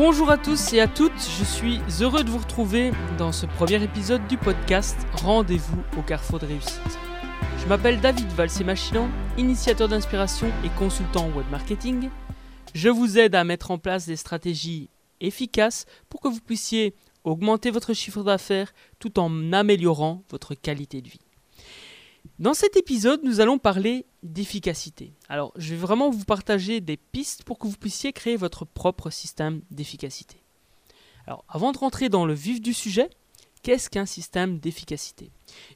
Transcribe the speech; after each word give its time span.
Bonjour 0.00 0.30
à 0.30 0.38
tous 0.38 0.74
et 0.74 0.80
à 0.80 0.86
toutes, 0.86 1.10
je 1.18 1.42
suis 1.42 1.80
heureux 2.00 2.22
de 2.22 2.30
vous 2.30 2.38
retrouver 2.38 2.92
dans 3.18 3.32
ce 3.32 3.46
premier 3.46 3.82
épisode 3.82 4.24
du 4.28 4.38
podcast 4.38 4.96
Rendez-vous 5.12 5.82
au 5.98 6.02
carrefour 6.02 6.38
de 6.38 6.46
réussite. 6.46 6.98
Je 7.58 7.66
m'appelle 7.66 8.00
David 8.00 8.28
Valsé-Machinan, 8.28 9.08
initiateur 9.38 9.88
d'inspiration 9.88 10.52
et 10.64 10.68
consultant 10.78 11.24
en 11.26 11.36
web 11.36 11.46
marketing. 11.50 12.10
Je 12.74 12.88
vous 12.88 13.18
aide 13.18 13.34
à 13.34 13.42
mettre 13.42 13.72
en 13.72 13.78
place 13.78 14.06
des 14.06 14.14
stratégies 14.14 14.88
efficaces 15.20 15.84
pour 16.08 16.20
que 16.20 16.28
vous 16.28 16.40
puissiez 16.40 16.94
augmenter 17.24 17.72
votre 17.72 17.92
chiffre 17.92 18.22
d'affaires 18.22 18.72
tout 19.00 19.18
en 19.18 19.52
améliorant 19.52 20.22
votre 20.30 20.54
qualité 20.54 21.02
de 21.02 21.08
vie. 21.08 21.27
Dans 22.38 22.54
cet 22.54 22.76
épisode, 22.76 23.20
nous 23.24 23.40
allons 23.40 23.58
parler 23.58 24.06
d'efficacité. 24.22 25.12
Alors, 25.28 25.52
je 25.56 25.70
vais 25.70 25.80
vraiment 25.80 26.10
vous 26.10 26.24
partager 26.24 26.80
des 26.80 26.96
pistes 26.96 27.42
pour 27.42 27.58
que 27.58 27.66
vous 27.66 27.76
puissiez 27.76 28.12
créer 28.12 28.36
votre 28.36 28.64
propre 28.64 29.10
système 29.10 29.60
d'efficacité. 29.70 30.42
Alors, 31.26 31.44
avant 31.48 31.72
de 31.72 31.78
rentrer 31.78 32.08
dans 32.08 32.26
le 32.26 32.34
vif 32.34 32.60
du 32.60 32.72
sujet, 32.72 33.10
qu'est-ce 33.62 33.90
qu'un 33.90 34.06
système 34.06 34.58
d'efficacité? 34.60 35.30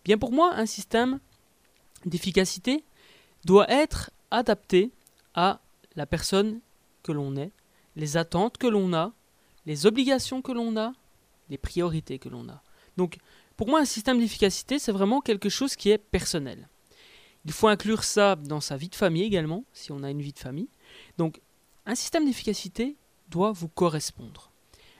Bien 0.04 0.18
pour 0.18 0.32
moi, 0.32 0.54
un 0.54 0.66
système 0.66 1.18
d'efficacité 2.06 2.84
doit 3.44 3.68
être 3.70 4.10
adapté 4.30 4.92
à 5.34 5.60
la 5.96 6.06
personne 6.06 6.60
que 7.02 7.12
l'on 7.12 7.36
est, 7.36 7.50
les 7.96 8.16
attentes 8.16 8.56
que 8.56 8.66
l'on 8.66 8.94
a, 8.94 9.12
les 9.66 9.86
obligations 9.86 10.42
que 10.42 10.52
l'on 10.52 10.76
a, 10.76 10.92
les 11.50 11.58
priorités 11.58 12.18
que 12.18 12.28
l'on 12.28 12.48
a. 12.48 12.62
pour 13.56 13.68
moi, 13.68 13.80
un 13.80 13.84
système 13.84 14.18
d'efficacité, 14.18 14.78
c'est 14.78 14.92
vraiment 14.92 15.20
quelque 15.20 15.48
chose 15.48 15.76
qui 15.76 15.90
est 15.90 15.98
personnel. 15.98 16.68
Il 17.44 17.52
faut 17.52 17.68
inclure 17.68 18.04
ça 18.04 18.36
dans 18.36 18.60
sa 18.60 18.76
vie 18.76 18.88
de 18.88 18.94
famille 18.94 19.24
également, 19.24 19.64
si 19.72 19.92
on 19.92 20.02
a 20.02 20.10
une 20.10 20.22
vie 20.22 20.32
de 20.32 20.38
famille. 20.38 20.68
Donc, 21.18 21.40
un 21.86 21.94
système 21.94 22.24
d'efficacité 22.24 22.96
doit 23.28 23.52
vous 23.52 23.68
correspondre. 23.68 24.52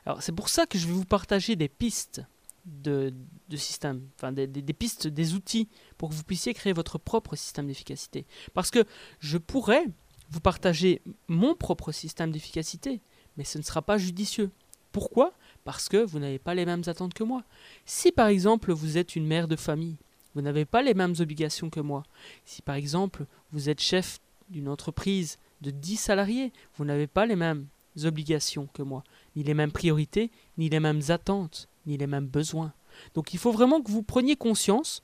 Alors, 0.04 0.22
c'est 0.22 0.32
pour 0.32 0.48
ça 0.48 0.66
que 0.66 0.78
je 0.78 0.86
vais 0.86 0.92
vous 0.92 1.04
partager 1.04 1.54
des 1.54 1.68
pistes 1.68 2.22
de, 2.64 3.12
système, 3.56 4.08
enfin 4.16 4.32
des, 4.32 4.46
des, 4.46 4.72
pistes, 4.72 5.06
des 5.06 5.34
outils 5.34 5.68
pour 5.98 6.08
que 6.08 6.14
vous 6.14 6.24
puissiez 6.24 6.54
créer 6.54 6.72
votre 6.72 6.98
propre 6.98 7.36
système 7.36 7.66
d'efficacité. 7.66 8.26
Parce 8.54 8.70
que 8.70 8.84
je 9.20 9.38
pourrais 9.38 9.84
vous 10.30 10.40
partager 10.40 11.02
mon 11.28 11.54
propre 11.54 11.92
système 11.92 12.30
d'efficacité, 12.30 13.00
mais 13.36 13.44
ce 13.44 13.58
ne 13.58 13.62
sera 13.62 13.82
pas 13.82 13.98
judicieux. 13.98 14.50
Pourquoi? 14.90 15.32
Parce 15.64 15.88
que 15.88 15.98
vous 15.98 16.18
n'avez 16.18 16.38
pas 16.38 16.54
les 16.54 16.66
mêmes 16.66 16.82
attentes 16.86 17.14
que 17.14 17.24
moi. 17.24 17.42
Si 17.86 18.12
par 18.12 18.28
exemple 18.28 18.72
vous 18.72 18.98
êtes 18.98 19.16
une 19.16 19.26
mère 19.26 19.48
de 19.48 19.56
famille, 19.56 19.96
vous 20.34 20.42
n'avez 20.42 20.64
pas 20.64 20.82
les 20.82 20.94
mêmes 20.94 21.14
obligations 21.20 21.70
que 21.70 21.80
moi. 21.80 22.02
Si 22.44 22.62
par 22.62 22.74
exemple 22.74 23.26
vous 23.52 23.68
êtes 23.68 23.80
chef 23.80 24.20
d'une 24.48 24.68
entreprise 24.68 25.38
de 25.60 25.70
10 25.70 25.96
salariés, 25.96 26.52
vous 26.76 26.84
n'avez 26.84 27.06
pas 27.06 27.26
les 27.26 27.36
mêmes 27.36 27.66
obligations 28.04 28.68
que 28.72 28.82
moi, 28.82 29.04
ni 29.36 29.42
les 29.42 29.54
mêmes 29.54 29.72
priorités, 29.72 30.30
ni 30.58 30.68
les 30.68 30.80
mêmes 30.80 31.02
attentes, 31.08 31.68
ni 31.86 31.96
les 31.96 32.06
mêmes 32.06 32.26
besoins. 32.26 32.72
Donc 33.14 33.34
il 33.34 33.38
faut 33.38 33.52
vraiment 33.52 33.80
que 33.80 33.90
vous 33.90 34.02
preniez 34.02 34.36
conscience 34.36 35.02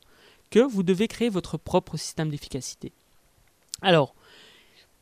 que 0.50 0.60
vous 0.60 0.82
devez 0.82 1.08
créer 1.08 1.28
votre 1.28 1.58
propre 1.58 1.96
système 1.96 2.30
d'efficacité. 2.30 2.92
Alors, 3.82 4.14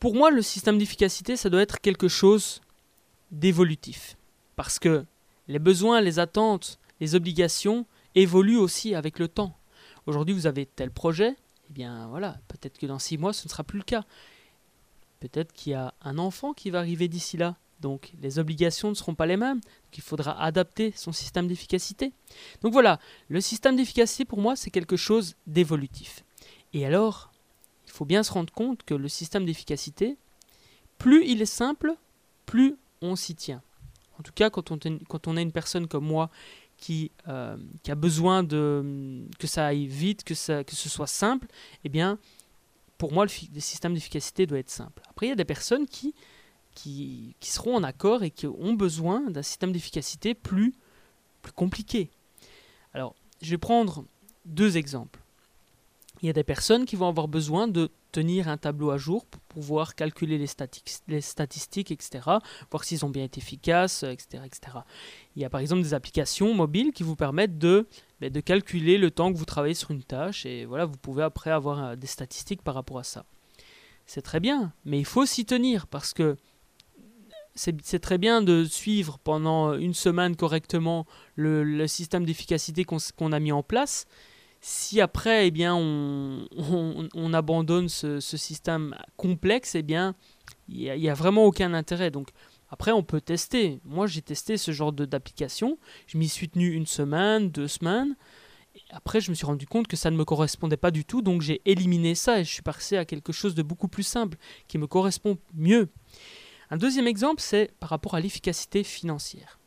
pour 0.00 0.14
moi, 0.14 0.30
le 0.30 0.42
système 0.42 0.78
d'efficacité, 0.78 1.36
ça 1.36 1.48
doit 1.48 1.62
être 1.62 1.80
quelque 1.80 2.08
chose 2.08 2.60
d'évolutif. 3.30 4.16
Parce 4.56 4.78
que 4.78 5.04
les 5.48 5.58
besoins, 5.58 6.00
les 6.00 6.18
attentes, 6.18 6.78
les 7.00 7.14
obligations 7.14 7.86
évoluent 8.14 8.58
aussi 8.58 8.94
avec 8.94 9.18
le 9.18 9.28
temps. 9.28 9.56
Aujourd'hui, 10.06 10.34
vous 10.34 10.46
avez 10.46 10.66
tel 10.66 10.90
projet, 10.90 11.36
eh 11.68 11.72
bien 11.72 12.08
voilà, 12.08 12.38
peut-être 12.48 12.78
que 12.78 12.86
dans 12.86 12.98
six 12.98 13.18
mois, 13.18 13.32
ce 13.32 13.46
ne 13.46 13.50
sera 13.50 13.64
plus 13.64 13.78
le 13.78 13.84
cas. 13.84 14.04
Peut-être 15.20 15.52
qu'il 15.52 15.72
y 15.72 15.74
a 15.74 15.94
un 16.02 16.18
enfant 16.18 16.52
qui 16.52 16.70
va 16.70 16.78
arriver 16.78 17.08
d'ici 17.08 17.36
là. 17.36 17.56
Donc 17.80 18.12
les 18.22 18.38
obligations 18.38 18.88
ne 18.88 18.94
seront 18.94 19.14
pas 19.14 19.26
les 19.26 19.36
mêmes. 19.36 19.60
Il 19.96 20.02
faudra 20.02 20.40
adapter 20.42 20.92
son 20.94 21.12
système 21.12 21.48
d'efficacité. 21.48 22.12
Donc 22.60 22.72
voilà, 22.72 23.00
le 23.28 23.40
système 23.40 23.76
d'efficacité 23.76 24.26
pour 24.26 24.40
moi, 24.40 24.54
c'est 24.54 24.70
quelque 24.70 24.96
chose 24.96 25.36
d'évolutif. 25.46 26.22
Et 26.74 26.84
alors, 26.84 27.32
il 27.86 27.92
faut 27.92 28.04
bien 28.04 28.22
se 28.22 28.32
rendre 28.32 28.52
compte 28.52 28.82
que 28.82 28.94
le 28.94 29.08
système 29.08 29.46
d'efficacité, 29.46 30.18
plus 30.98 31.26
il 31.26 31.40
est 31.40 31.46
simple, 31.46 31.94
plus 32.44 32.76
on 33.00 33.16
s'y 33.16 33.34
tient. 33.34 33.62
En 34.18 34.22
tout 34.22 34.32
cas, 34.34 34.50
quand 34.50 34.70
on, 34.70 35.36
est 35.36 35.42
une 35.42 35.52
personne 35.52 35.86
comme 35.86 36.06
moi 36.06 36.30
qui, 36.76 37.10
euh, 37.28 37.56
a 37.86 37.94
besoin 37.94 38.44
que 38.46 39.46
ça 39.46 39.66
aille 39.66 39.86
vite, 39.86 40.24
que, 40.24 40.34
ce 40.34 40.88
soit 40.88 41.06
simple, 41.06 41.48
eh 41.84 41.88
bien, 41.88 42.18
pour 42.98 43.12
moi, 43.12 43.24
le, 43.24 43.60
système 43.60 43.94
d'efficacité 43.94 44.46
doit 44.46 44.58
être 44.58 44.70
simple. 44.70 45.02
Après, 45.08 45.26
il 45.26 45.28
y 45.30 45.32
a 45.32 45.36
des 45.36 45.44
personnes 45.44 45.86
qui, 45.86 46.14
seront 47.40 47.76
en 47.76 47.82
accord 47.82 48.22
et 48.22 48.30
qui 48.30 48.46
ont 48.46 48.74
besoin 48.74 49.30
d'un 49.30 49.42
système 49.42 49.72
d'efficacité 49.72 50.34
plus 50.34 50.74
compliqué. 51.54 52.10
Alors, 52.94 53.14
je 53.42 53.50
vais 53.50 53.58
prendre 53.58 54.04
deux 54.44 54.76
exemples. 54.76 55.20
Il 56.22 56.26
y 56.26 56.30
a 56.30 56.32
des 56.32 56.44
personnes 56.44 56.86
qui 56.86 56.96
vont 56.96 57.08
avoir 57.08 57.28
besoin 57.28 57.68
de 57.68 57.90
tenir 58.10 58.48
un 58.48 58.56
tableau 58.56 58.90
à 58.90 58.96
jour 58.96 59.26
pour 59.26 59.40
pouvoir 59.42 59.94
calculer 59.94 60.38
les, 60.38 61.20
statistiques, 61.20 61.90
etc., 61.90 62.20
voir 62.70 62.84
s'ils 62.84 63.04
ont 63.04 63.10
bien 63.10 63.24
été 63.24 63.40
efficaces, 63.40 64.02
etc., 64.02 64.42
etc. 64.46 64.78
Il 65.34 65.42
y 65.42 65.44
a 65.44 65.50
par 65.50 65.60
exemple 65.60 65.82
des 65.82 65.92
applications 65.92 66.54
mobiles 66.54 66.92
qui 66.92 67.02
vous 67.02 67.16
permettent 67.16 67.58
de, 67.58 67.86
ben, 68.20 68.32
de 68.32 68.40
calculer 68.40 68.96
le 68.96 69.10
temps 69.10 69.30
que 69.30 69.36
vous 69.36 69.44
travaillez 69.44 69.74
sur 69.74 69.90
une 69.90 70.02
tâche, 70.02 70.46
et 70.46 70.64
voilà, 70.64 70.86
vous 70.86 70.96
pouvez 70.96 71.22
après 71.22 71.50
avoir 71.50 71.84
euh, 71.84 71.96
des 71.96 72.06
statistiques 72.06 72.62
par 72.62 72.74
rapport 72.74 72.98
à 72.98 73.04
ça. 73.04 73.26
C'est 74.06 74.22
très 74.22 74.40
bien, 74.40 74.72
mais 74.86 74.98
il 74.98 75.04
faut 75.04 75.26
s'y 75.26 75.44
tenir, 75.44 75.86
parce 75.86 76.14
que 76.14 76.36
c'est 77.54 78.00
très 78.00 78.18
bien 78.18 78.42
de 78.42 78.64
suivre 78.64 79.18
pendant 79.18 79.72
une 79.74 79.94
semaine 79.94 80.36
correctement 80.36 81.06
le 81.36 81.86
système 81.86 82.26
d'efficacité 82.26 82.84
qu'on 82.84 83.32
a 83.32 83.40
mis 83.40 83.50
en 83.50 83.62
place, 83.62 84.06
si 84.60 85.00
après, 85.00 85.46
eh 85.46 85.50
bien, 85.50 85.74
on, 85.74 87.32
abandonne 87.32 87.88
ce, 87.88 88.20
système 88.20 88.96
complexe, 89.16 89.74
eh 89.74 89.82
bien, 89.82 90.14
il 90.68 90.92
n'y 90.98 91.08
a, 91.08 91.14
vraiment 91.14 91.44
aucun 91.44 91.74
intérêt. 91.74 92.10
Donc, 92.10 92.30
après, 92.70 92.92
on 92.92 93.02
peut 93.02 93.20
tester. 93.20 93.80
Moi, 93.84 94.06
j'ai 94.06 94.22
testé 94.22 94.56
ce 94.56 94.72
genre 94.72 94.92
d'application. 94.92 95.78
Je 96.06 96.18
m'y 96.18 96.28
suis 96.28 96.48
tenu 96.48 96.72
une 96.72 96.86
semaine, 96.86 97.50
deux 97.50 97.68
semaines. 97.68 98.16
Après, 98.90 99.20
je 99.20 99.30
me 99.30 99.34
suis 99.34 99.46
rendu 99.46 99.66
compte 99.66 99.86
que 99.86 99.96
ça 99.96 100.10
ne 100.10 100.16
me 100.16 100.24
correspondait 100.24 100.76
pas 100.76 100.90
du 100.90 101.04
tout. 101.04 101.22
Donc, 101.22 101.42
j'ai 101.42 101.62
éliminé 101.64 102.14
ça 102.14 102.40
et 102.40 102.44
je 102.44 102.52
suis 102.52 102.62
passé 102.62 102.96
à 102.96 103.04
quelque 103.04 103.32
chose 103.32 103.54
de 103.54 103.62
beaucoup 103.62 103.88
plus 103.88 104.02
simple, 104.02 104.36
qui 104.68 104.78
me 104.78 104.86
correspond 104.86 105.38
mieux. 105.54 105.88
Un 106.70 106.76
deuxième 106.76 107.06
exemple, 107.06 107.40
c'est 107.40 107.70
par 107.78 107.90
rapport 107.90 108.14
à 108.14 108.20
l'efficacité 108.20 108.82
financière. 108.82 109.60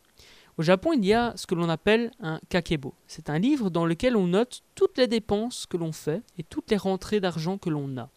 Au 0.59 0.61
Japon, 0.61 0.91
il 0.91 1.05
y 1.05 1.13
a 1.13 1.31
ce 1.37 1.47
que 1.47 1.55
l'on 1.55 1.69
appelle 1.69 2.11
un 2.19 2.41
kakebo. 2.49 2.93
C'est 3.07 3.29
un 3.29 3.39
livre 3.39 3.69
dans 3.69 3.85
lequel 3.85 4.17
on 4.17 4.27
note 4.27 4.61
toutes 4.75 4.97
les 4.97 5.07
dépenses 5.07 5.65
que 5.65 5.77
l'on 5.77 5.93
fait 5.93 6.21
et 6.37 6.43
toutes 6.43 6.69
les 6.69 6.75
rentrées 6.75 7.21
d'argent 7.21 7.57
que 7.57 7.69
l'on 7.69 7.97
a. 7.97 8.09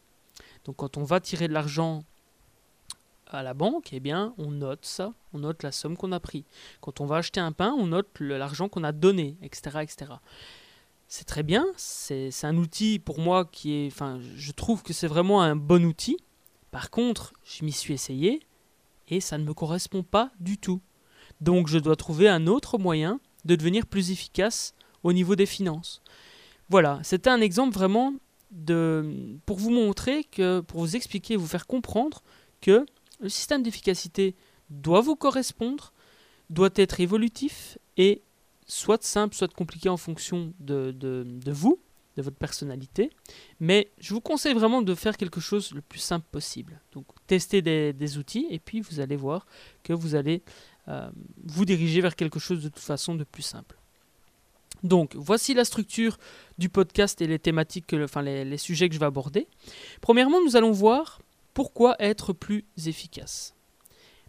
Donc 0.64 0.74
quand 0.74 0.96
on 0.96 1.04
va 1.04 1.20
tirer 1.20 1.46
de 1.46 1.52
l'argent 1.52 2.02
à 3.28 3.44
la 3.44 3.54
banque, 3.54 3.90
eh 3.92 4.00
bien, 4.00 4.34
on 4.38 4.50
note 4.50 4.84
ça, 4.84 5.12
on 5.32 5.38
note 5.38 5.62
la 5.62 5.70
somme 5.70 5.96
qu'on 5.96 6.10
a 6.10 6.18
pris. 6.18 6.44
Quand 6.80 7.00
on 7.00 7.06
va 7.06 7.18
acheter 7.18 7.38
un 7.38 7.52
pain, 7.52 7.76
on 7.78 7.86
note 7.86 8.08
l'argent 8.18 8.68
qu'on 8.68 8.82
a 8.82 8.90
donné, 8.90 9.36
etc., 9.40 9.78
etc. 9.80 10.10
C'est 11.06 11.26
très 11.26 11.44
bien, 11.44 11.64
c'est 11.76 12.32
un 12.42 12.56
outil 12.56 12.98
pour 12.98 13.20
moi 13.20 13.44
qui 13.44 13.72
est, 13.72 13.86
enfin, 13.86 14.18
je 14.34 14.50
trouve 14.50 14.82
que 14.82 14.92
c'est 14.92 15.06
vraiment 15.06 15.42
un 15.42 15.54
bon 15.54 15.84
outil. 15.84 16.16
Par 16.72 16.90
contre, 16.90 17.34
je 17.44 17.64
m'y 17.64 17.70
suis 17.70 17.94
essayé 17.94 18.40
et 19.06 19.20
ça 19.20 19.38
ne 19.38 19.44
me 19.44 19.54
correspond 19.54 20.02
pas 20.02 20.32
du 20.40 20.58
tout. 20.58 20.80
Donc 21.42 21.66
je 21.66 21.78
dois 21.78 21.96
trouver 21.96 22.28
un 22.28 22.46
autre 22.46 22.78
moyen 22.78 23.20
de 23.44 23.56
devenir 23.56 23.84
plus 23.86 24.12
efficace 24.12 24.74
au 25.02 25.12
niveau 25.12 25.34
des 25.34 25.44
finances. 25.46 26.00
Voilà, 26.68 27.00
c'était 27.02 27.30
un 27.30 27.40
exemple 27.40 27.74
vraiment 27.74 28.14
de, 28.52 29.36
pour 29.44 29.58
vous 29.58 29.70
montrer 29.70 30.22
que, 30.22 30.60
pour 30.60 30.80
vous 30.80 30.94
expliquer, 30.94 31.34
vous 31.34 31.48
faire 31.48 31.66
comprendre 31.66 32.22
que 32.60 32.86
le 33.20 33.28
système 33.28 33.64
d'efficacité 33.64 34.36
doit 34.70 35.00
vous 35.00 35.16
correspondre, 35.16 35.92
doit 36.48 36.70
être 36.76 37.00
évolutif 37.00 37.76
et 37.96 38.22
soit 38.66 39.02
simple, 39.02 39.34
soit 39.34 39.52
compliqué 39.52 39.88
en 39.88 39.96
fonction 39.96 40.54
de, 40.60 40.92
de 40.92 41.52
vous, 41.52 41.80
de 42.16 42.22
votre 42.22 42.36
personnalité. 42.36 43.10
Mais 43.58 43.90
je 43.98 44.14
vous 44.14 44.20
conseille 44.20 44.54
vraiment 44.54 44.82
de 44.82 44.94
faire 44.94 45.16
quelque 45.16 45.40
chose 45.40 45.72
le 45.72 45.80
plus 45.80 45.98
simple 45.98 46.26
possible. 46.30 46.80
Donc 46.92 47.06
testez 47.26 47.62
des, 47.62 47.92
des 47.92 48.18
outils 48.18 48.46
et 48.50 48.58
puis 48.58 48.80
vous 48.80 49.00
allez 49.00 49.16
voir 49.16 49.46
que 49.82 49.92
vous 49.92 50.14
allez 50.14 50.42
euh, 50.88 51.10
vous 51.44 51.64
diriger 51.64 52.00
vers 52.00 52.16
quelque 52.16 52.38
chose 52.38 52.62
de 52.62 52.68
toute 52.68 52.78
façon 52.78 53.14
de 53.14 53.24
plus 53.24 53.42
simple. 53.42 53.76
Donc, 54.82 55.14
voici 55.14 55.54
la 55.54 55.64
structure 55.64 56.18
du 56.58 56.68
podcast 56.68 57.20
et 57.20 57.26
les 57.26 57.38
thématiques, 57.38 57.94
enfin 57.94 58.22
les, 58.22 58.56
sujets 58.56 58.88
que 58.88 58.94
je 58.94 59.00
vais 59.00 59.06
aborder. 59.06 59.46
Premièrement, 60.00 60.42
nous 60.44 60.56
allons 60.56 60.72
voir 60.72 61.20
pourquoi 61.54 61.94
être 62.00 62.32
plus 62.32 62.64
efficace. 62.86 63.54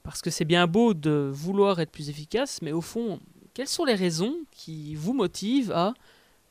Parce 0.04 0.22
que 0.22 0.30
c'est 0.30 0.46
bien 0.46 0.68
beau 0.68 0.94
de 0.94 1.32
vouloir 1.34 1.80
être 1.80 1.92
plus 1.92 2.10
efficace, 2.10 2.62
mais 2.62 2.72
au 2.72 2.82
fond, 2.82 3.20
quelles 3.54 3.68
sont 3.68 3.86
les 3.86 3.96
raisons 3.96 4.36
qui 4.52 4.96
vous 4.96 5.14
motivent 5.14 5.72
à 5.72 5.94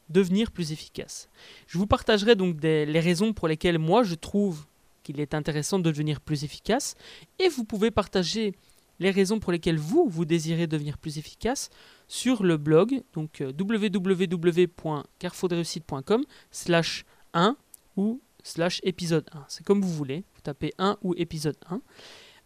devenir 0.08 0.50
plus 0.50 0.72
efficace? 0.72 1.28
Je 1.68 1.78
vous 1.78 1.86
partagerai 1.86 2.34
donc 2.34 2.56
les 2.62 3.00
raisons 3.00 3.32
pour 3.32 3.46
lesquelles 3.46 3.78
moi 3.78 4.02
je 4.02 4.14
trouve 4.14 4.64
qu'il 5.02 5.20
est 5.20 5.34
intéressant 5.34 5.78
de 5.78 5.84
devenir 5.84 6.20
plus 6.20 6.44
efficace, 6.44 6.96
et 7.38 7.48
vous 7.48 7.64
pouvez 7.64 7.90
partager 7.90 8.54
les 9.02 9.10
raisons 9.10 9.40
pour 9.40 9.52
lesquelles 9.52 9.78
vous, 9.78 10.08
vous 10.08 10.24
désirez 10.24 10.66
devenir 10.66 10.96
plus 10.96 11.18
efficace 11.18 11.68
sur 12.08 12.42
le 12.42 12.56
blog, 12.56 13.02
donc 13.12 13.42
euh, 13.42 13.52
www.carrefourdeuxite.com 13.58 16.24
slash 16.50 17.04
1 17.34 17.58
ou 17.96 18.22
slash 18.42 18.80
épisode 18.84 19.28
1. 19.32 19.44
C'est 19.48 19.64
comme 19.64 19.82
vous 19.82 19.92
voulez, 19.92 20.24
vous 20.34 20.40
tapez 20.42 20.72
1 20.78 20.96
ou 21.02 21.14
épisode 21.16 21.56
1. 21.68 21.82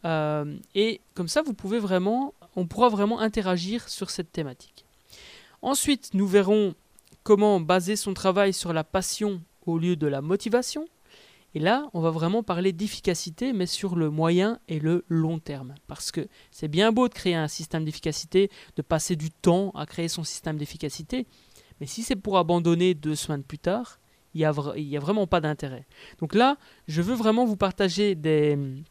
Euh, 0.05 0.59
et 0.75 1.01
comme 1.15 1.29
ça, 1.29 1.43
vous 1.43 1.55
pouvez 1.55 1.79
vraiment, 1.79 2.35
on 2.55 2.67
pourra 2.67 2.89
vraiment 2.89 3.21
interagir 3.21 3.89
sur 3.89 4.11
cette 4.11 4.33
thématique. 4.33 4.85
Ensuite, 5.63 6.11
nous 6.15 6.27
verrons 6.27 6.75
comment 7.23 7.61
baser 7.61 7.95
son 7.97 8.15
travail 8.15 8.53
sur 8.53 8.73
la 8.73 8.85
passion 8.85 9.41
au 9.67 9.79
lieu 9.79 9.97
de 9.97 10.07
la 10.07 10.23
motivation. 10.23 10.87
Et 11.57 11.59
là, 11.59 11.89
on 11.95 12.03
va 12.03 12.11
vraiment 12.11 12.43
parler 12.43 12.75
d'efficacité, 12.75 13.55
mais 13.55 13.65
sur 13.65 13.97
le 13.97 14.11
moyen 14.11 14.61
et 14.69 14.79
le 14.79 15.07
long 15.09 15.39
terme. 15.39 15.75
Parce 15.87 16.13
que 16.13 16.29
c'est 16.51 16.69
bien 16.69 16.93
beau 16.93 17.09
de 17.09 17.15
créer 17.15 17.35
un 17.35 17.49
système 17.49 17.83
d'efficacité, 17.83 18.51
de 18.77 18.83
passer 18.83 19.17
du 19.17 19.31
temps 19.31 19.71
à 19.71 19.87
créer 19.87 20.09
son 20.09 20.23
système 20.23 20.59
d'efficacité, 20.59 21.27
mais 21.81 21.87
si 21.87 22.03
c'est 22.03 22.15
pour 22.15 22.37
abandonner 22.37 22.93
deux 22.93 23.15
semaines 23.15 23.43
plus 23.43 23.59
tard, 23.59 23.99
il 24.35 24.41
n'y 24.41 24.45
a, 24.45 25.01
vraiment 25.01 25.27
pas 25.27 25.41
d'intérêt. 25.41 25.87
Donc 26.19 26.35
là, 26.35 26.59
je 26.89 27.01
veux 27.01 27.15
vraiment 27.15 27.47
vous 27.47 27.57
partager 27.57 28.15
des 28.15 28.85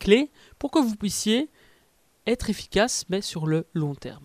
clés 0.00 0.32
pour 0.58 0.72
que 0.72 0.80
vous 0.80 0.96
puissiez 0.96 1.48
être 2.26 2.50
efficace, 2.50 3.04
mais 3.08 3.20
sur 3.20 3.46
le 3.46 3.68
long 3.72 3.94
terme. 3.94 4.24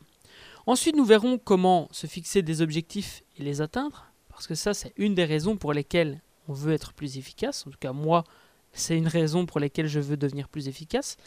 Ensuite, 0.65 0.95
nous 0.95 1.05
verrons 1.05 1.37
comment 1.37 1.87
se 1.91 2.07
fixer 2.07 2.41
des 2.41 2.63
objectifs 2.63 3.21
et 3.37 3.43
les 3.43 3.61
atteindre, 3.61 4.11
parce 4.29 4.47
que 4.47 4.55
ça, 4.55 4.73
c'est 4.73 4.93
une 4.97 5.13
des 5.13 5.25
raisons 5.25 5.55
pour 5.55 5.71
lesquelles 5.71 6.19
on 6.47 6.53
veut 6.53 6.73
être 6.73 6.93
plus 6.93 7.17
efficace. 7.17 7.65
En 7.67 7.71
tout 7.71 7.77
cas, 7.79 7.93
moi, 7.93 8.23
c'est 8.71 8.97
une 8.97 9.07
raison 9.07 9.45
pour 9.45 9.59
laquelle 9.59 9.87
je 9.87 9.99
veux 9.99 10.17
devenir 10.17 10.49
plus 10.49 10.67
efficace. 10.67 11.17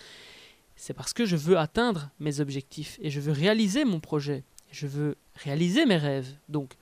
C'est 0.74 0.94
parce 0.94 1.12
que 1.12 1.24
je 1.24 1.36
veux 1.36 1.58
atteindre 1.58 2.10
mes 2.20 2.40
objectifs 2.40 2.98
et 3.00 3.10
je 3.10 3.20
veux 3.20 3.32
réaliser 3.32 3.84
mon 3.84 4.00
projet. 4.00 4.44
Je 4.70 4.86
veux 4.86 5.16
réaliser 5.34 5.86
mes 5.86 5.96
rêves. 5.96 6.28
Donc, 6.48 6.74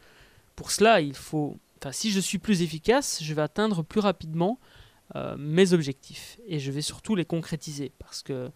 pour 0.56 0.70
cela, 0.70 1.00
il 1.00 1.14
faut. 1.14 1.58
Enfin, 1.81 1.92
si 1.92 2.10
je 2.10 2.20
suis 2.20 2.38
plus 2.38 2.62
efficace, 2.62 3.22
je 3.22 3.34
vais 3.34 3.42
atteindre 3.42 3.82
plus 3.82 4.00
rapidement 4.00 4.58
euh, 5.16 5.37
mes 5.38 5.75
objectifs 5.75 6.40
et 6.46 6.58
je 6.58 6.72
vais 6.72 6.80
surtout 6.80 7.14
les 7.14 7.26
concrétiser 7.26 7.92
parce 7.98 8.22
que 8.22 8.50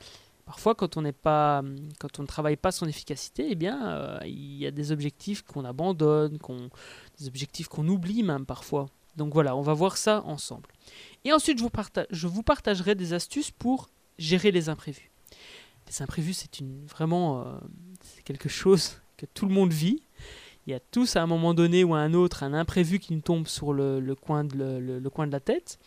parfois 0.47 0.75
quand 0.75 0.97
on 0.97 1.13
pas 1.13 1.63
quand 2.01 2.19
on 2.19 2.23
ne 2.23 2.27
travaille 2.27 2.57
pas 2.57 2.73
son 2.73 2.89
efficacité 2.89 3.49
eh 3.51 3.55
bien 3.55 3.87
euh, 3.87 4.19
il 4.25 4.57
y 4.57 4.67
a 4.67 4.71
des 4.71 4.91
objectifs 4.91 5.43
qu'on 5.43 5.67
abandonne 5.67 6.39
des 7.19 7.29
objectifs 7.29 7.69
qu'on 7.69 7.87
oublie 7.87 8.23
même 8.23 8.47
parfois 8.47 8.87
donc 9.19 9.35
voilà 9.35 9.55
on 9.55 9.61
va 9.61 9.75
voir 9.75 9.99
ça 9.99 10.23
ensemble 10.25 10.71
et 11.25 11.33
ensuite 11.33 11.59
je 11.59 12.27
vous, 12.27 12.43
partagerai 12.43 12.95
des 12.95 13.13
astuces 13.13 13.51
pour 13.51 13.91
gérer 14.19 14.51
les 14.51 14.71
imprévus 14.71 15.11
les 15.89 16.03
imprévus 16.03 16.33
c'est 16.33 16.51
vraiment 16.87 17.43
euh, 17.43 17.59
quelque 18.25 18.49
chose 18.49 19.03
que 19.19 19.27
tout 19.27 19.45
le 19.45 19.53
monde 19.53 19.73
vit 19.73 20.01
il 20.69 20.73
y 20.73 20.75
a 20.75 20.81
tous 20.81 21.17
à 21.17 21.23
un 21.23 21.27
moment 21.27 21.55
donné 21.55 21.83
ou 21.83 21.95
à 21.95 22.01
un 22.01 22.13
autre 22.13 22.43
un 22.43 22.53
imprévu 22.53 22.99
qui 22.99 23.15
nous 23.15 23.23
tombe 23.23 23.49
sur 23.49 23.73
le, 23.73 24.15
coin 24.15 24.45
de 24.45 25.33
la 25.33 25.41
tête. 25.41 25.79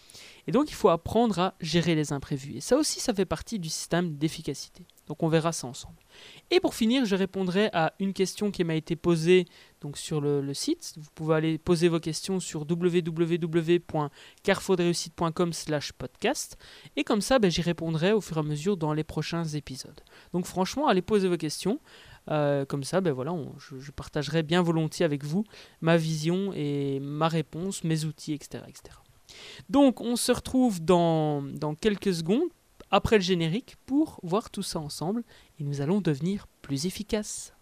Et 0.48 0.52
donc 0.52 0.72
il 0.72 0.74
faut 0.74 0.90
apprendre 0.90 1.38
à 1.38 1.54
gérer 1.62 1.94
les 1.94 2.14
imprévus. 2.14 2.56
Et 2.56 2.62
ça 2.62 2.78
aussi, 2.78 3.00
ça 3.00 3.14
fait 3.14 3.26
partie 3.26 3.60
du 3.60 3.70
système 3.70 4.16
d'efficacité. 4.16 4.88
Donc 5.06 5.22
on 5.22 5.28
verra 5.28 5.52
ça 5.52 5.68
ensemble. 5.68 6.01
Et 6.50 6.60
pour 6.60 6.74
finir, 6.76 7.06
je 7.06 7.16
répondrai 7.16 7.70
à 7.74 7.94
une 8.00 8.14
question 8.14 8.52
qui 8.52 8.64
m'a 8.64 8.76
été 8.76 8.96
posée 8.96 9.48
donc 9.82 9.98
sur 9.98 10.22
le, 10.22 10.54
site. 10.54 10.94
Vous 10.98 11.10
pouvez 11.16 11.36
aller 11.36 11.58
poser 11.58 11.88
vos 11.88 12.00
questions 12.00 12.40
sur 12.40 12.68
www.carrefourdreussite.com 12.70 15.54
slash 15.54 15.94
podcast. 15.94 16.60
Et 16.96 17.04
comme 17.04 17.22
ça, 17.22 17.40
ben, 17.40 17.50
j'y 17.50 17.62
répondrai 17.62 18.12
au 18.12 18.22
fur 18.22 18.38
et 18.38 18.42
à 18.42 18.44
mesure 18.44 18.78
dans 18.78 18.94
les 18.94 19.04
prochains 19.04 19.46
épisodes. 19.46 20.00
Donc 20.34 20.46
franchement, 20.46 20.88
allez 20.88 21.02
poser 21.02 21.28
vos 21.28 21.38
questions. 21.38 21.80
Euh, 22.30 22.66
comme 22.66 22.84
ça, 22.84 23.02
ben 23.02 23.12
voilà, 23.12 23.36
je, 23.58 23.90
partagerai 23.92 24.44
bien 24.44 24.62
volontiers 24.62 25.06
avec 25.06 25.24
vous 25.24 25.44
ma 25.82 25.98
vision 25.98 26.54
et 26.54 27.00
ma 27.00 27.28
réponse, 27.28 27.84
mes 27.84 28.06
outils, 28.06 28.34
etc. 28.34 28.64
etc. 28.68 28.96
Donc 29.70 30.02
on 30.02 30.16
se 30.16 30.32
retrouve 30.32 30.84
dans, 30.84 31.42
dans 31.42 31.74
quelques 31.74 32.14
secondes, 32.14 32.50
après 32.92 33.18
le 33.18 33.24
générique, 33.24 33.78
pour 33.86 34.20
voir 34.24 34.50
tout 34.50 34.64
ça 34.64 34.80
ensemble, 34.80 35.24
et 35.60 35.64
nous 35.64 35.82
allons 35.82 36.02
devenir 36.02 36.48
plus 36.62 36.86
efficaces. 36.86 37.54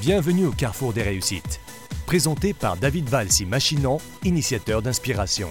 Bienvenue 0.00 0.46
au 0.46 0.52
Carrefour 0.52 0.92
des 0.92 1.02
réussites, 1.02 1.60
présenté 2.06 2.52
par 2.52 2.76
David 2.76 3.08
Valsi 3.08 3.46
Machinant, 3.46 3.98
initiateur 4.24 4.82
d'inspiration. 4.82 5.48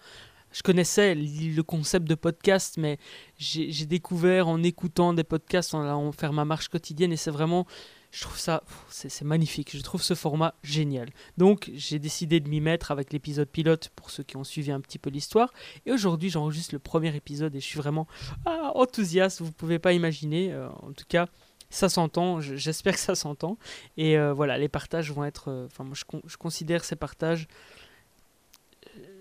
Je 0.52 0.62
connaissais 0.62 1.14
le 1.14 1.62
concept 1.62 2.06
de 2.08 2.14
podcast, 2.14 2.76
mais 2.78 2.98
j'ai 3.38 3.86
découvert 3.86 4.48
en 4.48 4.62
écoutant 4.62 5.14
des 5.14 5.24
podcasts, 5.24 5.74
en 5.74 5.82
allant 5.82 6.12
faire 6.12 6.32
ma 6.32 6.44
marche 6.44 6.68
quotidienne 6.68 7.12
et 7.12 7.16
c'est 7.16 7.30
vraiment, 7.30 7.66
je 8.10 8.22
trouve 8.22 8.38
ça, 8.38 8.62
c'est 8.88 9.22
magnifique. 9.22 9.76
Je 9.76 9.82
trouve 9.82 10.02
ce 10.02 10.14
format 10.14 10.54
génial. 10.62 11.10
Donc 11.36 11.70
j'ai 11.74 11.98
décidé 11.98 12.40
de 12.40 12.48
m'y 12.48 12.60
mettre 12.60 12.90
avec 12.90 13.12
l'épisode 13.12 13.48
pilote 13.48 13.90
pour 13.94 14.10
ceux 14.10 14.22
qui 14.22 14.36
ont 14.36 14.44
suivi 14.44 14.70
un 14.72 14.80
petit 14.80 14.98
peu 14.98 15.10
l'histoire. 15.10 15.52
Et 15.84 15.92
aujourd'hui 15.92 16.30
j'enregistre 16.30 16.74
le 16.74 16.78
premier 16.78 17.14
épisode 17.14 17.54
et 17.54 17.60
je 17.60 17.66
suis 17.66 17.78
vraiment 17.78 18.06
ah, 18.46 18.72
enthousiaste. 18.74 19.42
Vous 19.42 19.52
pouvez 19.52 19.78
pas 19.78 19.92
imaginer. 19.92 20.52
Euh, 20.52 20.68
en 20.82 20.92
tout 20.92 21.04
cas 21.08 21.28
ça 21.70 21.88
s'entend, 21.88 22.40
j'espère 22.40 22.94
que 22.94 23.00
ça 23.00 23.14
s'entend. 23.14 23.58
Et 23.96 24.18
euh, 24.18 24.32
voilà, 24.32 24.56
les 24.58 24.68
partages 24.68 25.12
vont 25.12 25.24
être. 25.24 25.48
Euh, 25.48 25.66
enfin, 25.66 25.84
moi, 25.84 25.94
je, 25.94 26.36
considère 26.36 26.84
ces 26.84 26.96
partages. 26.96 27.46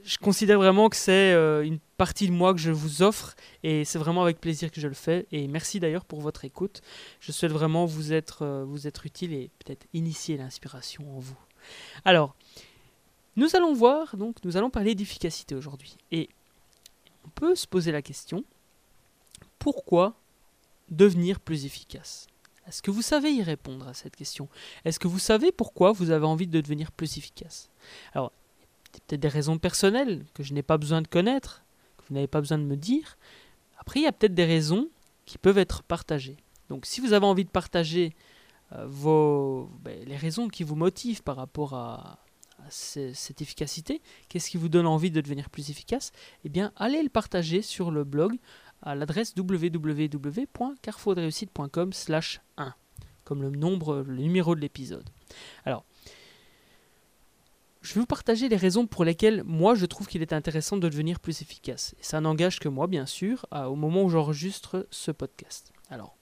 Euh, 0.07 0.09
je 0.09 0.17
considère 0.17 0.57
vraiment 0.57 0.89
que 0.89 0.95
c'est 0.95 1.33
une 1.65 1.79
partie 1.97 2.27
de 2.27 2.33
moi 2.33 2.53
que 2.53 2.59
je 2.59 2.71
vous 2.71 3.01
offre 3.01 3.35
et 3.63 3.85
c'est 3.85 3.99
vraiment 3.99 4.23
avec 4.23 4.39
plaisir 4.39 4.71
que 4.71 4.81
je 4.81 4.87
le 4.87 4.93
fais. 4.93 5.27
Et 5.31 5.47
merci 5.47 5.79
d'ailleurs 5.79 6.05
pour 6.05 6.21
votre 6.21 6.45
écoute. 6.45 6.81
Je 7.19 7.31
souhaite 7.31 7.51
vraiment 7.51 7.85
vous 7.85 8.13
être, 8.13 8.63
vous 8.65 8.87
être 8.87 9.05
utile 9.05 9.33
et 9.33 9.49
peut-être 9.59 9.85
initier 9.93 10.37
l'inspiration 10.37 11.03
en 11.15 11.19
vous. 11.19 11.37
Alors, 12.05 12.35
nous 13.35 13.55
allons 13.55 13.73
voir, 13.73 14.17
donc, 14.17 14.37
nous 14.43 14.57
allons 14.57 14.69
parler 14.69 14.95
d'efficacité 14.95 15.55
aujourd'hui. 15.55 15.97
Et 16.11 16.29
on 17.25 17.29
peut 17.29 17.55
se 17.55 17.67
poser 17.67 17.91
la 17.91 18.01
question 18.01 18.43
pourquoi 19.59 20.15
devenir 20.89 21.39
plus 21.39 21.65
efficace? 21.65 22.27
Est-ce 22.67 22.81
que 22.81 22.91
vous 22.91 23.01
savez 23.01 23.31
y 23.31 23.43
répondre 23.43 23.87
à 23.87 23.93
cette 23.93 24.15
question? 24.15 24.49
Est-ce 24.85 24.99
que 24.99 25.07
vous 25.07 25.19
savez 25.19 25.51
pourquoi 25.51 25.91
vous 25.91 26.11
avez 26.11 26.25
envie 26.25 26.47
de 26.47 26.59
devenir 26.59 26.91
plus 26.91 27.17
efficace? 27.17 27.69
Alors, 28.13 28.31
peut-être 29.01 29.21
des 29.21 29.27
raisons 29.27 29.57
personnelles 29.57 30.25
que 30.33 30.43
je 30.43 30.53
n'ai 30.53 30.63
pas 30.63 30.77
besoin 30.77 31.01
de 31.01 31.07
connaître, 31.07 31.63
que 31.97 32.03
vous 32.07 32.15
n'avez 32.15 32.27
pas 32.27 32.41
besoin 32.41 32.57
de 32.57 32.63
me 32.63 32.75
dire. 32.75 33.17
Après, 33.77 33.99
il 33.99 34.03
y 34.03 34.07
a 34.07 34.11
peut-être 34.11 34.33
des 34.33 34.45
raisons 34.45 34.89
qui 35.25 35.37
peuvent 35.37 35.57
être 35.57 35.83
partagées. 35.83 36.37
Donc, 36.69 36.85
si 36.85 37.01
vous 37.01 37.13
avez 37.13 37.25
envie 37.25 37.45
de 37.45 37.49
partager 37.49 38.13
euh, 38.73 38.85
vos, 38.87 39.69
ben, 39.81 40.03
les 40.05 40.17
raisons 40.17 40.49
qui 40.49 40.63
vous 40.63 40.75
motivent 40.75 41.23
par 41.23 41.37
rapport 41.37 41.73
à, 41.73 42.19
cette 42.69 43.41
efficacité, 43.41 44.01
qu'est-ce 44.27 44.49
qui 44.49 44.57
vous 44.57 44.67
donne 44.67 44.87
envie 44.87 45.11
de 45.11 45.21
devenir 45.21 45.49
plus 45.49 45.69
efficace, 45.69 46.11
eh 46.43 46.49
bien, 46.49 46.73
allez 46.75 47.01
le 47.01 47.07
partager 47.07 47.61
sur 47.61 47.91
le 47.91 48.03
blog 48.03 48.37
à 48.81 48.93
l'adresse 48.95 49.33
www.carrefourdreussite.com 49.37 51.93
slash 51.93 52.41
1, 52.57 52.73
comme 53.23 53.41
le 53.43 53.51
nombre, 53.51 54.03
le 54.05 54.17
numéro 54.17 54.53
de 54.53 54.59
l'épisode. 54.59 55.09
Alors, 55.63 55.85
je 57.87 57.93
vais 57.93 58.01
vous 58.01 58.05
partager 58.05 58.49
les 58.49 58.57
raisons 58.57 58.85
pour 58.85 59.05
lesquelles 59.05 59.43
moi 59.45 59.73
je 59.73 59.85
trouve 59.85 60.07
qu'il 60.07 60.21
est 60.21 60.33
intéressant 60.33 60.75
de 60.75 60.89
devenir 60.89 61.21
plus 61.21 61.41
efficace. 61.41 61.95
Et 62.01 62.03
ça 62.03 62.19
n'engage 62.19 62.59
que 62.59 62.67
moi, 62.67 62.85
bien 62.87 63.05
sûr, 63.05 63.45
au 63.53 63.75
moment 63.75 64.03
où 64.03 64.09
j'enregistre 64.09 64.85
ce 64.91 65.09
podcast. 65.11 65.71
Alors, 65.89 66.17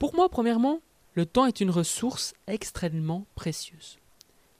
pour 0.00 0.16
moi, 0.16 0.28
premièrement, 0.28 0.80
le 1.14 1.24
temps 1.24 1.46
est 1.46 1.60
une 1.60 1.70
ressource 1.70 2.34
extrêmement 2.48 3.26
précieuse. 3.36 3.98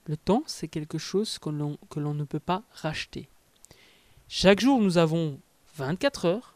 Le 0.04 0.16
temps, 0.16 0.44
c'est 0.46 0.68
quelque 0.68 0.96
chose 0.96 1.40
que 1.40 1.50
l'on 1.50 2.14
ne 2.14 2.24
peut 2.24 2.38
pas 2.38 2.62
racheter. 2.70 3.28
Chaque 4.28 4.60
jour, 4.60 4.80
nous 4.80 4.96
avons 4.96 5.40
24 5.74 6.26
heures, 6.26 6.54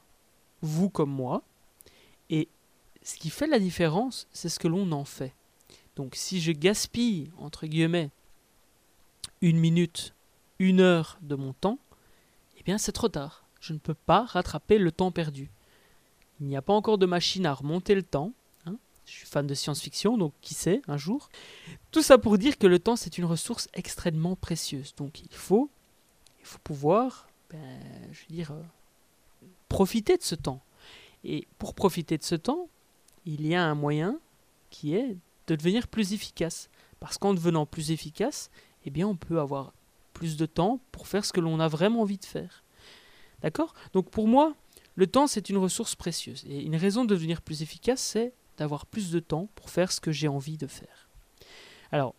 vous 0.61 0.91
comme 0.91 1.11
moi, 1.11 1.43
et 2.31 2.47
ce 3.03 3.17
qui 3.17 3.31
fait 3.31 3.49
la 3.49 3.59
différence, 3.59 4.29
c'est 4.33 4.49
ce 4.49 4.61
que 4.61 4.69
l'on 4.69 4.93
en 4.93 5.05
fait. 5.05 5.35
Donc 5.97 6.15
si 6.15 6.41
je 6.41 6.53
gaspille, 6.53 7.33
entre 7.37 7.67
guillemets, 7.67 8.11
une 9.43 9.59
minute, 9.59 10.15
une 10.59 10.81
heure 10.81 11.19
de 11.21 11.35
mon 11.35 11.53
temps, 11.53 11.79
eh 12.59 12.63
bien 12.63 12.79
c'est 12.79 12.93
trop 12.93 13.09
tard. 13.09 13.45
Je 13.61 13.73
ne 13.73 13.79
peux 13.79 13.95
pas 13.95 14.25
rattraper 14.25 14.79
le 14.79 14.91
temps 14.91 15.11
perdu. 15.11 15.51
Il 16.41 16.47
n'y 16.47 16.57
a 16.57 16.63
pas 16.63 16.73
encore 16.73 16.99
de 16.99 17.07
machine 17.07 17.45
à 17.45 17.53
remonter 17.53 17.95
le 17.95 18.03
temps. 18.03 18.33
Hein. 18.67 18.77
Je 19.05 19.13
suis 19.13 19.27
fan 19.27 19.47
de 19.47 19.55
science-fiction, 19.55 20.17
donc 20.17 20.33
qui 20.41 20.55
sait, 20.55 20.81
un 20.89 20.97
jour. 20.97 21.29
Tout 21.91 22.03
ça 22.03 22.19
pour 22.19 22.39
dire 22.39 22.57
que 22.57 22.67
le 22.67 22.79
temps, 22.79 22.97
c'est 22.97 23.19
une 23.19 23.25
ressource 23.25 23.69
extrêmement 23.75 24.37
précieuse. 24.37 24.95
Donc 24.97 25.21
il 25.21 25.37
faut, 25.37 25.71
il 26.41 26.47
faut 26.47 26.59
pouvoir, 26.65 27.29
ben, 27.51 27.81
je 28.13 28.21
veux 28.23 28.35
dire, 28.35 28.53
euh, 28.53 28.63
profiter 29.69 30.17
de 30.17 30.23
ce 30.23 30.35
temps. 30.35 30.63
Et 31.25 31.47
pour 31.59 31.75
profiter 31.75 32.19
de 32.19 32.25
ce 32.25 32.35
temps, 32.35 32.69
il 33.27 33.47
y 33.47 33.55
a 33.55 33.65
un 33.65 33.75
moyen 33.75 34.19
qui 34.71 34.95
est 34.95 35.17
de 35.47 35.57
devenir 35.57 35.87
plus 35.89 36.13
efficace. 36.13 36.69
Parce 36.99 37.19
qu'en 37.19 37.35
devenant 37.35 37.67
plus 37.67 37.91
efficace, 37.91 38.51
eh 38.85 38.91
bien, 38.91 39.07
on 39.07 39.17
peut 39.17 39.41
avoir 39.41 39.73
plus 40.13 40.37
de 40.37 40.47
temps 40.47 40.81
pour 40.93 41.07
faire 41.09 41.25
ce 41.25 41.33
que 41.33 41.41
l'on 41.41 41.61
a 41.61 41.69
vraiment 41.69 42.03
envie 42.03 42.19
de 42.19 42.25
faire. 42.25 42.63
D'accord? 43.43 43.75
Donc 43.93 44.11
pour 44.11 44.29
moi, 44.29 44.55
le 44.95 45.07
temps, 45.07 45.27
c'est 45.27 45.49
une 45.49 45.57
ressource 45.57 45.95
précieuse. 45.95 46.45
Et 46.47 46.63
une 46.63 46.77
raison 46.77 47.05
de 47.05 47.15
devenir 47.15 47.43
plus 47.43 47.63
efficace, 47.63 48.01
c'est 48.01 48.33
d'avoir 48.59 48.87
plus 48.87 49.11
de 49.11 49.21
temps 49.21 49.49
pour 49.55 49.71
faire 49.71 49.91
ce 49.91 50.01
que 50.01 50.13
j'ai 50.13 50.29
envie 50.29 50.59
de 50.59 50.67
faire. 50.67 51.09
Alors, 51.91 52.15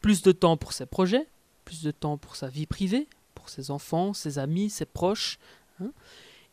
plus 0.00 0.22
de 0.22 0.32
temps 0.32 0.56
pour 0.56 0.72
ses 0.72 0.86
projets, 0.86 1.28
plus 1.64 1.82
de 1.82 1.90
temps 1.90 2.16
pour 2.16 2.36
sa 2.36 2.48
vie 2.48 2.66
privée, 2.66 3.08
pour 3.34 3.48
ses 3.48 3.70
enfants, 3.70 4.12
ses 4.12 4.38
amis, 4.38 4.70
ses 4.70 4.86
proches. 4.86 5.38
Hein. 5.82 5.92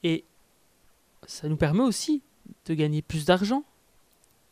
et 0.04 0.24
ça 1.26 1.50
nous 1.50 1.58
permet 1.58 1.82
aussi 1.82 2.22
de 2.66 2.74
gagner 2.74 3.02
plus 3.02 3.26
d'argent 3.26 3.66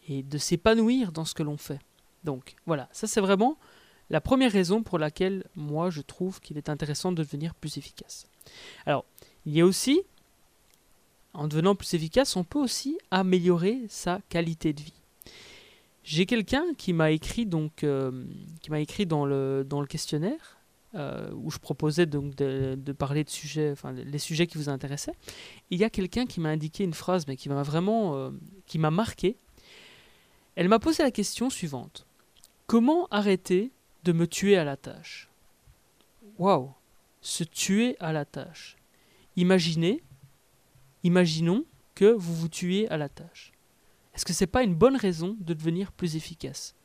et 0.10 0.22
de 0.22 0.38
s'épanouir 0.38 1.14
dans 1.14 1.24
ce 1.24 1.34
que 1.34 1.44
l'on 1.44 1.56
fait. 1.56 1.80
Donc 2.26 2.56
voilà, 2.66 2.90
ça 2.92 3.08
c'est 3.08 3.22
vraiment 3.22 3.58
la 4.10 4.22
première 4.22 4.52
raison 4.52 4.84
pour 4.84 5.00
laquelle 5.00 5.44
moi 5.56 5.90
je 5.90 6.02
trouve 6.02 6.40
qu'il 6.40 6.58
est 6.58 6.70
intéressant 6.70 7.12
de 7.12 7.24
devenir 7.24 7.56
plus 7.56 7.78
efficace. 7.78 8.28
Alors, 8.86 9.06
il 9.46 9.54
y 9.54 9.62
a 9.62 9.66
aussi, 9.66 10.02
en 11.34 11.48
devenant 11.48 11.76
plus 11.76 11.94
efficace, 11.94 12.36
on 12.36 12.44
peut 12.44 12.60
aussi 12.60 12.98
améliorer 13.12 13.82
sa 13.90 14.20
qualité 14.30 14.74
de 14.74 14.82
vie. 14.82 14.94
J'ai 16.04 16.28
quelqu'un 16.28 16.66
qui 16.78 16.94
m'a 16.94 17.10
écrit 17.10 17.50
euh, 17.52 19.64
dans 19.64 19.82
le 19.82 19.88
questionnaire 19.88 20.58
euh, 20.94 21.32
où 21.34 21.50
je 21.50 21.58
proposais 21.58 22.06
donc 22.06 22.36
de, 22.36 22.92
parler 22.94 23.24
de 23.24 23.30
sujets, 23.30 23.72
enfin 23.72 23.92
les 23.92 24.20
sujets 24.20 24.46
qui 24.46 24.58
vous 24.58 24.70
intéressaient. 24.70 25.16
il 25.72 25.80
y 25.80 25.84
a 25.84 25.90
quelqu'un 25.90 26.28
qui 26.28 26.40
m'a 26.40 26.50
indiqué 26.50 26.84
une 26.84 26.94
phrase 26.94 27.28
mais 27.28 27.36
qui 27.36 27.50
m'a 27.50 27.64
vraiment 27.64 28.16
euh, 28.16 28.30
qui 28.68 28.78
m'a 28.78 28.92
marqué. 28.92 29.36
Elle 30.56 30.70
m'a 30.70 30.80
posé 30.80 31.04
la 31.04 31.12
question 31.12 31.50
suivante 31.50 32.06
comment 32.68 33.08
arrêter 33.12 33.72
de 34.06 34.12
me 34.12 34.28
tuer 34.28 34.56
à 34.56 34.64
la 34.64 34.78
tâche. 34.78 35.30
Waouh 36.38 36.72
Se 37.22 37.44
tuer 37.44 37.98
à 38.00 38.14
la 38.14 38.24
tâche. 38.24 38.78
Imaginez, 39.36 40.04
imaginons 41.04 41.66
que 41.96 42.06
vous 42.06 42.36
vous 42.36 42.48
tuez 42.48 42.88
à 42.90 42.98
la 42.98 43.10
tâche. 43.10 43.52
Est-ce 44.14 44.24
que 44.24 44.32
ce 44.32 44.44
n'est 44.44 44.48
pas 44.48 44.62
une 44.62 44.76
bonne 44.76 44.96
raison 44.96 45.36
de 45.40 45.56
devenir 45.56 45.92
plus 45.92 46.16
efficace? 46.16 46.76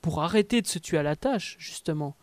Pour 0.00 0.22
arrêter 0.22 0.62
de 0.62 0.66
se 0.66 0.78
tuer 0.78 0.96
à 0.96 1.02
la 1.02 1.14
tâche, 1.14 1.56
justement. 1.58 2.16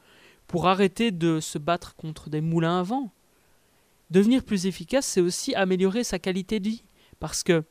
Pour 0.48 0.68
arrêter 0.68 1.12
de 1.12 1.39
se 1.39 1.60
battre 1.60 1.96
contre 1.96 2.32
des 2.32 2.41
moulins 2.41 2.79
à 2.79 2.84
vent. 2.84 3.13
Devenir 4.10 4.44
plus 4.44 4.65
efficace, 4.65 5.06
c'est 5.06 5.22
aussi 5.22 5.53
améliorer 5.53 6.03
sa 6.03 6.18
qualité 6.18 6.60
de 6.60 6.70
vie. 6.70 6.84
Parce 7.20 7.44
que 7.44 7.63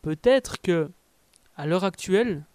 peut-être 0.00 0.62
que, 0.62 0.92
à 1.56 1.66
l'heure 1.66 1.84
actuelle, 1.84 2.46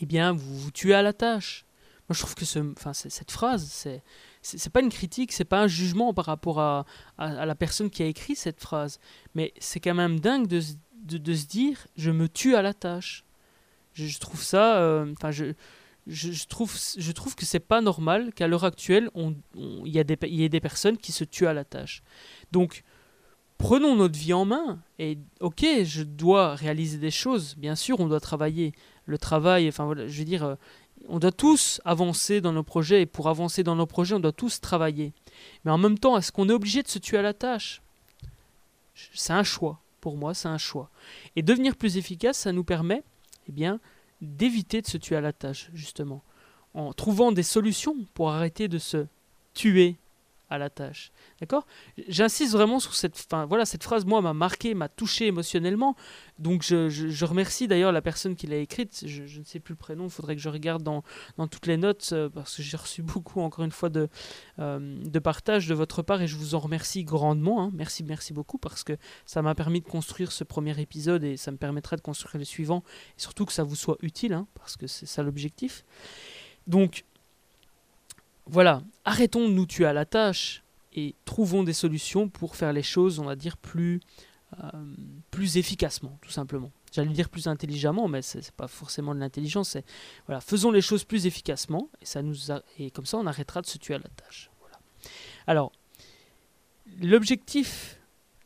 eh 0.00 0.06
bien, 0.06 0.32
vous 0.32 0.58
vous 0.58 0.70
tuez 0.70 0.92
à 0.92 1.00
la 1.00 1.14
tâche. 1.14 1.63
Moi, 2.08 2.14
je 2.14 2.20
trouve 2.20 2.34
que 2.34 2.44
ce, 2.44 2.60
cette 2.92 3.30
phrase, 3.30 3.66
c'est 3.70 4.02
c'est 4.42 4.70
pas 4.70 4.80
une 4.80 4.90
critique, 4.90 5.32
c'est 5.32 5.46
pas 5.46 5.62
un 5.62 5.66
jugement 5.66 6.12
par 6.12 6.26
rapport 6.26 6.60
à, 6.60 6.84
à, 7.16 7.46
la 7.46 7.54
personne 7.54 7.88
qui 7.88 8.02
a 8.02 8.06
écrit 8.06 8.36
cette 8.36 8.60
phrase, 8.60 8.98
mais 9.34 9.54
c'est 9.58 9.80
quand 9.80 9.94
même 9.94 10.20
dingue 10.20 10.46
de, 10.46 10.60
de, 11.04 11.34
se 11.34 11.46
dire 11.46 11.86
je 11.96 12.10
me 12.10 12.28
tue 12.28 12.54
à 12.54 12.62
la 12.62 12.74
tâche. 12.74 13.24
Je, 13.94 14.18
trouve 14.18 14.42
ça, 14.42 14.78
euh, 14.78 15.12
enfin 15.16 15.30
je, 15.30 15.54
je, 16.06 16.46
trouve 16.46 16.76
je 16.96 17.12
trouve 17.12 17.34
que 17.36 17.46
c'est 17.46 17.60
pas 17.60 17.80
normal 17.80 18.34
qu'à 18.34 18.48
l'heure 18.48 18.64
actuelle 18.64 19.08
il 19.14 19.36
on, 19.54 19.84
y, 19.86 19.98
a 19.98 20.04
des, 20.04 20.18
ait 20.22 20.48
des 20.48 20.60
personnes 20.60 20.98
qui 20.98 21.12
se 21.12 21.24
tuent 21.24 21.46
à 21.46 21.54
la 21.54 21.64
tâche. 21.64 22.02
Donc 22.52 22.82
prenons 23.56 23.94
notre 23.94 24.18
vie 24.18 24.32
en 24.32 24.44
main 24.44 24.80
et 24.98 25.18
ok 25.40 25.64
je 25.84 26.02
dois 26.02 26.54
réaliser 26.54 26.98
des 26.98 27.12
choses, 27.12 27.54
bien 27.56 27.76
sûr 27.76 28.00
on 28.00 28.08
doit 28.08 28.20
travailler. 28.20 28.72
Le 29.06 29.18
travail, 29.18 29.68
enfin 29.68 29.90
je 30.06 30.18
veux 30.18 30.24
dire 30.24 30.44
euh, 30.44 30.54
on 31.08 31.18
doit 31.18 31.32
tous 31.32 31.80
avancer 31.84 32.40
dans 32.40 32.52
nos 32.52 32.62
projets 32.62 33.02
et 33.02 33.06
pour 33.06 33.28
avancer 33.28 33.62
dans 33.62 33.76
nos 33.76 33.86
projets, 33.86 34.14
on 34.14 34.20
doit 34.20 34.32
tous 34.32 34.60
travailler. 34.60 35.12
Mais 35.64 35.70
en 35.70 35.78
même 35.78 35.98
temps, 35.98 36.16
est-ce 36.16 36.32
qu'on 36.32 36.48
est 36.48 36.52
obligé 36.52 36.82
de 36.82 36.88
se 36.88 36.98
tuer 36.98 37.18
à 37.18 37.22
la 37.22 37.34
tâche? 37.34 37.82
C'est 39.12 39.32
un 39.32 39.42
choix. 39.42 39.80
Pour 40.00 40.16
moi, 40.16 40.34
c'est 40.34 40.48
un 40.48 40.58
choix. 40.58 40.90
Et 41.36 41.42
devenir 41.42 41.76
plus 41.76 41.96
efficace, 41.96 42.38
ça 42.38 42.52
nous 42.52 42.64
permet 42.64 43.02
eh 43.48 43.52
bien, 43.52 43.80
d'éviter 44.20 44.82
de 44.82 44.86
se 44.86 44.96
tuer 44.96 45.16
à 45.16 45.20
la 45.20 45.32
tâche, 45.32 45.70
justement, 45.74 46.22
en 46.74 46.92
trouvant 46.92 47.32
des 47.32 47.42
solutions 47.42 47.96
pour 48.14 48.30
arrêter 48.30 48.68
de 48.68 48.78
se 48.78 49.06
tuer 49.54 49.96
à 50.50 50.58
la 50.58 50.70
tâche. 50.70 51.10
D'accord? 51.40 51.66
J'insiste 52.08 52.52
vraiment 52.52 52.78
sur 52.78 52.94
cette, 52.94 53.16
fin, 53.16 53.46
voilà, 53.46 53.64
cette 53.64 53.82
phrase, 53.82 54.04
moi, 54.04 54.20
m'a 54.20 54.34
marqué, 54.34 54.74
m'a 54.74 54.88
touché 54.88 55.26
émotionnellement. 55.26 55.96
Donc 56.38 56.62
je, 56.62 56.88
je, 56.88 57.24
remercie 57.24 57.68
d'ailleurs 57.68 57.92
la 57.92 58.02
personne 58.02 58.36
qui 58.36 58.46
l'a 58.46 58.56
écrite. 58.56 59.04
Je, 59.06 59.38
ne 59.38 59.44
sais 59.44 59.60
plus 59.60 59.72
le 59.72 59.78
prénom, 59.78 60.04
il 60.04 60.10
faudrait 60.10 60.36
que 60.36 60.42
je 60.42 60.48
regarde 60.48 60.82
dans, 60.82 61.02
dans 61.38 61.46
toutes 61.46 61.66
les 61.66 61.76
notes, 61.76 62.10
euh, 62.12 62.28
parce 62.28 62.56
que 62.56 62.62
j'ai 62.62 62.76
reçu 62.76 63.02
beaucoup, 63.14 63.40
encore 63.40 63.64
une 63.64 63.70
fois, 63.70 63.88
de, 63.88 64.08
euh, 64.58 64.98
de 65.02 65.18
partage 65.18 65.66
de 65.66 65.74
votre 65.74 66.02
part, 66.02 66.20
et 66.22 66.26
je 66.26 66.36
vous 66.36 66.54
en 66.54 66.60
remercie 66.60 67.04
grandement. 67.04 67.62
Hein. 67.62 67.70
Merci, 67.72 68.04
merci 68.04 68.32
beaucoup, 68.32 68.58
parce 68.58 68.84
que 68.84 68.96
ça 69.26 69.42
m'a 69.42 69.54
permis 69.54 69.80
de 69.80 69.88
construire 69.88 70.32
ce 70.32 70.44
premier 70.44 70.78
épisode, 70.80 71.24
et 71.24 71.36
ça 71.36 71.50
me 71.50 71.56
permettra 71.56 71.96
de 71.96 72.02
construire 72.02 72.38
les 72.38 72.44
suivants, 72.44 72.82
et 73.16 73.20
surtout 73.20 73.46
que 73.46 73.52
ça 73.52 73.62
vous 73.62 73.76
soit 73.76 73.96
utile, 74.02 74.32
hein, 74.32 74.46
parce 74.54 74.76
que 74.76 74.86
c'est 74.86 75.06
ça 75.06 75.22
l'objectif. 75.22 75.84
Donc, 76.66 77.04
voilà, 78.46 78.82
arrêtons 79.04 79.48
de 79.48 79.52
nous 79.52 79.66
tuer 79.66 79.86
à 79.86 79.92
la 79.92 80.04
tâche 80.04 80.62
et 80.92 81.14
trouvons 81.24 81.62
des 81.62 81.72
solutions 81.72 82.28
pour 82.28 82.56
faire 82.56 82.72
les 82.72 82.82
choses, 82.82 83.18
on 83.18 83.24
va 83.24 83.36
dire, 83.36 83.56
plus, 83.56 84.00
euh, 84.62 85.46
efficacement, 85.54 86.18
tout 86.20 86.30
simplement. 86.30 86.70
J'allais 86.92 87.10
dire 87.10 87.28
plus 87.28 87.48
intelligemment, 87.48 88.06
mais 88.06 88.22
ce 88.22 88.38
n'est 88.38 88.44
pas 88.56 88.68
forcément 88.68 89.14
de 89.14 89.20
l'intelligence. 89.20 89.76
Voilà, 90.26 90.40
faisons 90.40 90.70
les 90.70 90.80
choses 90.80 91.04
plus 91.04 91.26
efficacement 91.26 91.88
et 92.00 92.06
ça 92.06 92.22
nous 92.22 92.34
comme 92.92 93.06
ça 93.06 93.18
on 93.18 93.26
arrêtera 93.26 93.62
de 93.62 93.66
se 93.66 93.78
tuer 93.78 93.94
à 93.94 93.98
la 93.98 94.08
tâche. 94.10 94.50
Alors, 95.46 95.72
l'objectif 97.00 97.98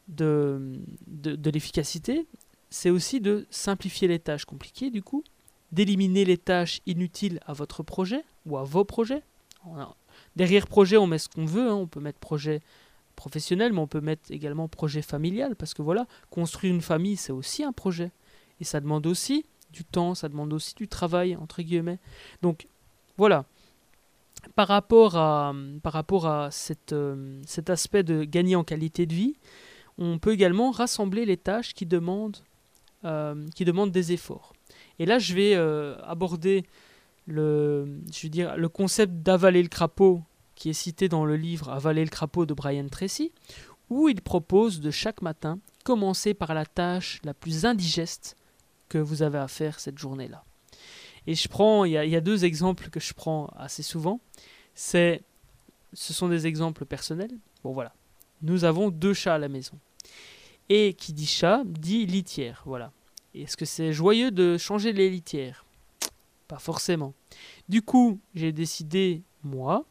de 0.09 0.81
l'efficacité, 1.51 2.27
c'est 2.71 2.91
aussi 2.91 3.21
de 3.21 3.47
simplifier 3.51 4.09
les 4.09 4.19
tâches 4.19 4.45
compliquées, 4.45 4.91
du 4.91 5.03
coup, 5.03 5.23
d'éliminer 5.73 6.25
les 6.25 6.39
tâches 6.39 6.81
inutiles 6.87 7.41
à 7.47 7.53
votre 7.53 7.83
projet 7.83 8.25
ou 8.47 8.57
à 8.57 8.65
vos 8.65 8.85
projets, 8.85 9.23
derrière 10.37 10.67
projet, 10.67 10.97
on 10.97 11.07
met 11.07 11.19
ce 11.19 11.29
qu'on 11.29 11.47
veut. 11.47 11.69
Hein. 11.69 11.75
On 11.75 11.87
peut 11.87 12.01
mettre 12.01 12.19
projet 12.19 12.61
professionnel, 13.17 13.73
mais 13.73 13.81
on 13.81 13.87
peut 13.87 14.01
mettre 14.01 14.31
également 14.31 14.69
projet 14.69 15.03
familial. 15.03 15.57
Parce 15.57 15.75
que 15.75 15.83
voilà, 15.83 16.07
construire 16.31 16.75
une 16.75 16.81
famille, 16.81 17.17
c'est 17.17 17.33
aussi 17.33 17.65
un 17.65 17.73
projet. 17.73 18.13
Et 18.61 18.65
ça 18.65 18.81
demande 18.81 19.07
aussi 19.07 19.45
du 19.71 19.85
temps, 19.85 20.15
ça 20.15 20.29
demande 20.29 20.53
aussi 20.53 20.75
du 20.75 20.89
travail, 20.89 21.37
entre 21.37 21.63
guillemets. 21.63 21.99
Donc 22.43 22.69
voilà. 23.17 23.45
Par 24.55 24.69
rapport 24.69 25.17
à, 25.17 25.53
par 25.83 26.05
euh, 26.13 26.49
cet 27.45 27.71
aspect 27.71 28.03
de 28.05 28.25
gagner 28.25 28.55
en 28.55 28.65
qualité 28.65 29.05
de 29.05 29.15
vie, 29.15 29.35
on 29.99 30.19
peut 30.19 30.33
également 30.33 30.71
rassembler 30.71 31.25
les 31.25 31.37
tâches 31.37 31.75
qui 31.75 31.87
demandent, 31.87 32.39
euh, 33.05 33.35
des 33.91 34.13
efforts. 34.13 34.53
Et 34.99 35.07
là, 35.07 35.19
je 35.19 35.35
vais 35.35 35.55
euh, 35.55 35.97
aborder 36.03 36.65
le, 37.29 38.01
je 38.11 38.23
veux 38.23 38.31
dire, 38.31 38.57
le 38.57 38.69
concept 38.69 39.13
d'avaler 39.23 39.63
le 39.63 39.69
crapaud 39.69 40.23
qui 40.55 40.71
est 40.71 40.75
cité 40.75 41.09
dans 41.09 41.25
le 41.25 41.37
livre 41.37 41.69
Avaler 41.69 42.03
le 42.03 42.11
crapaud 42.11 42.47
de 42.47 42.55
Brian 42.55 42.89
Tracy, 42.89 43.33
où 43.91 44.09
il 44.09 44.21
propose 44.21 44.81
de 44.81 44.91
chaque 44.91 45.23
matin 45.23 45.61
commencer 45.85 46.35
par 46.35 46.55
la 46.55 46.67
tâche 46.67 47.21
la 47.25 47.35
plus 47.35 47.65
indigeste 47.65 48.37
que 48.89 48.99
vous 48.99 49.23
avez 49.23 49.39
à 49.39 49.47
faire 49.47 49.79
cette 49.79 49.99
journée-là. 49.99 50.45
Et 51.27 51.35
je 51.35 51.47
prends, 51.49 51.85
il 51.85 51.93
y, 51.93 52.17
a, 52.17 52.21
deux 52.21 52.47
exemples 52.47 52.89
que 52.89 53.01
je 53.01 53.13
prends 53.13 53.47
assez 53.57 53.83
souvent. 53.83 54.21
C'est, 54.75 55.23
ce 55.93 56.15
sont 56.15 56.29
des 56.29 56.47
exemples 56.47 56.87
personnels. 56.87 57.37
Bon 57.63 57.73
voilà, 57.73 57.93
nous 58.41 58.65
avons 58.65 58.89
deux 58.89 59.13
chats 59.13 59.35
à 59.35 59.39
la 59.39 59.49
maison. 59.49 59.79
Et 60.71 60.95
qui 60.95 61.13
dit 61.13 61.27
chat 61.27 61.63
dit 61.67 62.07
litière, 62.07 62.63
voilà. 62.65 62.93
Est-ce 63.35 63.57
que 63.57 63.67
c'est 63.67 63.93
joyeux 63.93 64.31
de 64.31 64.57
changer 64.57 64.93
les 64.93 65.11
litières? 65.11 65.67
Pas 66.49 66.59
forcément. 66.59 67.15
Du 67.69 67.83
coup, 67.83 68.21
j'ai 68.35 68.53
décidé, 68.53 69.23
moi, 69.45 69.85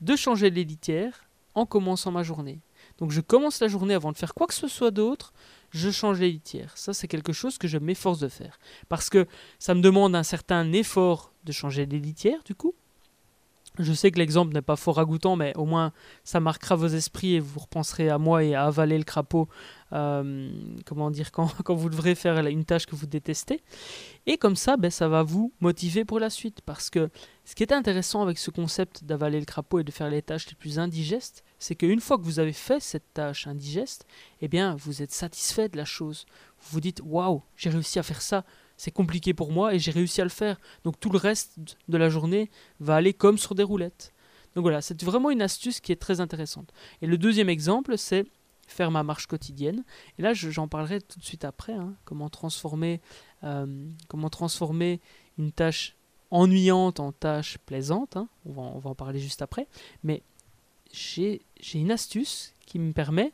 de 0.00 0.14
changer 0.14 0.50
les 0.50 0.64
litières 0.64 1.28
en 1.54 1.66
commençant 1.66 2.12
ma 2.12 2.22
journée. 2.22 2.60
Donc 2.98 3.10
je 3.10 3.20
commence 3.20 3.60
la 3.60 3.68
journée 3.68 3.94
avant 3.94 4.12
de 4.12 4.18
faire 4.18 4.34
quoi 4.34 4.46
que 4.46 4.54
ce 4.54 4.68
soit 4.68 4.90
d'autre, 4.90 5.32
je 5.70 5.90
change 5.90 6.20
les 6.20 6.30
litières. 6.30 6.76
Ça, 6.76 6.92
c'est 6.92 7.08
quelque 7.08 7.32
chose 7.32 7.58
que 7.58 7.66
je 7.66 7.78
m'efforce 7.78 8.20
de 8.20 8.28
faire. 8.28 8.58
Parce 8.88 9.10
que 9.10 9.26
ça 9.58 9.74
me 9.74 9.80
demande 9.80 10.14
un 10.14 10.22
certain 10.22 10.72
effort 10.72 11.32
de 11.44 11.52
changer 11.52 11.86
les 11.86 11.98
litières, 11.98 12.42
du 12.44 12.54
coup. 12.54 12.74
Je 13.80 13.92
sais 13.92 14.12
que 14.12 14.20
l'exemple 14.20 14.54
n'est 14.54 14.62
pas 14.62 14.76
fort 14.76 14.96
ragoûtant, 14.96 15.34
mais 15.34 15.52
au 15.56 15.64
moins 15.64 15.92
ça 16.22 16.38
marquera 16.38 16.76
vos 16.76 16.86
esprits 16.86 17.34
et 17.34 17.40
vous 17.40 17.58
repenserez 17.58 18.08
à 18.08 18.18
moi 18.18 18.44
et 18.44 18.54
à 18.54 18.66
avaler 18.66 18.96
le 18.96 19.02
crapaud, 19.02 19.48
euh, 19.92 20.48
comment 20.86 21.10
dire, 21.10 21.32
quand, 21.32 21.50
vous 21.68 21.90
devrez 21.90 22.14
faire 22.14 22.38
une 22.46 22.64
tâche 22.64 22.86
que 22.86 22.94
vous 22.94 23.06
détestez. 23.06 23.62
Et 24.26 24.38
comme 24.38 24.54
ça, 24.54 24.76
ben, 24.76 24.92
ça 24.92 25.08
va 25.08 25.24
vous 25.24 25.52
motiver 25.60 26.04
pour 26.04 26.20
la 26.20 26.30
suite. 26.30 26.60
Parce 26.60 26.88
que 26.88 27.10
ce 27.44 27.56
qui 27.56 27.64
est 27.64 27.72
intéressant 27.72 28.22
avec 28.22 28.38
ce 28.38 28.52
concept 28.52 29.02
d'avaler 29.02 29.40
le 29.40 29.44
crapaud 29.44 29.80
et 29.80 29.84
de 29.84 29.90
faire 29.90 30.08
les 30.08 30.22
tâches 30.22 30.48
les 30.48 30.54
plus 30.54 30.78
indigestes, 30.78 31.42
c'est 31.58 31.74
qu'une 31.74 32.00
fois 32.00 32.16
que 32.16 32.22
vous 32.22 32.38
avez 32.38 32.52
fait 32.52 32.80
cette 32.80 33.12
tâche 33.12 33.48
indigeste, 33.48 34.06
eh 34.40 34.46
bien, 34.46 34.76
vous 34.76 35.02
êtes 35.02 35.12
satisfait 35.12 35.68
de 35.68 35.76
la 35.76 35.84
chose. 35.84 36.26
Vous 36.60 36.74
vous 36.74 36.80
dites, 36.80 37.00
waouh, 37.04 37.42
j'ai 37.56 37.70
réussi 37.70 37.98
à 37.98 38.04
faire 38.04 38.22
ça 38.22 38.44
c'est 38.76 38.90
compliqué 38.90 39.34
pour 39.34 39.52
moi 39.52 39.74
et 39.74 39.78
j'ai 39.78 39.90
réussi 39.90 40.20
à 40.20 40.24
le 40.24 40.30
faire. 40.30 40.60
Donc 40.84 40.98
tout 41.00 41.10
le 41.10 41.18
reste 41.18 41.58
de 41.88 41.96
la 41.96 42.08
journée 42.08 42.50
va 42.80 42.96
aller 42.96 43.14
comme 43.14 43.38
sur 43.38 43.54
des 43.54 43.62
roulettes. 43.62 44.12
Donc 44.54 44.62
voilà, 44.62 44.80
c'est 44.80 45.02
vraiment 45.02 45.30
une 45.30 45.42
astuce 45.42 45.80
qui 45.80 45.92
est 45.92 46.00
très 46.00 46.20
intéressante. 46.20 46.72
Et 47.02 47.06
le 47.06 47.18
deuxième 47.18 47.48
exemple, 47.48 47.98
c'est 47.98 48.24
faire 48.66 48.90
ma 48.90 49.02
marche 49.02 49.26
quotidienne. 49.26 49.84
Et 50.18 50.22
là, 50.22 50.32
j'en 50.32 50.68
parlerai 50.68 51.00
tout 51.00 51.18
de 51.18 51.24
suite 51.24 51.44
après, 51.44 51.74
hein, 51.74 51.94
comment, 52.04 52.30
transformer, 52.30 53.00
euh, 53.42 53.66
comment 54.08 54.30
transformer 54.30 55.00
une 55.38 55.52
tâche 55.52 55.96
ennuyante 56.30 57.00
en 57.00 57.12
tâche 57.12 57.58
plaisante. 57.58 58.16
Hein. 58.16 58.28
On, 58.46 58.52
va, 58.52 58.62
on, 58.62 58.78
va, 58.78 58.90
en 58.90 58.94
parler 58.94 59.18
juste 59.18 59.42
après. 59.42 59.68
Mais 60.02 60.22
j'ai 60.92 61.42
une 61.74 61.90
astuce 61.90 62.54
qui 62.66 62.78
me 62.78 62.92
permet 62.92 63.32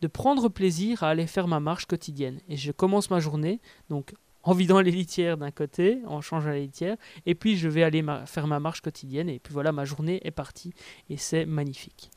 de 0.00 0.06
prendre 0.06 0.48
plaisir 0.48 1.02
à 1.02 1.10
aller 1.10 1.26
faire 1.26 1.46
ma 1.46 1.60
marche 1.60 1.86
quotidienne. 1.86 2.40
Et 2.48 2.56
je 2.56 2.72
commence 2.72 3.10
ma 3.10 3.20
journée, 3.20 3.60
donc 3.90 4.14
en 4.42 4.52
vidant 4.52 4.80
les 4.80 4.90
litières 4.90 5.36
d'un 5.36 5.50
côté, 5.50 6.00
en 6.06 6.20
changeant 6.20 6.50
les 6.50 6.62
litières, 6.62 6.96
et 7.26 7.34
puis 7.34 7.56
je 7.56 7.68
vais 7.68 7.82
aller 7.82 8.04
faire 8.26 8.46
ma 8.46 8.60
marche 8.60 8.80
quotidienne, 8.80 9.28
et 9.28 9.38
puis 9.38 9.52
voilà, 9.52 9.72
ma 9.72 9.84
journée 9.84 10.20
est 10.24 10.30
partie, 10.30 10.72
et 11.08 11.16
c'est 11.16 11.44
magnifique. 11.44 12.10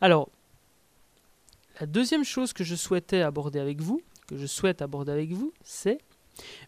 Alors, 0.00 0.28
la 1.80 1.86
deuxième 1.86 2.24
chose 2.24 2.52
que 2.52 2.64
je 2.64 2.74
souhaitais 2.74 3.22
aborder 3.22 3.58
avec 3.58 3.80
vous, 3.80 4.02
que 4.26 4.36
je 4.36 4.46
souhaite 4.46 4.82
aborder 4.82 5.12
avec 5.12 5.32
vous, 5.32 5.52
c'est 5.64 5.98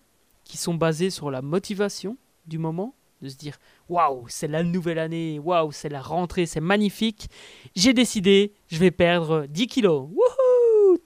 qui 0.49 0.57
sont 0.57 0.73
basés 0.73 1.11
sur 1.11 1.29
la 1.29 1.43
motivation 1.43 2.17
du 2.47 2.57
moment, 2.57 2.95
de 3.21 3.29
se 3.29 3.37
dire 3.37 3.59
waouh, 3.87 4.25
c'est 4.29 4.47
la 4.47 4.63
nouvelle 4.63 4.97
année, 4.97 5.37
waouh, 5.37 5.71
c'est 5.71 5.89
la 5.89 6.01
rentrée, 6.01 6.47
c'est 6.47 6.59
magnifique. 6.59 7.29
J'ai 7.75 7.93
décidé, 7.93 8.53
je 8.67 8.79
vais 8.79 8.89
perdre 8.89 9.45
10 9.45 9.67
kilos. 9.67 10.09
Wouhou 10.09 10.97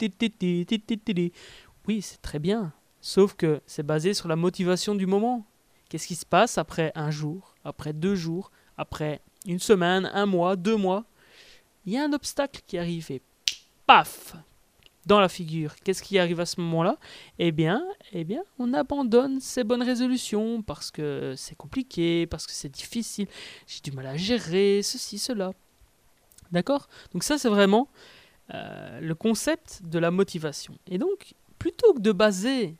Oui, 1.85 2.01
c'est 2.01 2.21
très 2.21 2.39
bien. 2.39 2.71
Sauf 3.01 3.33
que 3.33 3.61
c'est 3.65 3.85
basé 3.85 4.13
sur 4.13 4.29
la 4.29 4.37
motivation 4.37 4.95
du 4.95 5.05
moment. 5.05 5.45
Qu'est-ce 5.89 6.07
qui 6.07 6.15
se 6.15 6.25
passe 6.25 6.57
après 6.57 6.93
un 6.95 7.11
jour, 7.11 7.53
après 7.65 7.91
deux 7.91 8.15
jours, 8.15 8.49
après 8.77 9.19
une 9.45 9.59
semaine, 9.59 10.09
un 10.13 10.25
mois, 10.25 10.55
deux 10.55 10.77
mois? 10.77 11.03
Il 11.85 11.91
y 11.91 11.97
a 11.97 12.05
un 12.05 12.13
obstacle 12.13 12.61
qui 12.65 12.77
arrive 12.77 13.11
et 13.11 13.21
paf 13.85 14.37
dans 15.05 15.19
la 15.19 15.29
figure. 15.29 15.75
Qu'est-ce 15.83 16.01
qui 16.01 16.17
arrive 16.17 16.39
à 16.39 16.45
ce 16.45 16.61
moment-là? 16.61 16.97
Eh 17.39 17.51
bien, 17.51 17.83
eh 18.11 18.23
bien, 18.23 18.43
on 18.59 18.73
abandonne 18.73 19.39
ces 19.39 19.63
bonnes 19.63 19.83
résolutions 19.83 20.61
parce 20.61 20.91
que 20.91 21.33
c'est 21.37 21.55
compliqué, 21.55 22.25
parce 22.27 22.45
que 22.45 22.53
c'est 22.53 22.69
difficile, 22.69 23.27
j'ai 23.67 23.81
du 23.81 23.91
mal 23.91 24.07
à 24.07 24.17
gérer 24.17 24.81
ceci, 24.81 25.17
cela. 25.17 25.53
D'accord? 26.51 26.87
Donc 27.11 27.23
ça, 27.23 27.37
c'est 27.37 27.49
vraiment 27.49 27.87
euh, 28.53 28.99
le 29.01 29.15
concept 29.15 29.81
de 29.83 29.99
la 29.99 30.11
motivation. 30.11 30.77
Et 30.87 30.97
donc, 30.97 31.33
plutôt 31.59 31.93
que 31.93 31.99
de 31.99 32.11
baser, 32.11 32.75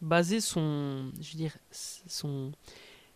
baser 0.00 0.40
son, 0.40 1.10
je 1.20 1.32
veux 1.32 1.38
dire, 1.38 1.56
son, 1.70 2.52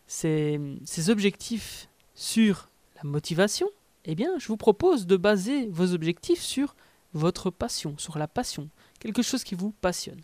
ses, 0.06 0.60
ses 0.84 1.10
objectifs 1.10 1.88
sur 2.14 2.68
la 2.96 3.08
motivation, 3.08 3.68
eh 4.06 4.14
bien, 4.14 4.38
je 4.38 4.48
vous 4.48 4.56
propose 4.56 5.06
de 5.06 5.16
baser 5.16 5.66
vos 5.66 5.92
objectifs 5.92 6.40
sur 6.40 6.74
votre 7.12 7.50
passion, 7.50 7.96
sur 7.98 8.18
la 8.18 8.28
passion, 8.28 8.68
quelque 8.98 9.22
chose 9.22 9.44
qui 9.44 9.54
vous 9.54 9.72
passionne. 9.72 10.20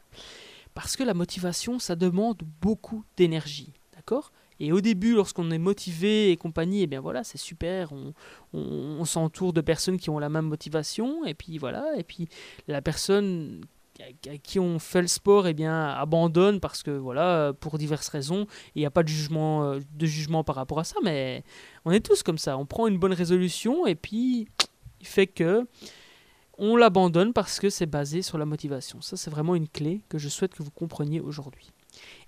Parce 0.75 0.97
que 0.97 1.03
la 1.03 1.15
motivation, 1.15 1.79
ça 1.79 1.97
demande 1.97 2.43
beaucoup 2.61 3.05
d'énergie, 3.17 3.73
d'accord? 3.95 4.33
Et 4.59 4.73
au 4.73 4.81
début, 4.81 5.15
lorsqu'on 5.15 5.51
est 5.51 5.59
motivé 5.59 6.31
et 6.31 6.37
compagnie, 6.37 6.83
eh 6.83 6.87
bien 6.87 7.01
voilà, 7.01 7.25
c'est 7.25 7.39
super, 7.39 7.93
on, 8.53 9.05
s'entoure 9.05 9.53
de 9.53 9.61
personnes 9.61 9.99
qui 9.99 10.11
ont 10.11 10.19
la 10.19 10.29
même 10.29 10.47
motivation, 10.47 11.25
et 11.25 11.35
puis 11.35 11.59
voilà, 11.59 11.85
et 11.97 12.03
puis 12.03 12.29
la 12.67 12.83
personne 12.83 13.63
à 14.01 14.37
qui 14.37 14.59
on 14.59 14.79
fait 14.79 15.01
le 15.01 15.09
sport 15.09 15.47
eh 15.47 15.55
bien 15.55 15.89
abandonne 15.89 16.61
parce 16.61 16.83
que 16.83 16.91
voilà 16.91 17.55
pour 17.59 17.79
diverses 17.79 18.09
raisons 18.09 18.47
il 18.75 18.81
n'y 18.81 18.85
a 18.85 18.91
pas 18.91 19.03
de 19.03 19.09
jugement 19.09 19.65
euh, 19.65 19.81
de 19.95 20.05
jugement 20.05 20.45
par 20.45 20.57
rapport 20.57 20.79
à 20.79 20.85
ça 20.85 20.97
mais 21.03 21.45
on 21.87 21.91
est 21.91 22.05
tous 22.05 22.23
comme 22.23 22.37
ça 22.37 22.59
on 22.59 22.67
prend 22.67 22.89
une 22.89 22.99
bonne 22.99 23.15
résolution 23.15 23.87
et 23.87 23.95
puis 23.95 24.49
il 25.01 25.07
fait 25.07 25.27
que 25.27 25.67
on 26.59 26.77
l'abandonne 26.77 27.33
parce 27.33 27.61
que 27.61 27.71
c'est 27.71 27.87
basé 27.87 28.23
sur 28.23 28.39
la 28.39 28.47
motivation. 28.47 29.01
Ça, 29.01 29.17
c'est 29.17 29.31
vraiment 29.31 29.55
une 29.55 29.69
clé 29.69 30.03
que 30.09 30.19
je 30.19 30.29
souhaite 30.29 30.55
que 30.55 30.63
vous 30.63 30.71
compreniez 30.71 31.21
aujourd'hui. 31.21 31.73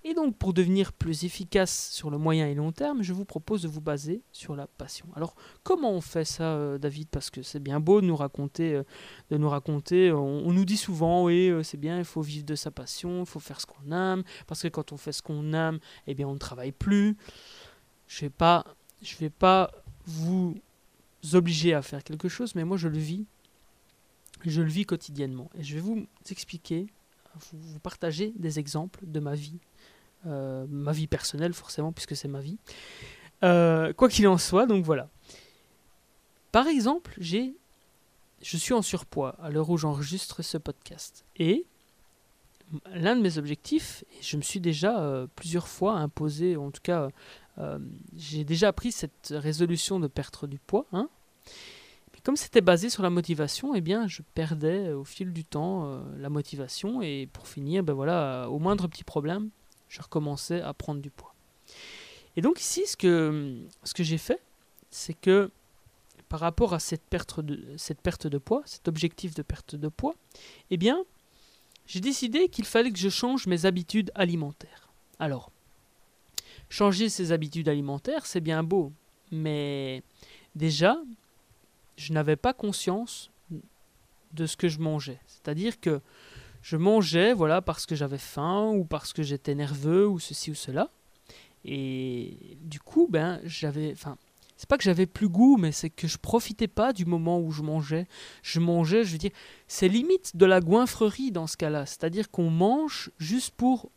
Et 0.04 0.14
donc, 0.14 0.36
pour 0.36 0.54
devenir 0.54 0.92
plus 0.92 1.24
efficace 1.24 1.90
sur 1.90 2.10
le 2.10 2.18
moyen 2.18 2.46
et 2.46 2.54
long 2.54 2.72
terme, 2.72 3.02
je 3.02 3.12
vous 3.12 3.24
propose 3.24 3.62
de 3.62 3.68
vous 3.68 3.80
baser 3.80 4.22
sur 4.32 4.56
la 4.56 4.66
passion. 4.66 5.06
Alors, 5.14 5.34
comment 5.62 5.90
on 5.90 6.00
fait 6.00 6.24
ça, 6.24 6.54
euh, 6.54 6.78
David? 6.78 7.08
Parce 7.10 7.30
que 7.30 7.42
c'est 7.42 7.62
bien 7.62 7.80
beau 7.80 8.00
de 8.00 8.06
nous 8.06 8.16
raconter, 8.16 8.76
euh, 8.76 8.82
de 9.30 9.36
nous 9.36 9.48
raconter. 9.48 10.12
On, 10.12 10.52
nous 10.52 10.64
dit 10.64 10.76
souvent, 10.76 11.24
oui, 11.24 11.50
euh, 11.50 11.62
c'est 11.62 11.76
bien, 11.76 11.98
il 11.98 12.04
faut 12.04 12.22
vivre 12.22 12.46
de 12.46 12.54
sa 12.54 12.70
passion, 12.70 13.20
il 13.20 13.26
faut 13.26 13.40
faire 13.40 13.60
ce 13.60 13.66
qu'on 13.66 13.92
aime, 13.92 14.22
parce 14.46 14.62
que 14.62 14.68
quand 14.68 14.92
on 14.92 14.96
fait 14.96 15.12
ce 15.12 15.22
qu'on 15.22 15.52
aime, 15.52 15.78
eh 16.06 16.14
bien, 16.14 16.28
on 16.28 16.34
ne 16.34 16.38
travaille 16.38 16.72
plus. 16.72 17.16
Je 18.06 18.20
vais 18.20 18.30
pas, 18.30 18.64
je 19.02 19.16
vais 19.16 19.30
pas 19.30 19.70
vous 20.06 20.54
obliger 21.34 21.74
à 21.74 21.82
faire 21.82 22.04
quelque 22.04 22.28
chose, 22.28 22.54
mais 22.54 22.64
moi, 22.64 22.76
je 22.76 22.88
le 22.88 22.98
vis 22.98 23.26
je 24.44 24.62
le 24.62 24.68
vis 24.68 24.84
quotidiennement. 24.84 25.50
Et 25.58 25.62
je 25.62 25.74
vais 25.74 25.80
vous 25.80 26.06
expliquer, 26.30 26.86
vous, 27.52 27.78
partager 27.80 28.32
des 28.36 28.58
exemples 28.58 29.00
de 29.06 29.20
ma 29.20 29.34
vie, 29.34 29.58
euh, 30.26 30.66
ma 30.68 30.92
vie 30.92 31.06
personnelle 31.06 31.54
forcément, 31.54 31.92
puisque 31.92 32.16
c'est 32.16 32.28
ma 32.28 32.40
vie. 32.40 32.58
Euh, 33.44 33.92
quoi 33.92 34.08
qu'il 34.08 34.26
en 34.28 34.38
soit, 34.38 34.66
donc 34.66 34.84
voilà. 34.84 35.08
Par 36.52 36.66
exemple, 36.66 37.14
j'ai, 37.18 37.54
je 38.42 38.56
suis 38.56 38.74
en 38.74 38.82
surpoids 38.82 39.36
à 39.40 39.50
l'heure 39.50 39.70
où 39.70 39.76
j'enregistre 39.76 40.42
ce 40.42 40.58
podcast. 40.58 41.24
Et 41.36 41.66
l'un 42.92 43.16
de 43.16 43.22
mes 43.22 43.38
objectifs, 43.38 44.04
et 44.18 44.22
je 44.22 44.36
me 44.36 44.42
suis 44.42 44.60
déjà 44.60 45.00
euh, 45.00 45.26
plusieurs 45.36 45.68
fois 45.68 45.94
imposé, 45.94 46.56
en 46.56 46.70
tout 46.70 46.82
cas, 46.82 47.08
j'ai 48.16 48.44
déjà 48.44 48.72
pris 48.72 48.92
cette 48.92 49.34
résolution 49.36 49.98
de 49.98 50.06
perdre 50.06 50.46
du 50.46 50.60
poids, 50.60 50.86
hein, 50.92 51.08
comme 52.24 52.36
c'était 52.36 52.60
basé 52.60 52.90
sur 52.90 53.02
la 53.02 53.10
motivation, 53.10 53.74
eh 53.74 53.80
bien, 53.80 54.06
je 54.06 54.22
perdais 54.34 54.88
euh, 54.88 54.98
au 54.98 55.04
fil 55.04 55.32
du 55.32 55.44
temps 55.44 55.84
euh, 55.86 56.00
la 56.18 56.28
motivation 56.28 57.02
et 57.02 57.28
pour 57.32 57.46
finir, 57.46 57.82
ben 57.82 57.92
voilà, 57.92 58.44
euh, 58.44 58.46
au 58.46 58.58
moindre 58.58 58.88
petit 58.88 59.04
problème, 59.04 59.50
je 59.88 60.00
recommençais 60.00 60.60
à 60.60 60.72
prendre 60.74 61.00
du 61.00 61.10
poids. 61.10 61.34
Et 62.36 62.40
donc 62.40 62.60
ici, 62.60 62.86
ce 62.86 62.96
que, 62.96 63.58
ce 63.84 63.94
que 63.94 64.02
j'ai 64.02 64.18
fait, 64.18 64.40
c'est 64.90 65.14
que 65.14 65.50
par 66.28 66.40
rapport 66.40 66.74
à 66.74 66.78
cette 66.78 67.02
perte, 67.02 67.40
de, 67.40 67.62
cette 67.76 68.00
perte 68.00 68.26
de 68.26 68.38
poids, 68.38 68.62
cet 68.66 68.88
objectif 68.88 69.34
de 69.34 69.42
perte 69.42 69.74
de 69.74 69.88
poids, 69.88 70.14
eh 70.70 70.76
bien, 70.76 71.04
j'ai 71.86 72.00
décidé 72.00 72.48
qu'il 72.48 72.64
fallait 72.64 72.92
que 72.92 72.98
je 72.98 73.08
change 73.08 73.46
mes 73.46 73.64
habitudes 73.64 74.12
alimentaires. 74.14 74.90
Alors, 75.18 75.50
changer 76.68 77.08
ses 77.08 77.32
habitudes 77.32 77.68
alimentaires, 77.68 78.26
c'est 78.26 78.40
bien 78.40 78.62
beau, 78.62 78.92
mais 79.30 80.02
déjà, 80.54 80.98
je 81.98 82.12
n'avais 82.12 82.36
pas 82.36 82.54
conscience 82.54 83.30
de 84.32 84.46
ce 84.46 84.56
que 84.56 84.68
je 84.68 84.78
mangeais. 84.78 85.20
C'est-à-dire 85.26 85.80
que 85.80 86.00
je 86.62 86.76
mangeais 86.76 87.32
voilà 87.32 87.60
parce 87.60 87.86
que 87.86 87.94
j'avais 87.94 88.18
faim 88.18 88.70
ou 88.74 88.84
parce 88.84 89.12
que 89.12 89.22
j'étais 89.22 89.54
nerveux 89.54 90.06
ou 90.06 90.18
ceci 90.18 90.50
ou 90.50 90.54
cela. 90.54 90.90
Et 91.64 92.56
du 92.62 92.80
coup, 92.80 93.08
ben 93.10 93.40
j'avais 93.44 93.92
enfin 93.92 94.16
c'est 94.56 94.68
pas 94.68 94.76
que 94.76 94.82
j'avais 94.82 95.06
plus 95.06 95.28
goût, 95.28 95.56
mais 95.56 95.70
c'est 95.70 95.90
que 95.90 96.08
je 96.08 96.18
profitais 96.18 96.66
pas 96.66 96.92
du 96.92 97.04
moment 97.04 97.40
où 97.40 97.52
je 97.52 97.62
mangeais. 97.62 98.08
Je 98.42 98.58
mangeais, 98.58 99.04
je 99.04 99.12
veux 99.12 99.18
dire, 99.18 99.30
c'est 99.68 99.86
limite 99.88 100.36
de 100.36 100.46
la 100.46 100.60
goinfrerie 100.60 101.30
dans 101.30 101.46
ce 101.46 101.56
cas-là. 101.56 101.86
C'est-à-dire 101.86 102.28
qu'on 102.30 102.50
mange 102.50 103.10
juste 103.18 103.54
pour 103.56 103.90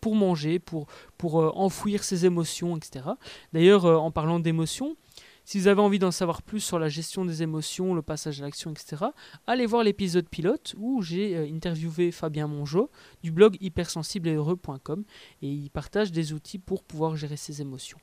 pour 0.00 0.16
manger, 0.16 0.58
pour, 0.58 0.88
pour 1.16 1.40
euh, 1.40 1.52
enfouir 1.54 2.02
ses 2.02 2.26
émotions, 2.26 2.76
etc. 2.76 3.04
D'ailleurs, 3.52 3.86
euh, 3.86 3.96
en 3.96 4.10
parlant 4.10 4.40
d'émotions, 4.40 4.96
si 5.44 5.58
vous 5.58 5.66
avez 5.66 5.80
envie 5.80 5.98
d'en 5.98 6.10
savoir 6.10 6.42
plus 6.42 6.60
sur 6.60 6.78
la 6.78 6.88
gestion 6.88 7.24
des 7.24 7.42
émotions, 7.42 7.94
le 7.94 8.02
passage 8.02 8.40
à 8.40 8.44
l'action, 8.44 8.70
etc., 8.70 9.04
allez 9.46 9.66
voir 9.66 9.82
l'épisode 9.82 10.28
pilote 10.28 10.74
où 10.78 11.02
j'ai 11.02 11.36
euh, 11.36 11.46
interviewé 11.52 12.12
Fabien 12.12 12.46
Mongeau 12.46 12.90
du 13.22 13.32
blog 13.32 13.56
hypersensible-heureux.com 13.60 15.04
et 15.42 15.48
il 15.48 15.70
partage 15.70 16.12
des 16.12 16.32
outils 16.32 16.58
pour 16.58 16.84
pouvoir 16.84 17.16
gérer 17.16 17.36
ses 17.36 17.60
émotions. 17.60 17.98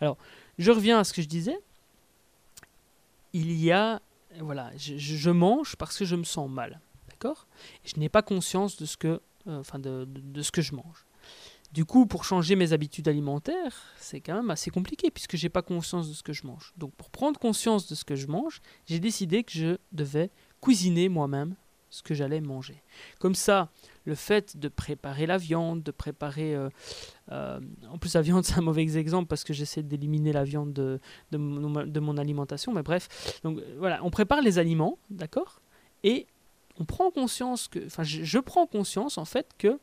Alors, 0.00 0.18
je 0.58 0.70
reviens 0.70 0.98
à 0.98 1.04
ce 1.04 1.12
que 1.12 1.22
je 1.22 1.28
disais. 1.28 1.58
Il 3.32 3.52
y 3.52 3.72
a, 3.72 4.02
voilà, 4.40 4.70
je, 4.76 5.30
mange 5.30 5.76
parce 5.76 5.96
que 5.96 6.04
je 6.04 6.16
me 6.16 6.24
sens 6.24 6.50
mal, 6.50 6.80
d'accord? 7.08 7.46
Je 7.84 7.98
n'ai 7.98 8.10
pas 8.10 8.20
conscience 8.20 8.76
de 8.76 8.84
ce 8.84 8.98
que, 8.98 9.22
enfin, 9.46 9.78
de, 9.78 10.06
de 10.06 10.42
ce 10.42 10.52
que 10.52 10.60
je 10.60 10.74
mange. 10.74 11.06
Du 11.72 11.86
coup, 11.86 12.04
pour 12.04 12.24
changer 12.24 12.54
mes 12.54 12.74
habitudes 12.74 13.08
alimentaires, 13.08 13.82
c'est 13.96 14.20
quand 14.20 14.34
même 14.34 14.50
assez 14.50 14.70
compliqué 14.70 15.10
puisque 15.10 15.36
j'ai 15.36 15.48
pas 15.48 15.62
conscience 15.62 16.08
de 16.08 16.14
ce 16.14 16.22
que 16.22 16.34
je 16.34 16.46
mange. 16.46 16.74
Donc, 16.76 16.92
pour 16.94 17.08
prendre 17.08 17.40
conscience 17.40 17.88
de 17.88 17.94
ce 17.94 18.04
que 18.04 18.14
je 18.14 18.26
mange, 18.26 18.60
j'ai 18.84 19.00
décidé 19.00 19.42
que 19.42 19.52
je 19.52 19.78
devais 19.90 20.30
cuisiner 20.60 21.08
moi-même 21.08 21.54
ce 21.88 22.02
que 22.02 22.14
j'allais 22.14 22.40
manger. 22.40 22.82
Comme 23.20 23.34
ça, 23.34 23.70
le 24.04 24.14
fait 24.14 24.56
de 24.58 24.68
préparer 24.68 25.26
la 25.26 25.38
viande, 25.38 25.82
de 25.82 25.90
préparer... 25.90 26.54
Euh, 26.54 26.68
euh, 27.30 27.60
en 27.90 27.96
plus, 27.96 28.14
la 28.14 28.22
viande, 28.22 28.44
c'est 28.46 28.58
un 28.58 28.62
mauvais 28.62 28.82
exemple 28.82 29.28
parce 29.28 29.44
que 29.44 29.54
j'essaie 29.54 29.82
d'éliminer 29.82 30.32
la 30.32 30.44
viande 30.44 30.74
de, 30.74 31.00
de, 31.30 31.38
mon, 31.38 32.16
alimentation, 32.18 32.72
mais 32.72 32.82
bref. 32.82 33.40
Donc 33.44 33.60
voilà, 33.78 34.04
on 34.04 34.10
prépare 34.10 34.42
les 34.42 34.58
aliments, 34.58 34.98
d'accord? 35.10 35.62
Et 36.04 36.26
on 36.78 36.84
prend 36.84 37.10
conscience 37.10 37.68
que... 37.68 37.86
Enfin, 37.86 38.02
je 38.02 38.38
prends 38.38 38.66
conscience 38.66 39.16
en 39.16 39.24
fait 39.24 39.48
que 39.56 39.78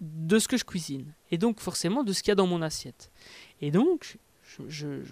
de 0.00 0.38
ce 0.38 0.48
que 0.48 0.56
je 0.56 0.64
cuisine 0.64 1.14
et 1.30 1.38
donc 1.38 1.60
forcément 1.60 2.02
de 2.02 2.12
ce 2.12 2.22
qu'il 2.22 2.30
y 2.30 2.32
a 2.32 2.36
dans 2.36 2.46
mon 2.46 2.62
assiette. 2.62 3.10
Et 3.60 3.70
donc, 3.70 4.18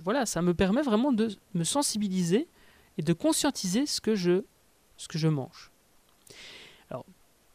voilà, 0.02 0.26
ça 0.26 0.42
me 0.42 0.54
permet 0.54 0.82
vraiment 0.82 1.12
de 1.12 1.30
me 1.54 1.64
sensibiliser 1.64 2.48
et 2.96 3.02
de 3.02 3.12
conscientiser 3.12 3.86
ce 3.86 4.00
que 4.00 4.14
je, 4.14 4.44
ce 4.96 5.08
que 5.08 5.18
je 5.18 5.28
mange. 5.28 5.70
Alors, 6.90 7.04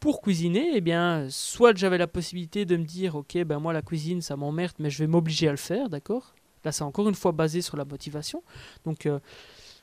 pour 0.00 0.22
cuisiner, 0.22 0.72
eh 0.74 0.80
bien, 0.80 1.26
soit 1.30 1.76
j'avais 1.76 1.98
la 1.98 2.06
possibilité 2.06 2.64
de 2.64 2.76
me 2.76 2.84
dire, 2.84 3.16
ok, 3.16 3.42
ben 3.44 3.58
moi 3.58 3.72
la 3.72 3.82
cuisine 3.82 4.22
ça 4.22 4.36
m'emmerde, 4.36 4.74
mais 4.78 4.90
je 4.90 4.98
vais 4.98 5.06
m'obliger 5.06 5.48
à 5.48 5.50
le 5.50 5.56
faire, 5.56 5.88
d'accord? 5.88 6.34
Là, 6.64 6.72
c'est 6.72 6.84
encore 6.84 7.08
une 7.08 7.14
fois 7.14 7.32
basé 7.32 7.60
sur 7.60 7.76
la 7.76 7.84
motivation. 7.84 8.42
Donc, 8.86 9.06
euh, 9.06 9.18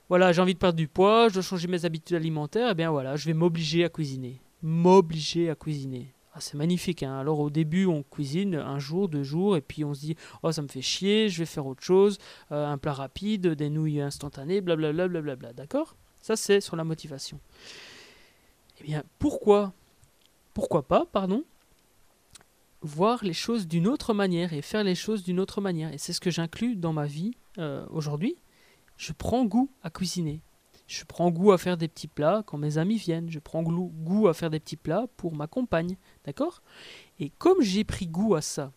voilà, 0.09 0.31
j'ai 0.31 0.41
envie 0.41 0.55
de 0.55 0.59
perdre 0.59 0.77
du 0.77 0.87
poids, 0.87 1.29
je 1.29 1.35
dois 1.35 1.43
changer 1.43 1.67
mes 1.67 1.85
habitudes 1.85 2.15
alimentaires, 2.15 2.69
eh 2.71 2.75
bien 2.75 2.89
voilà, 2.89 3.15
je 3.15 3.25
vais 3.25 3.33
m'obliger 3.33 3.83
à 3.83 3.89
cuisiner. 3.89 4.41
M'obliger 4.63 5.49
à 5.49 5.55
cuisiner. 5.55 6.13
Ah, 6.33 6.39
c'est 6.39 6.55
magnifique. 6.55 7.03
Hein. 7.03 7.19
Alors 7.19 7.39
au 7.39 7.49
début, 7.49 7.85
on 7.85 8.03
cuisine 8.03 8.55
un 8.55 8.79
jour, 8.79 9.09
deux 9.09 9.23
jours, 9.23 9.57
et 9.57 9.61
puis 9.61 9.83
on 9.83 9.93
se 9.93 9.99
dit 9.99 10.15
Oh, 10.43 10.51
ça 10.51 10.61
me 10.61 10.67
fait 10.67 10.81
chier, 10.81 11.29
je 11.29 11.39
vais 11.39 11.45
faire 11.45 11.65
autre 11.65 11.83
chose, 11.83 12.19
euh, 12.51 12.67
un 12.67 12.77
plat 12.77 12.93
rapide, 12.93 13.47
des 13.47 13.69
nouilles 13.69 14.01
instantanées, 14.01 14.61
blablabla. 14.61 15.07
Bla, 15.07 15.21
bla, 15.21 15.35
bla, 15.35 15.53
D'accord? 15.53 15.95
Ça, 16.21 16.35
c'est 16.35 16.61
sur 16.61 16.75
la 16.75 16.83
motivation. 16.83 17.39
Eh 18.79 18.83
bien, 18.83 19.03
pourquoi 19.19 19.73
Pourquoi 20.53 20.87
pas, 20.87 21.05
pardon 21.05 21.43
Voir 22.81 23.23
les 23.23 23.33
choses 23.33 23.67
d'une 23.67 23.87
autre 23.87 24.13
manière 24.13 24.53
et 24.53 24.61
faire 24.61 24.83
les 24.83 24.95
choses 24.95 25.23
d'une 25.23 25.39
autre 25.39 25.61
manière? 25.61 25.93
Et 25.93 25.97
c'est 25.97 26.13
ce 26.13 26.19
que 26.19 26.31
j'inclus 26.31 26.75
dans 26.75 26.93
ma 26.93 27.05
vie 27.05 27.35
euh, 27.57 27.85
aujourd'hui. 27.89 28.37
Je 28.97 29.11
prends 29.13 29.45
goût 29.45 29.69
à 29.83 29.89
cuisiner. 29.89 30.41
Je 30.91 31.05
prends 31.05 31.31
goût 31.31 31.53
à 31.53 31.57
faire 31.57 31.77
des 31.77 31.87
petits 31.87 32.09
plats 32.09 32.43
quand 32.45 32.57
mes 32.57 32.77
amis 32.77 32.97
viennent. 32.97 33.29
Je 33.29 33.39
prends 33.39 33.63
goût 33.63 34.27
à 34.27 34.33
faire 34.33 34.49
des 34.49 34.59
petits 34.59 34.75
plats 34.75 35.05
pour 35.15 35.33
ma 35.33 35.47
compagne. 35.47 35.95
D'accord? 36.25 36.61
Et 37.17 37.29
comme 37.37 37.61
j'ai 37.61 37.85
pris 37.85 38.07
goût 38.07 38.35
à 38.35 38.41
ça, 38.41 38.73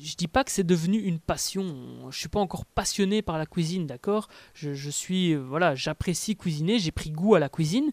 je 0.00 0.14
dis 0.14 0.28
pas 0.28 0.44
que 0.44 0.52
c'est 0.52 0.62
devenu 0.62 0.96
une 1.00 1.18
passion. 1.18 2.08
Je 2.10 2.16
suis 2.16 2.28
pas 2.28 2.38
encore 2.38 2.64
passionné 2.64 3.20
par 3.20 3.36
la 3.36 3.46
cuisine, 3.46 3.84
d'accord? 3.84 4.28
Je, 4.54 4.90
suis, 4.90 5.34
voilà, 5.34 5.74
j'apprécie 5.74 6.36
cuisiner. 6.36 6.78
J'ai 6.78 6.92
pris 6.92 7.10
goût 7.10 7.34
à 7.34 7.40
la 7.40 7.48
cuisine. 7.48 7.90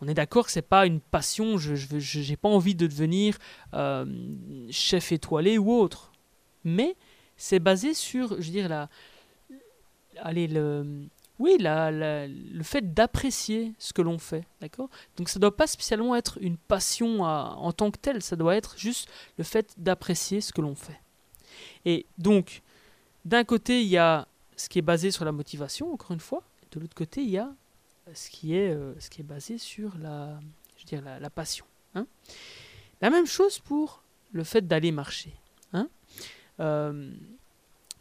On 0.00 0.08
est 0.08 0.14
d'accord 0.14 0.46
que 0.46 0.52
c'est 0.52 0.62
pas 0.62 0.86
une 0.86 1.00
passion. 1.00 1.58
Je 1.58 2.30
n'ai 2.30 2.36
pas 2.38 2.48
envie 2.48 2.74
de 2.74 2.86
devenir 2.86 3.36
euh, 3.74 4.06
chef 4.70 5.12
étoilé 5.12 5.58
ou 5.58 5.70
autre. 5.70 6.10
Mais 6.64 6.96
c'est 7.36 7.60
basé 7.60 7.92
sur, 7.92 8.40
je 8.40 8.46
veux 8.46 8.52
dire, 8.52 8.70
la, 8.70 8.88
allez, 10.22 10.46
le, 10.46 11.06
oui, 11.42 11.56
le 11.60 12.62
fait 12.62 12.94
d'apprécier 12.94 13.74
ce 13.76 13.92
que 13.92 14.00
l'on 14.00 14.18
fait, 14.18 14.44
Donc 15.16 15.28
ça 15.28 15.38
ne 15.38 15.40
doit 15.40 15.56
pas 15.56 15.66
spécialement 15.66 16.14
être 16.14 16.38
une 16.40 16.56
passion 16.56 17.22
en 17.22 17.72
tant 17.72 17.90
que 17.90 17.98
telle, 17.98 18.22
ça 18.22 18.36
doit 18.36 18.54
être 18.54 18.78
juste 18.78 19.10
le 19.38 19.42
fait 19.42 19.74
d'apprécier 19.76 20.40
ce 20.40 20.52
que 20.52 20.60
l'on 20.60 20.76
fait. 20.76 21.00
Et 21.84 22.06
donc, 22.16 22.62
d'un 23.24 23.42
côté, 23.42 23.82
il 23.82 23.88
y 23.88 23.98
a 23.98 24.28
ce 24.54 24.68
qui 24.68 24.78
est 24.78 24.82
basé 24.82 25.10
sur 25.10 25.24
la 25.24 25.32
motivation, 25.32 25.92
encore 25.92 26.12
une 26.12 26.20
fois, 26.20 26.44
de 26.70 26.78
l'autre 26.78 26.94
côté, 26.94 27.22
il 27.22 27.30
y 27.30 27.38
a 27.38 27.52
ce 28.14 28.30
qui 28.30 28.54
est, 28.54 28.70
euh, 28.70 28.94
basé 29.24 29.58
sur 29.58 29.98
la, 29.98 30.38
passion. 31.30 31.66
Hein 31.96 32.06
la 33.00 33.10
même 33.10 33.26
chose 33.26 33.58
pour 33.58 34.04
le 34.30 34.44
fait 34.44 34.64
d'aller 34.68 34.92
marcher. 34.92 35.34
Hein 35.72 35.88
euh, 36.60 37.10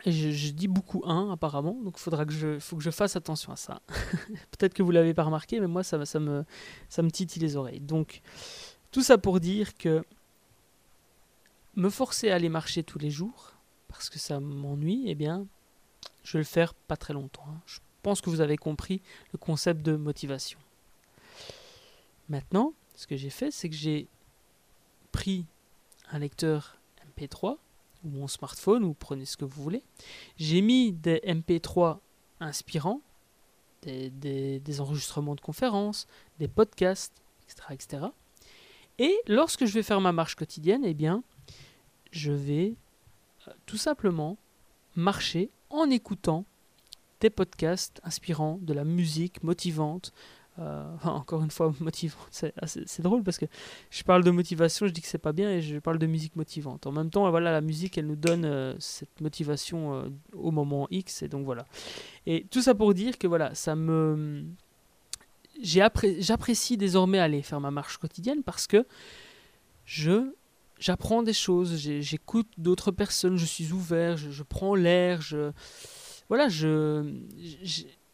je, 0.05 0.51
dis 0.51 0.67
beaucoup 0.67 1.03
1 1.05 1.31
apparemment, 1.31 1.77
donc 1.83 1.95
il 1.97 2.01
faudra 2.01 2.25
que 2.25 2.33
je, 2.33 2.57
que 2.57 2.81
je 2.81 2.89
fasse 2.89 3.15
attention 3.15 3.51
à 3.51 3.55
ça. 3.55 3.81
Peut-être 4.51 4.73
que 4.73 4.81
vous 4.81 4.91
l'avez 4.91 5.13
pas 5.13 5.23
remarqué, 5.23 5.59
mais 5.59 5.67
moi 5.67 5.83
ça, 5.83 6.03
ça, 6.05 6.19
me, 6.19 6.43
ça 6.89 7.03
me 7.03 7.11
titille 7.11 7.41
les 7.41 7.55
oreilles. 7.55 7.79
Donc 7.79 8.21
tout 8.91 9.03
ça 9.03 9.17
pour 9.17 9.39
dire 9.39 9.75
que 9.77 10.03
me 11.75 11.89
forcer 11.89 12.31
à 12.31 12.35
aller 12.35 12.49
marcher 12.49 12.83
tous 12.83 12.99
les 12.99 13.11
jours, 13.11 13.53
parce 13.87 14.09
que 14.09 14.19
ça 14.19 14.39
m'ennuie, 14.39 15.03
eh 15.07 15.15
bien, 15.15 15.45
je 16.23 16.33
vais 16.33 16.39
le 16.39 16.45
faire 16.45 16.73
pas 16.73 16.97
très 16.97 17.13
longtemps. 17.13 17.45
Hein. 17.47 17.61
Je 17.65 17.79
pense 18.01 18.21
que 18.21 18.29
vous 18.29 18.41
avez 18.41 18.57
compris 18.57 19.01
le 19.31 19.37
concept 19.37 19.81
de 19.81 19.95
motivation. 19.95 20.59
Maintenant, 22.29 22.73
ce 22.95 23.07
que 23.07 23.15
j'ai 23.15 23.29
fait, 23.29 23.51
c'est 23.51 23.69
que 23.69 23.75
j'ai 23.75 24.07
pris 25.11 25.45
un 26.11 26.19
lecteur 26.19 26.77
MP3 27.15 27.57
ou 28.03 28.09
mon 28.09 28.27
smartphone, 28.27 28.83
ou 28.83 28.93
prenez 28.93 29.25
ce 29.25 29.37
que 29.37 29.45
vous 29.45 29.61
voulez. 29.61 29.83
J'ai 30.37 30.61
mis 30.61 30.91
des 30.91 31.19
MP3 31.19 31.99
inspirants, 32.39 33.01
des, 33.83 34.81
enregistrements 34.81 35.35
de 35.35 35.41
conférences, 35.41 36.07
des 36.39 36.47
podcasts, 36.47 37.21
etc., 37.43 37.67
etc. 37.71 38.05
Et 38.99 39.15
lorsque 39.27 39.65
je 39.65 39.73
vais 39.73 39.83
faire 39.83 40.01
ma 40.01 40.11
marche 40.11 40.35
quotidienne, 40.35 40.83
eh 40.85 40.93
bien, 40.93 41.23
je 42.11 42.31
vais 42.31 42.75
euh, 43.47 43.51
tout 43.65 43.77
simplement 43.77 44.37
marcher 44.95 45.49
en 45.69 45.89
écoutant 45.89 46.45
des 47.19 47.29
podcasts 47.29 48.01
inspirants, 48.03 48.59
de 48.61 48.73
la 48.73 48.83
musique 48.83 49.43
motivante, 49.43 50.11
euh, 50.61 50.83
encore 51.03 51.43
une 51.43 51.51
fois, 51.51 51.73
motivante. 51.79 52.27
C'est 52.31 53.01
drôle 53.01 53.23
parce 53.23 53.37
que 53.37 53.45
je 53.89 54.03
parle 54.03 54.23
de 54.23 54.31
motivation, 54.31 54.87
je 54.87 54.91
dis 54.91 55.01
que 55.01 55.07
c'est 55.07 55.17
pas 55.17 55.33
bien 55.33 55.51
et 55.51 55.61
je 55.61 55.79
parle 55.79 55.97
de 55.97 56.07
musique 56.07 56.35
motivante. 56.35 56.87
En 56.87 56.91
même 56.91 57.09
temps, 57.09 57.29
voilà, 57.29 57.51
la 57.51 57.61
musique, 57.61 57.97
elle 57.97 58.07
nous 58.07 58.15
donne 58.15 58.45
euh, 58.45 58.75
cette 58.79 59.21
motivation 59.21 59.95
euh, 59.95 60.09
au 60.33 60.51
moment 60.51 60.87
X 60.91 61.23
et 61.23 61.27
donc 61.27 61.45
voilà. 61.45 61.65
Et 62.25 62.45
tout 62.49 62.61
ça 62.61 62.75
pour 62.75 62.93
dire 62.93 63.17
que 63.17 63.27
voilà, 63.27 63.53
ça 63.55 63.75
me. 63.75 64.45
J'apprécie 65.61 66.77
désormais 66.77 67.19
aller 67.19 67.41
faire 67.41 67.59
ma 67.59 67.71
marche 67.71 67.97
quotidienne 67.97 68.41
parce 68.43 68.67
que 68.67 68.85
je 69.85 70.33
j'apprends 70.79 71.21
des 71.21 71.33
choses, 71.33 71.77
j'écoute 71.77 72.47
d'autres 72.57 72.89
personnes, 72.91 73.37
je 73.37 73.45
suis 73.45 73.71
ouvert, 73.71 74.17
je, 74.17 74.31
je 74.31 74.41
prends 74.41 74.73
l'air, 74.73 75.21
je 75.21 75.51
voilà, 76.27 76.49
je 76.49 77.05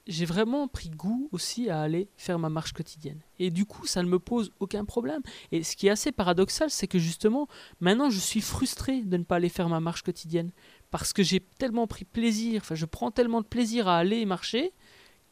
j'ai 0.07 0.25
vraiment 0.25 0.67
pris 0.67 0.89
goût 0.89 1.29
aussi 1.31 1.69
à 1.69 1.81
aller 1.81 2.09
faire 2.15 2.39
ma 2.39 2.49
marche 2.49 2.73
quotidienne. 2.73 3.19
Et 3.39 3.51
du 3.51 3.65
coup, 3.65 3.85
ça 3.85 4.01
ne 4.01 4.07
me 4.07 4.19
pose 4.19 4.51
aucun 4.59 4.85
problème. 4.85 5.21
Et 5.51 5.63
ce 5.63 5.75
qui 5.75 5.87
est 5.87 5.89
assez 5.89 6.11
paradoxal, 6.11 6.69
c'est 6.69 6.87
que 6.87 6.99
justement, 6.99 7.47
maintenant, 7.79 8.09
je 8.09 8.19
suis 8.19 8.41
frustré 8.41 9.01
de 9.01 9.17
ne 9.17 9.23
pas 9.23 9.35
aller 9.35 9.49
faire 9.49 9.69
ma 9.69 9.79
marche 9.79 10.03
quotidienne. 10.03 10.51
Parce 10.91 11.13
que 11.13 11.23
j'ai 11.23 11.41
tellement 11.59 11.87
pris 11.87 12.05
plaisir, 12.05 12.61
enfin, 12.61 12.75
je 12.75 12.85
prends 12.85 13.11
tellement 13.11 13.41
de 13.41 13.47
plaisir 13.47 13.87
à 13.87 13.97
aller 13.97 14.25
marcher, 14.25 14.71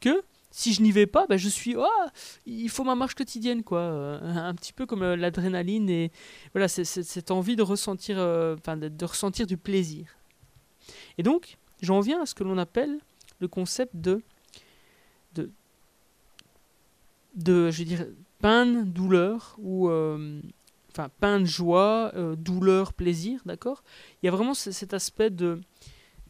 que 0.00 0.22
si 0.50 0.72
je 0.72 0.82
n'y 0.82 0.92
vais 0.92 1.06
pas, 1.06 1.26
ben, 1.26 1.36
je 1.36 1.48
suis, 1.48 1.74
oh, 1.76 1.86
il 2.46 2.68
faut 2.68 2.84
ma 2.84 2.94
marche 2.94 3.14
quotidienne, 3.14 3.62
quoi. 3.62 3.80
Euh, 3.80 4.20
un 4.22 4.54
petit 4.54 4.72
peu 4.72 4.86
comme 4.86 5.02
euh, 5.02 5.16
l'adrénaline 5.16 5.88
et 5.90 6.12
voilà, 6.52 6.68
cette 6.68 7.30
envie 7.30 7.56
de 7.56 7.62
ressentir, 7.62 8.18
euh, 8.18 8.56
enfin, 8.58 8.76
de 8.76 9.04
ressentir 9.04 9.46
du 9.46 9.56
plaisir. 9.56 10.16
Et 11.18 11.22
donc, 11.22 11.58
j'en 11.82 12.00
viens 12.00 12.22
à 12.22 12.26
ce 12.26 12.34
que 12.34 12.44
l'on 12.44 12.58
appelle 12.58 12.98
le 13.40 13.48
concept 13.48 13.96
de 13.96 14.22
de, 17.36 17.70
je 17.70 17.78
veux 17.78 17.84
dire, 17.84 18.06
douleur, 18.84 19.56
ou 19.58 19.88
euh, 19.88 20.40
enfin 20.90 21.08
peine, 21.20 21.46
joie, 21.46 22.12
euh, 22.14 22.36
douleur, 22.36 22.92
plaisir, 22.92 23.40
d'accord? 23.44 23.82
Il 24.22 24.26
y 24.26 24.28
a 24.28 24.32
vraiment 24.32 24.54
cet 24.54 24.94
aspect 24.94 25.30
de 25.30 25.60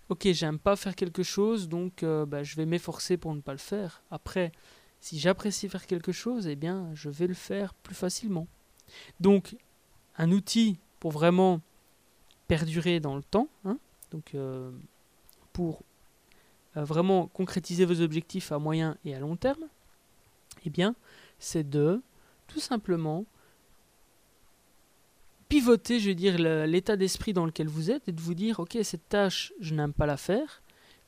ok, 0.09 0.29
j'aime 0.33 0.59
pas 0.59 0.77
faire 0.77 0.95
quelque 0.95 1.23
chose, 1.23 1.69
donc 1.69 2.03
euh, 2.03 2.27
bah, 2.27 2.43
je 2.43 2.57
vais 2.57 2.67
m'efforcer 2.67 3.17
pour 3.17 3.35
ne 3.35 3.41
pas 3.41 3.53
le 3.53 3.59
faire. 3.59 4.03
Après, 4.11 4.53
si 5.01 5.19
j'apprécie 5.19 5.69
faire 5.69 5.87
quelque 5.87 6.13
chose, 6.13 6.47
eh 6.47 6.57
bien, 6.57 6.91
je 6.95 7.11
vais 7.11 7.27
le 7.27 7.35
faire 7.35 7.75
plus 7.75 7.95
facilement. 7.95 8.47
Donc, 9.21 9.57
un 10.17 10.31
outil 10.31 10.79
pour 11.01 11.11
vraiment 11.11 11.61
perdurer 12.49 13.01
dans 13.01 13.17
le 13.17 13.23
temps, 13.23 13.49
hein, 13.65 13.79
donc 14.13 14.37
pour 15.53 15.83
vraiment 16.77 17.27
concrétiser 17.27 17.85
vos 17.85 18.01
objectifs 18.01 18.53
à 18.53 18.59
moyen 18.59 18.97
et 19.05 19.15
à 19.15 19.19
long 19.19 19.37
terme, 19.37 19.65
eh 20.67 20.95
c'est 21.39 21.69
de 21.69 22.03
tout 22.47 22.61
simplement 22.61 23.25
pivoter, 25.49 26.01
je 26.01 26.11
veux 26.11 26.15
l'état 26.67 26.97
d'esprit 26.97 27.33
dans 27.33 27.47
lequel 27.47 27.69
vous 27.69 27.91
êtes 27.91 28.09
et 28.09 28.13
de 28.13 28.21
vous 28.21 28.35
dire, 28.35 28.61
ok, 28.61 28.79
cette 28.83 29.09
tâche, 29.09 29.53
je 29.61 29.75
n'aime 29.75 29.93
pas 29.93 30.07
la 30.07 30.17
faire. 30.17 30.63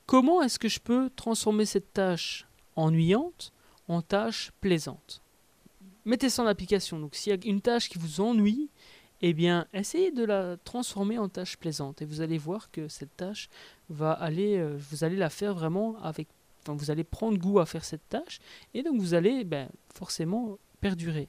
Comment 0.05 0.41
est-ce 0.41 0.59
que 0.59 0.69
je 0.69 0.79
peux 0.79 1.09
transformer 1.15 1.65
cette 1.65 1.93
tâche 1.93 2.47
ennuyante 2.75 3.51
en 3.87 4.01
tâche 4.01 4.51
plaisante? 4.61 5.21
Mettez 6.05 6.29
ça 6.29 6.43
en 6.43 6.47
application. 6.47 6.99
Donc, 6.99 7.15
s'il 7.15 7.31
y 7.31 7.35
a 7.35 7.49
une 7.49 7.61
tâche 7.61 7.89
qui 7.89 7.97
vous 7.97 8.21
ennuie, 8.21 8.69
eh 9.21 9.33
bien, 9.33 9.67
essayez 9.73 10.11
de 10.11 10.23
la 10.23 10.57
transformer 10.57 11.17
en 11.17 11.27
tâche 11.27 11.57
plaisante 11.57 12.01
et 12.01 12.05
vous 12.05 12.21
allez 12.21 12.37
voir 12.37 12.71
que 12.71 12.87
cette 12.87 13.15
tâche 13.17 13.49
va 13.89 14.13
aller, 14.13 14.57
euh, 14.57 14.77
vous 14.89 15.03
allez 15.03 15.17
la 15.17 15.29
faire 15.29 15.53
vraiment 15.53 15.97
avec, 16.01 16.27
vous 16.67 16.91
allez 16.91 17.03
prendre 17.03 17.37
goût 17.37 17.59
à 17.59 17.65
faire 17.65 17.83
cette 17.83 18.07
tâche 18.09 18.39
et 18.73 18.83
donc 18.83 18.99
vous 18.99 19.13
allez 19.13 19.43
ben, 19.43 19.69
forcément 19.93 20.57
perdurer. 20.81 21.27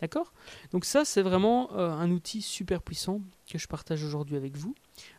D'accord? 0.00 0.32
Donc 0.72 0.84
ça, 0.84 1.04
c'est 1.04 1.22
vraiment 1.22 1.72
euh, 1.72 1.90
un 1.90 2.10
outil 2.10 2.42
super 2.42 2.82
puissant 2.82 3.20
que 3.50 3.58
je 3.58 3.66
partage 3.66 4.04
aujourd'hui 4.04 4.36
avec 4.36 4.56
vous. 4.56 4.74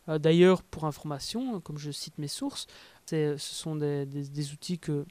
Euh, 0.08 0.18
d'ailleurs, 0.18 0.62
pour 0.62 0.84
information, 0.86 1.60
comme 1.60 1.78
je 1.78 1.90
cite 1.90 2.18
mes 2.18 2.28
sources, 2.28 2.66
ce 3.06 3.36
sont 3.38 3.76
des, 3.76 4.52
outils 4.52 4.78
que, 4.78 5.04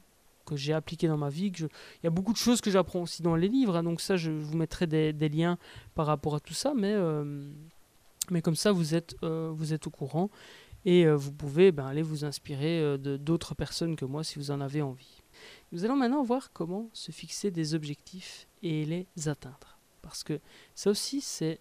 j'ai 0.52 0.72
appliqués 0.72 1.06
dans 1.06 1.16
ma 1.16 1.28
vie. 1.28 1.52
Il 1.56 1.68
y 2.02 2.06
a 2.08 2.10
beaucoup 2.10 2.32
de 2.32 2.38
choses 2.38 2.60
que 2.60 2.72
j'apprends 2.72 3.02
aussi 3.02 3.22
dans 3.22 3.36
les 3.36 3.46
livres, 3.46 3.76
hein, 3.76 3.84
donc 3.84 4.00
ça, 4.00 4.16
je 4.16 4.32
vous 4.32 4.56
mettrai 4.56 4.88
des, 4.88 5.28
liens 5.28 5.58
par 5.94 6.06
rapport 6.06 6.34
à 6.34 6.40
tout 6.40 6.54
ça, 6.54 6.74
mais, 6.74 6.92
euh, 6.92 7.48
comme 8.42 8.56
ça, 8.56 8.72
vous 8.72 8.94
êtes 8.94 9.14
au 9.22 9.90
courant 9.90 10.28
et 10.84 11.06
vous 11.10 11.32
pouvez 11.32 11.72
ben, 11.72 11.86
aller 11.86 12.02
vous 12.02 12.24
inspirer 12.24 12.98
de 12.98 13.16
d'autres 13.16 13.54
personnes 13.54 13.96
que 13.96 14.04
moi 14.04 14.24
si 14.24 14.38
vous 14.38 14.50
en 14.50 14.60
avez 14.60 14.82
envie. 14.82 15.22
Nous 15.72 15.84
allons 15.84 15.96
maintenant 15.96 16.22
voir 16.22 16.52
comment 16.52 16.88
se 16.92 17.12
fixer 17.12 17.50
des 17.50 17.74
objectifs 17.74 18.46
et 18.62 18.84
les 18.84 19.06
atteindre. 19.28 19.78
Parce 20.02 20.24
que 20.24 20.40
ça 20.74 20.90
aussi, 20.90 21.20
c'est 21.20 21.60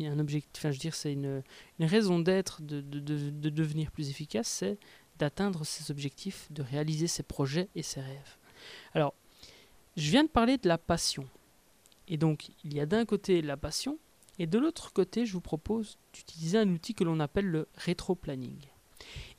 un 0.00 0.18
objectif, 0.18 0.52
enfin, 0.56 0.70
je 0.70 0.76
veux 0.76 0.80
dire, 0.80 0.94
c'est 0.94 1.12
une, 1.12 1.42
raison 1.80 2.18
d'être 2.18 2.62
de, 2.62 2.80
de, 2.80 3.48
devenir 3.50 3.90
plus 3.90 4.10
efficace, 4.10 4.48
c'est 4.48 4.78
d'atteindre 5.18 5.64
ses 5.64 5.90
objectifs, 5.90 6.46
de 6.52 6.62
réaliser 6.62 7.08
ses 7.08 7.22
projets 7.22 7.68
et 7.74 7.82
ses 7.82 8.00
rêves. 8.00 8.36
Alors, 8.94 9.14
je 9.96 10.10
viens 10.10 10.22
de 10.22 10.28
parler 10.28 10.58
de 10.58 10.68
la 10.68 10.78
passion. 10.78 11.28
Et 12.06 12.16
donc, 12.16 12.50
il 12.64 12.74
y 12.74 12.80
a 12.80 12.86
d'un 12.86 13.04
côté 13.04 13.42
la 13.42 13.56
passion, 13.56 13.98
et 14.38 14.46
de 14.46 14.58
l'autre 14.58 14.92
côté, 14.92 15.26
je 15.26 15.32
vous 15.32 15.40
propose 15.40 15.98
d'utiliser 16.12 16.58
un 16.58 16.68
outil 16.68 16.94
que 16.94 17.04
l'on 17.04 17.20
appelle 17.20 17.46
le 17.46 17.68
rétro-planning. 17.74 18.58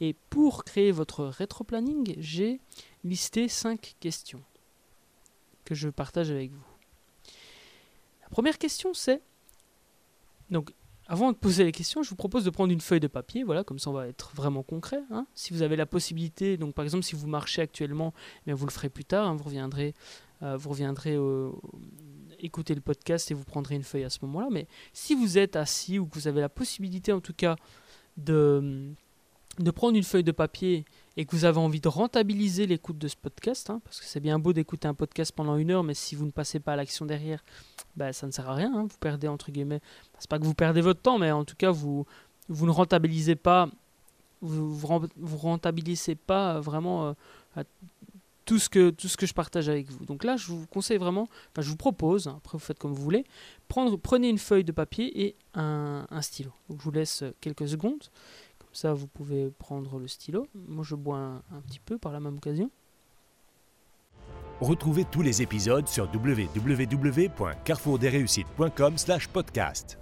Et 0.01 0.15
pour 0.29 0.63
créer 0.63 0.91
votre 0.91 1.25
rétro-planning, 1.25 2.15
j'ai 2.17 2.59
listé 3.03 3.47
5 3.47 3.95
questions 3.99 4.41
que 5.65 5.75
je 5.75 5.89
partage 5.89 6.31
avec 6.31 6.51
vous. 6.51 6.65
La 8.21 8.29
première 8.29 8.57
question 8.57 8.93
c'est 8.93 9.21
donc 10.49 10.71
avant 11.07 11.31
de 11.31 11.37
poser 11.37 11.63
les 11.63 11.71
questions, 11.71 12.03
je 12.03 12.09
vous 12.09 12.15
propose 12.15 12.43
de 12.43 12.51
prendre 12.51 12.71
une 12.71 12.81
feuille 12.81 12.99
de 12.99 13.07
papier, 13.07 13.43
voilà, 13.43 13.63
comme 13.63 13.79
ça 13.79 13.89
on 13.89 13.93
va 13.93 14.07
être 14.07 14.31
vraiment 14.35 14.61
concret. 14.61 15.01
Hein. 15.09 15.25
Si 15.33 15.53
vous 15.53 15.63
avez 15.63 15.75
la 15.75 15.87
possibilité, 15.87 16.55
donc 16.55 16.75
par 16.75 16.85
exemple 16.85 17.03
si 17.03 17.15
vous 17.15 17.27
marchez 17.27 17.63
actuellement, 17.63 18.13
eh 18.45 18.53
vous 18.53 18.67
le 18.67 18.71
ferez 18.71 18.89
plus 18.89 19.05
tard, 19.05 19.27
hein. 19.27 19.35
vous 19.35 19.43
reviendrez, 19.43 19.95
euh, 20.43 20.55
vous 20.55 20.69
reviendrez 20.69 21.17
écouter 22.39 22.75
le 22.75 22.81
podcast 22.81 23.31
et 23.31 23.33
vous 23.33 23.43
prendrez 23.43 23.75
une 23.75 23.83
feuille 23.83 24.03
à 24.03 24.09
ce 24.09 24.19
moment-là. 24.23 24.47
Mais 24.51 24.67
si 24.93 25.15
vous 25.15 25.37
êtes 25.37 25.55
assis 25.55 25.99
ou 25.99 26.05
que 26.05 26.15
vous 26.15 26.27
avez 26.27 26.41
la 26.41 26.49
possibilité 26.49 27.11
en 27.11 27.21
tout 27.21 27.33
cas 27.33 27.55
de 28.17 28.93
prendre 29.75 29.97
une 29.97 30.03
feuille 30.03 30.23
de 30.23 30.31
papier 30.31 30.85
et 31.17 31.25
que 31.25 31.35
vous 31.35 31.45
avez 31.45 31.59
envie 31.59 31.81
de 31.81 31.87
rentabiliser 31.87 32.65
l'écoute 32.65 32.97
de 32.97 33.07
ce 33.07 33.15
podcast, 33.15 33.69
hein, 33.69 33.81
parce 33.83 33.99
que 33.99 34.05
c'est 34.05 34.19
bien 34.19 34.39
beau 34.39 34.53
d'écouter 34.53 34.87
un 34.87 34.93
podcast 34.93 35.33
pendant 35.33 35.57
une 35.57 35.71
heure, 35.71 35.83
mais 35.83 35.93
si 35.93 36.15
vous 36.15 36.25
ne 36.25 36.31
passez 36.31 36.59
pas 36.59 36.73
à 36.73 36.75
l'action 36.75 37.05
derrière, 37.05 37.43
bah, 37.97 38.13
ça 38.13 38.25
ne 38.25 38.31
sert 38.31 38.49
à 38.49 38.55
rien. 38.55 38.71
Hein. 38.73 38.83
vous 38.83 38.97
perdez 38.99 39.27
entre 39.27 39.51
guillemets. 39.51 39.81
C'est 40.17 40.29
pas 40.29 40.39
que 40.39 40.45
vous 40.45 40.53
perdez 40.53 40.81
votre 40.81 41.01
temps, 41.01 41.17
mais 41.17 41.31
en 41.31 41.43
tout 41.43 41.55
cas 41.57 41.71
vous 41.71 42.05
vous 42.47 42.65
ne 42.65 42.71
rentabilisez 42.71 43.35
pas, 43.35 43.69
vous, 44.41 44.75
vous 44.75 45.37
rentabilisez 45.37 46.15
pas 46.15 46.59
vraiment 46.59 47.15
euh, 47.57 47.63
tout 48.49 48.59
ce 48.59 48.69
que 48.69 48.89
tout 48.89 49.07
ce 49.07 49.17
que 49.17 49.25
je 49.25 49.33
partage 49.33 49.69
avec 49.69 49.89
vous. 49.91 50.05
Donc 50.05 50.23
là, 50.23 50.37
je 50.37 50.47
vous 50.47 50.65
conseille 50.67 50.97
vraiment, 50.97 51.27
enfin 51.51 51.61
je 51.61 51.69
vous 51.69 51.77
propose, 51.77 52.27
hein, 52.27 52.35
après 52.37 52.57
vous 52.57 52.63
faites 52.63 52.79
comme 52.79 52.93
vous 52.93 53.01
voulez, 53.01 53.25
prendre, 53.67 53.97
prenez 53.97 54.29
une 54.29 54.39
feuille 54.39 54.63
de 54.63 54.71
papier 54.71 55.25
et 55.25 55.35
un, 55.53 56.07
un 56.09 56.21
stylo. 56.21 56.51
Donc 56.69 56.79
je 56.79 56.83
vous 56.83 56.91
laisse 56.91 57.23
quelques 57.41 57.67
secondes 57.67 58.03
ça, 58.71 58.93
vous 58.93 59.07
pouvez 59.07 59.49
prendre 59.49 59.97
le 59.99 60.07
stylo. 60.07 60.47
Moi, 60.53 60.83
je 60.83 60.93
bois 60.95 61.17
un, 61.17 61.41
petit 61.67 61.79
peu 61.79 61.97
par 61.97 62.11
la 62.11 62.19
même 62.19 62.37
occasion. 62.37 62.69
Retrouvez 64.61 65.05
tous 65.05 65.21
les 65.21 65.41
épisodes 65.41 65.87
sur 65.87 66.09
www.carrefourdesréussites.com 66.13 68.95
podcast. 69.31 69.97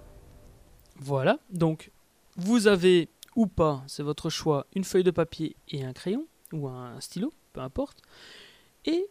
Voilà, 0.96 1.38
donc 1.50 1.92
vous 2.36 2.66
avez 2.66 3.08
ou 3.36 3.46
pas, 3.46 3.84
c'est 3.86 4.02
votre 4.02 4.30
choix, 4.30 4.66
une 4.74 4.82
feuille 4.82 5.04
de 5.04 5.12
papier 5.12 5.54
et 5.68 5.84
un 5.84 5.92
crayon, 5.92 6.26
ou 6.52 6.66
un 6.66 7.00
stylo, 7.00 7.32
peu 7.58 7.64
importe. 7.64 8.02
Et 8.84 9.08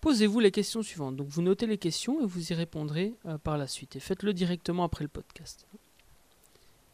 posez-vous 0.00 0.38
les 0.38 0.52
questions 0.52 0.82
suivantes. 0.82 1.16
Donc 1.16 1.26
vous 1.28 1.42
notez 1.42 1.66
les 1.66 1.78
questions 1.78 2.22
et 2.22 2.26
vous 2.26 2.52
y 2.52 2.54
répondrez 2.54 3.14
euh, 3.26 3.36
par 3.38 3.58
la 3.58 3.66
suite. 3.66 3.96
Et 3.96 4.00
faites-le 4.00 4.32
directement 4.32 4.84
après 4.84 5.04
le 5.04 5.08
podcast. 5.08 5.66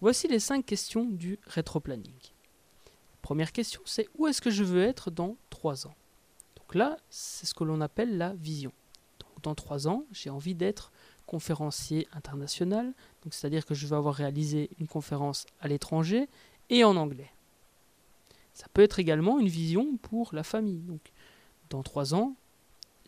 Voici 0.00 0.26
les 0.26 0.40
5 0.40 0.64
questions 0.64 1.04
du 1.04 1.38
rétroplanning. 1.46 2.32
Première 3.20 3.52
question, 3.52 3.82
c'est 3.84 4.08
où 4.16 4.26
est-ce 4.26 4.40
que 4.40 4.50
je 4.50 4.64
veux 4.64 4.82
être 4.82 5.10
dans 5.10 5.36
3 5.50 5.86
ans? 5.86 5.94
Donc 6.56 6.74
là, 6.74 6.96
c'est 7.10 7.46
ce 7.46 7.54
que 7.54 7.64
l'on 7.64 7.80
appelle 7.80 8.16
la 8.16 8.32
vision. 8.34 8.72
Donc 9.20 9.42
dans 9.42 9.54
3 9.54 9.88
ans, 9.88 10.04
j'ai 10.12 10.30
envie 10.30 10.54
d'être 10.54 10.92
conférencier 11.26 12.08
international, 12.12 12.94
c'est-à-dire 13.30 13.66
que 13.66 13.74
je 13.74 13.86
veux 13.86 13.96
avoir 13.96 14.14
réalisé 14.14 14.70
une 14.78 14.86
conférence 14.86 15.44
à 15.60 15.68
l'étranger 15.68 16.28
et 16.70 16.84
en 16.84 16.96
anglais. 16.96 17.32
Ça 18.56 18.66
peut 18.72 18.82
être 18.82 18.98
également 18.98 19.38
une 19.38 19.48
vision 19.48 19.96
pour 19.98 20.34
la 20.34 20.42
famille. 20.42 20.80
Donc 20.80 21.12
dans 21.70 21.82
3 21.82 22.14
ans, 22.14 22.34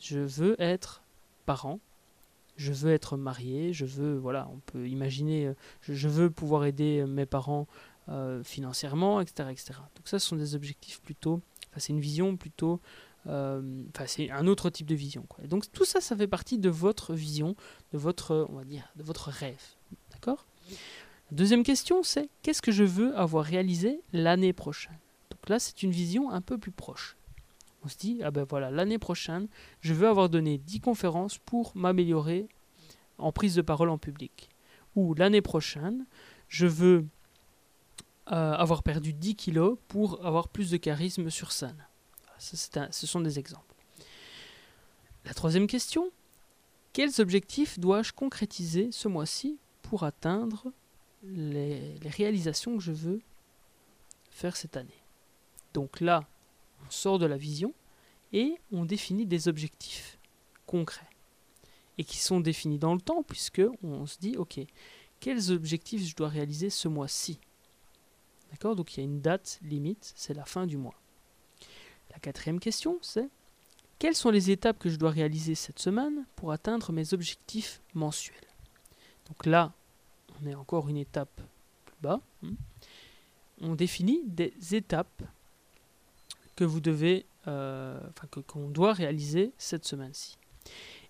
je 0.00 0.20
veux 0.20 0.60
être 0.60 1.02
parent 1.46 1.80
je 2.58 2.72
veux 2.72 2.92
être 2.92 3.16
marié, 3.16 3.72
je 3.72 3.86
veux, 3.86 4.18
voilà, 4.18 4.50
on 4.52 4.58
peut 4.58 4.88
imaginer, 4.88 5.46
euh, 5.46 5.54
je, 5.80 6.08
veux 6.08 6.28
pouvoir 6.28 6.64
aider 6.64 7.04
mes 7.06 7.24
parents 7.24 7.68
euh, 8.08 8.42
financièrement, 8.42 9.20
etc., 9.20 9.48
etc. 9.52 9.78
Donc 9.96 10.06
ça, 10.08 10.18
ce 10.18 10.26
sont 10.26 10.36
des 10.36 10.56
objectifs 10.56 11.00
plutôt, 11.00 11.40
enfin, 11.70 11.78
c'est 11.78 11.92
une 11.92 12.00
vision 12.00 12.36
plutôt, 12.36 12.80
euh, 13.28 13.84
c'est 14.06 14.30
un 14.30 14.48
autre 14.48 14.70
type 14.70 14.88
de 14.88 14.96
vision. 14.96 15.24
Donc 15.44 15.70
tout 15.70 15.84
ça, 15.84 16.00
ça 16.00 16.16
fait 16.16 16.26
partie 16.26 16.58
de 16.58 16.68
votre 16.68 17.14
vision, 17.14 17.54
de 17.92 17.98
votre, 17.98 18.48
on 18.50 18.56
va 18.56 18.64
dire, 18.64 18.90
de 18.96 19.04
votre 19.04 19.30
rêve, 19.30 19.62
d'accord? 20.12 20.44
Deuxième 21.30 21.62
question, 21.62 22.02
c'est 22.02 22.28
qu'est-ce 22.42 22.62
que 22.62 22.72
je 22.72 22.84
veux 22.84 23.16
avoir 23.16 23.44
réalisé 23.44 24.00
l'année 24.12 24.52
prochaine? 24.52 24.98
Donc 25.30 25.48
là, 25.48 25.58
c'est 25.58 25.82
une 25.82 25.90
vision 25.90 26.30
un 26.30 26.40
peu 26.40 26.58
plus 26.58 26.70
proche. 26.70 27.16
On 27.84 27.88
se 27.88 27.96
dit, 27.96 28.20
ah 28.24 28.30
ben 28.30 28.44
voilà, 28.44 28.70
l'année 28.70 28.98
prochaine, 28.98 29.48
je 29.80 29.94
veux 29.94 30.08
avoir 30.08 30.28
donné 30.28 30.58
10 30.58 30.80
conférences 30.80 31.38
pour 31.38 31.76
m'améliorer 31.76 32.48
en 33.18 33.32
prise 33.32 33.54
de 33.54 33.62
parole 33.62 33.90
en 33.90 33.98
public. 33.98 34.48
Ou 34.96 35.14
l'année 35.14 35.42
prochaine, 35.42 36.06
je 36.48 36.66
veux 36.66 37.06
euh, 38.32 38.52
avoir 38.52 38.82
perdu 38.82 39.12
10 39.12 39.36
kilos 39.36 39.78
pour 39.88 40.24
avoir 40.26 40.48
plus 40.48 40.70
de 40.70 40.76
charisme 40.76 41.30
sur 41.30 41.52
scène. 41.52 41.86
ce 42.38 43.06
sont 43.06 43.20
des 43.20 43.38
exemples. 43.38 43.74
La 45.24 45.34
troisième 45.34 45.66
question, 45.66 46.10
quels 46.92 47.20
objectifs 47.20 47.78
dois-je 47.78 48.12
concrétiser 48.12 48.90
ce 48.92 49.08
mois-ci 49.08 49.58
pour 49.82 50.04
atteindre 50.04 50.72
les 51.22 51.98
réalisations 52.02 52.76
que 52.76 52.82
je 52.82 52.92
veux 52.92 53.20
faire 54.30 54.56
cette 54.56 54.76
année? 54.76 54.97
Donc 55.74 56.00
là, 56.00 56.26
on 56.86 56.90
sort 56.90 57.18
de 57.18 57.26
la 57.26 57.36
vision 57.36 57.74
et 58.32 58.58
on 58.72 58.84
définit 58.84 59.26
des 59.26 59.48
objectifs 59.48 60.18
concrets 60.66 61.08
et 61.96 62.04
qui 62.04 62.18
sont 62.18 62.40
définis 62.40 62.78
dans 62.78 62.94
le 62.94 63.00
temps 63.00 63.22
puisque 63.22 63.62
on 63.82 64.06
se 64.06 64.18
dit 64.18 64.36
ok 64.36 64.60
quels 65.20 65.50
objectifs 65.50 66.06
je 66.06 66.14
dois 66.14 66.28
réaliser 66.28 66.70
ce 66.70 66.86
mois-ci? 66.86 67.40
D'accord? 68.52 68.76
Donc 68.76 68.96
il 68.96 69.00
y 69.00 69.02
a 69.02 69.04
une 69.04 69.20
date 69.20 69.58
limite 69.62 70.12
c'est 70.14 70.34
la 70.34 70.44
fin 70.44 70.66
du 70.66 70.76
mois. 70.76 70.94
La 72.10 72.18
quatrième 72.18 72.60
question 72.60 72.98
c'est 73.02 73.28
quelles 73.98 74.14
sont 74.14 74.30
les 74.30 74.52
étapes 74.52 74.78
que 74.78 74.90
je 74.90 74.96
dois 74.96 75.10
réaliser 75.10 75.56
cette 75.56 75.80
semaine 75.80 76.24
pour 76.36 76.52
atteindre 76.52 76.92
mes 76.92 77.14
objectifs 77.14 77.82
mensuels? 77.94 78.36
Donc 79.26 79.46
là 79.46 79.72
on 80.40 80.46
est 80.46 80.54
encore 80.54 80.88
une 80.88 80.98
étape 80.98 81.40
plus 81.84 81.96
bas 82.00 82.20
hein. 82.44 82.52
on 83.60 83.74
définit 83.74 84.22
des 84.26 84.54
étapes 84.72 85.22
que 86.58 86.64
vous 86.64 86.80
devez, 86.80 87.24
euh, 87.46 88.00
enfin 88.10 88.26
que 88.32 88.40
qu'on 88.40 88.68
doit 88.68 88.92
réaliser 88.92 89.52
cette 89.58 89.84
semaine-ci. 89.84 90.38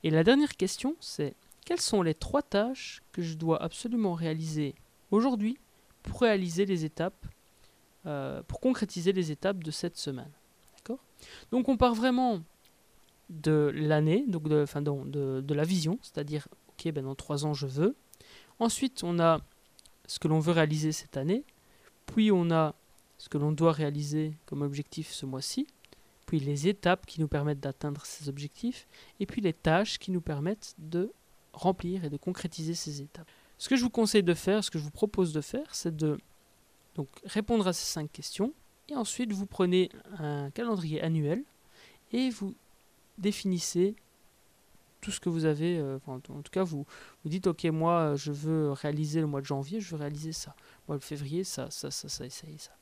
Et 0.02 0.10
la 0.10 0.22
dernière 0.22 0.58
question, 0.58 0.94
c'est 1.00 1.34
quelles 1.64 1.80
sont 1.80 2.02
les 2.02 2.12
trois 2.12 2.42
tâches 2.42 3.02
que 3.12 3.22
je 3.22 3.32
dois 3.32 3.62
absolument 3.62 4.12
réaliser 4.12 4.74
aujourd'hui 5.10 5.56
pour 6.02 6.20
réaliser 6.20 6.66
les 6.66 6.84
étapes, 6.84 7.26
euh, 8.04 8.42
pour 8.42 8.60
concrétiser 8.60 9.14
les 9.14 9.32
étapes 9.32 9.64
de 9.64 9.70
cette 9.70 9.96
semaine? 9.96 10.30
D'accord? 10.76 11.02
Donc 11.50 11.70
on 11.70 11.78
part 11.78 11.94
vraiment 11.94 12.42
de 13.30 13.72
l'année, 13.74 14.26
donc 14.28 14.50
de, 14.50 14.66
de, 15.06 15.40
de, 15.40 15.54
la 15.54 15.64
vision, 15.64 15.98
c'est-à-dire, 16.02 16.46
ok, 16.68 16.92
ben 16.92 17.04
dans 17.04 17.14
trois 17.14 17.46
ans 17.46 17.54
je 17.54 17.66
veux. 17.66 17.96
Ensuite, 18.58 19.02
on 19.02 19.18
a 19.18 19.40
ce 20.06 20.18
que 20.18 20.28
l'on 20.28 20.40
veut 20.40 20.52
réaliser 20.52 20.92
cette 20.92 21.16
année, 21.16 21.42
puis 22.04 22.30
on 22.30 22.50
a 22.50 22.74
ce 23.18 23.28
que 23.28 23.38
l'on 23.38 23.52
doit 23.52 23.72
réaliser 23.72 24.34
comme 24.46 24.62
objectif 24.62 25.10
ce 25.12 25.26
mois-ci, 25.26 25.66
puis 26.26 26.40
les 26.40 26.68
étapes 26.68 27.06
qui 27.06 27.20
nous 27.20 27.28
permettent 27.28 27.60
d'atteindre 27.60 28.04
ces 28.04 28.28
objectifs, 28.28 28.86
et 29.18 29.26
puis 29.26 29.40
les 29.40 29.52
tâches 29.52 29.98
qui 29.98 30.10
nous 30.10 30.20
permettent 30.20 30.74
de 30.78 31.10
remplir 31.52 32.04
et 32.04 32.10
de 32.10 32.16
concrétiser 32.16 32.74
ces 32.74 33.02
étapes. 33.02 33.28
Ce 33.58 33.68
que 33.68 33.76
je 33.76 33.82
vous 33.82 33.90
conseille 33.90 34.22
de 34.22 34.34
faire, 34.34 34.62
ce 34.62 34.70
que 34.70 34.78
je 34.78 34.84
vous 34.84 34.90
propose 34.90 35.32
de 35.32 35.40
faire, 35.40 35.74
c'est 35.74 35.96
de 35.96 36.18
donc, 36.94 37.08
répondre 37.24 37.66
à 37.66 37.72
ces 37.72 37.86
cinq 37.86 38.10
questions, 38.12 38.52
et 38.88 38.94
ensuite 38.94 39.32
vous 39.32 39.46
prenez 39.46 39.90
un 40.18 40.50
calendrier 40.50 41.02
annuel 41.02 41.44
et 42.12 42.30
vous 42.30 42.54
définissez 43.18 43.94
tout 45.00 45.10
ce 45.10 45.20
que 45.20 45.28
vous 45.28 45.44
avez, 45.44 45.78
euh, 45.78 45.98
en 46.06 46.18
tout 46.18 46.42
cas 46.50 46.64
vous, 46.64 46.86
vous 47.22 47.30
dites 47.30 47.46
ok 47.46 47.64
moi 47.66 48.14
je 48.16 48.32
veux 48.32 48.72
réaliser 48.72 49.20
le 49.20 49.26
mois 49.26 49.40
de 49.40 49.46
janvier, 49.46 49.80
je 49.80 49.90
veux 49.90 50.00
réaliser 50.00 50.32
ça, 50.32 50.54
le 50.88 50.98
février 50.98 51.44
ça, 51.44 51.70
ça, 51.70 51.90
ça, 51.90 52.08
ça, 52.08 52.28
ça 52.28 52.46
et 52.48 52.58
ça. 52.58 52.72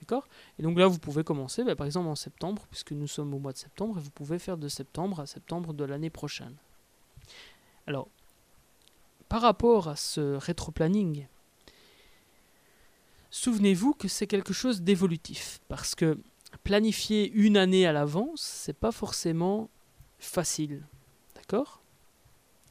D'accord? 0.00 0.28
Et 0.58 0.62
donc 0.62 0.78
là 0.78 0.86
vous 0.86 0.98
pouvez 0.98 1.24
commencer 1.24 1.64
bah, 1.64 1.76
par 1.76 1.86
exemple 1.86 2.08
en 2.08 2.14
septembre, 2.14 2.66
puisque 2.70 2.92
nous 2.92 3.08
sommes 3.08 3.34
au 3.34 3.38
mois 3.38 3.52
de 3.52 3.58
septembre, 3.58 3.98
et 3.98 4.00
vous 4.00 4.10
pouvez 4.10 4.38
faire 4.38 4.56
de 4.56 4.68
septembre 4.68 5.20
à 5.20 5.26
septembre 5.26 5.72
de 5.72 5.84
l'année 5.84 6.10
prochaine. 6.10 6.54
Alors, 7.86 8.08
par 9.28 9.42
rapport 9.42 9.88
à 9.88 9.96
ce 9.96 10.36
rétro-planning, 10.36 11.26
souvenez-vous 13.30 13.94
que 13.94 14.08
c'est 14.08 14.26
quelque 14.26 14.52
chose 14.52 14.82
d'évolutif, 14.82 15.60
parce 15.68 15.94
que 15.94 16.18
planifier 16.62 17.30
une 17.32 17.56
année 17.56 17.86
à 17.86 17.92
l'avance, 17.92 18.40
c'est 18.40 18.72
pas 18.72 18.92
forcément 18.92 19.68
facile. 20.18 20.86
D'accord? 21.34 21.80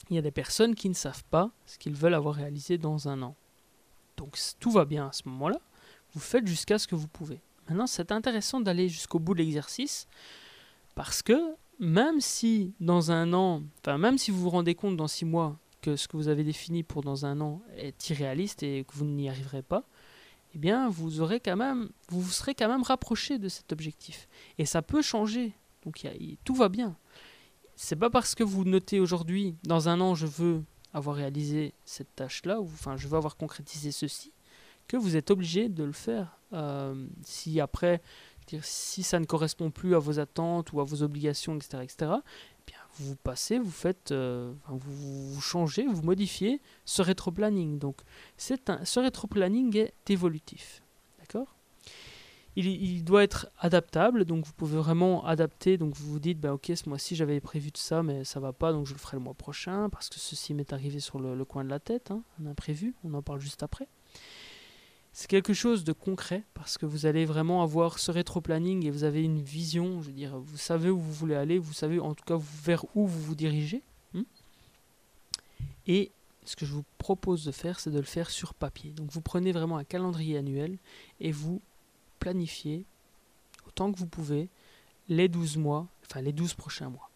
Il 0.10 0.16
y 0.16 0.20
a 0.20 0.22
des 0.22 0.32
personnes 0.32 0.76
qui 0.76 0.90
ne 0.90 0.94
savent 0.94 1.24
pas 1.26 1.52
ce 1.66 1.78
qu'ils 1.78 1.96
veulent 1.96 2.14
avoir 2.14 2.36
réalisé 2.36 2.78
dans 2.78 3.08
un 3.08 3.22
an. 3.22 3.36
Donc 4.18 4.38
tout 4.60 4.72
va 4.72 4.86
bien 4.86 5.08
à 5.08 5.12
ce 5.12 5.28
moment-là. 5.28 5.60
Vous 6.16 6.22
faites 6.22 6.48
jusqu'à 6.48 6.80
ce 6.80 6.88
que 6.88 6.96
vous 6.96 7.08
pouvez. 7.08 7.42
Maintenant, 7.70 7.86
c'est 7.86 8.12
intéressant 8.12 8.60
d'aller 8.60 8.90
jusqu'au 8.90 9.20
bout 9.20 9.36
de 9.36 9.40
l'exercice 9.40 10.08
parce 10.96 11.22
que 11.22 11.56
même 11.80 12.22
si 12.22 12.74
dans 12.80 13.12
un 13.12 13.34
an, 13.34 13.62
enfin 13.82 13.98
même 13.98 14.18
si 14.18 14.32
vous 14.32 14.40
vous 14.40 14.50
rendez 14.50 14.74
compte 14.74 14.98
dans 14.98 15.08
six 15.08 15.26
mois 15.26 15.60
que 15.82 15.96
ce 15.96 16.08
que 16.08 16.18
vous 16.18 16.30
avez 16.30 16.44
défini 16.44 16.82
pour 16.82 17.04
dans 17.04 17.26
un 17.28 17.40
an 17.42 17.62
est 17.78 18.10
irréaliste 18.10 18.64
et 18.64 18.86
que 18.86 18.94
vous 18.96 19.06
n'y 19.06 19.30
arriverez 19.30 19.62
pas, 19.62 19.84
eh 20.56 20.58
bien 20.58 20.90
vous 20.90 21.22
aurez 21.22 21.40
quand 21.40 21.58
même, 21.58 21.90
vous 22.10 22.24
serez 22.30 22.56
quand 22.56 22.70
même 22.70 22.84
rapproché 22.84 23.38
de 23.38 23.50
cet 23.50 23.72
objectif. 23.72 24.28
Et 24.58 24.66
ça 24.66 24.82
peut 24.82 25.02
changer. 25.02 25.54
Donc 25.84 26.02
tout 26.44 26.56
va 26.56 26.70
bien 26.70 26.98
c'est 27.76 27.96
pas 27.96 28.10
parce 28.10 28.36
que 28.36 28.44
vous 28.44 28.64
notez 28.64 29.00
aujourd'hui, 29.00 29.56
dans 29.64 29.90
un 29.90 30.00
an, 30.02 30.16
je 30.16 30.26
veux 30.26 30.64
avoir 30.94 31.18
réalisé 31.18 31.74
cette 31.84 32.16
tâche-là, 32.16 32.62
ou 32.62 32.66
enfin, 32.66 32.96
je 32.98 33.08
veux 33.08 33.18
avoir 33.18 33.36
concrétisé 33.36 33.92
ceci, 33.92 34.32
que 34.88 34.98
vous 34.98 35.16
êtes 35.16 35.32
obligé 35.32 35.70
de 35.70 35.84
le 35.84 35.92
faire. 35.92 36.40
Euh, 36.54 37.08
si 37.24 37.60
après, 37.60 38.02
dire, 38.48 38.64
si 38.64 39.04
ça 39.04 39.20
ne 39.20 39.26
correspond 39.26 39.72
plus 39.72 39.96
à 39.96 40.00
vos 40.00 40.20
attentes 40.20 40.72
ou 40.74 40.80
à 40.80 40.84
vos 40.84 41.04
obligations, 41.04 41.56
etc., 41.56 41.84
etc., 41.84 42.12
eh 42.22 42.72
bien, 42.72 42.80
vous 42.96 43.16
passez, 43.16 43.60
vous 43.60 43.72
faites, 43.72 44.12
euh, 44.12 44.54
vous, 44.68 45.42
changez, 45.42 45.86
vous 45.86 46.02
modifiez 46.02 46.62
ce 46.86 47.02
rétro-planning. 47.02 47.80
Donc, 47.80 48.02
c'est 48.38 48.70
un, 48.70 48.84
ce 48.86 49.00
rétro-planning 49.00 49.76
est 49.78 50.10
évolutif. 50.10 50.82
D'accord? 51.20 51.56
Il, 52.58 53.04
doit 53.04 53.24
être 53.24 53.50
adaptable, 53.60 54.24
donc 54.24 54.46
vous 54.46 54.54
pouvez 54.54 54.78
vraiment 54.78 55.26
adapter. 55.26 55.78
Donc 55.78 55.94
vous 55.96 56.10
vous 56.10 56.20
dites, 56.20 56.40
bah, 56.40 56.54
ok, 56.54 56.72
ce 56.74 56.88
mois-ci 56.88 57.14
j'avais 57.14 57.42
prévu 57.42 57.70
de 57.70 57.78
ça, 57.78 58.02
mais 58.02 58.24
ça 58.24 58.40
va 58.40 58.54
pas, 58.54 58.72
donc 58.72 58.88
je 58.88 58.94
le 58.94 59.00
ferai 59.00 59.18
le 59.18 59.24
mois 59.24 59.34
prochain, 59.34 59.90
parce 59.90 60.08
que 60.08 60.20
ceci 60.20 60.54
m'est 60.54 60.72
arrivé 60.72 61.02
sur 61.02 61.20
le, 61.20 61.44
coin 61.44 61.66
de 61.66 61.70
la 61.70 61.82
tête, 61.82 62.12
hein, 62.12 62.24
un 62.42 62.46
imprévu, 62.46 62.96
on 63.04 63.14
en 63.14 63.22
parle 63.22 63.42
juste 63.42 63.62
après. 63.62 63.90
C'est 65.18 65.28
quelque 65.28 65.54
chose 65.54 65.86
de 65.86 65.94
concret, 65.94 66.44
parce 66.56 66.78
que 66.78 66.86
vous 66.86 67.06
allez 67.06 67.24
vraiment 67.24 67.64
avoir 67.64 68.00
ce 68.00 68.12
rétro-planning 68.12 68.86
et 68.86 68.92
vous 68.92 69.06
avez 69.06 69.24
une 69.24 69.42
vision, 69.42 70.02
je 70.02 70.08
veux 70.08 70.14
dire, 70.14 70.38
vous 70.38 70.58
savez 70.58 70.90
où 70.90 71.00
vous 71.00 71.14
voulez 71.14 71.36
aller, 71.36 71.58
vous 71.58 71.72
savez 71.72 72.02
en 72.02 72.14
tout 72.14 72.26
cas 72.26 72.38
vers 72.38 72.84
où 72.98 73.08
vous 73.08 73.22
vous 73.22 73.34
dirigez. 73.34 73.82
Hmm. 74.14 74.24
et 75.88 76.12
ce 76.44 76.58
que 76.58 76.66
je 76.66 76.74
vous 76.74 76.84
propose 76.98 77.46
de 77.46 77.54
faire, 77.54 77.80
c'est 77.80 77.92
de 77.92 77.98
le 77.98 78.04
faire 78.04 78.30
sur 78.30 78.54
papier. 78.54 78.92
Donc 78.92 79.10
vous 79.10 79.22
prenez 79.22 79.54
vraiment 79.54 79.78
un 79.78 79.86
calendrier 79.86 80.38
annuel 80.38 80.78
et 81.22 81.32
vous 81.32 81.62
planifier 82.20 82.84
autant 83.66 83.94
que 83.94 83.98
vous 83.98 84.08
pouvez 84.08 84.50
les 85.08 85.30
12 85.30 85.56
mois, 85.56 85.88
enfin 86.04 86.20
les 86.20 86.34
12 86.34 86.56
prochains 86.56 86.90
mois. 86.90 87.10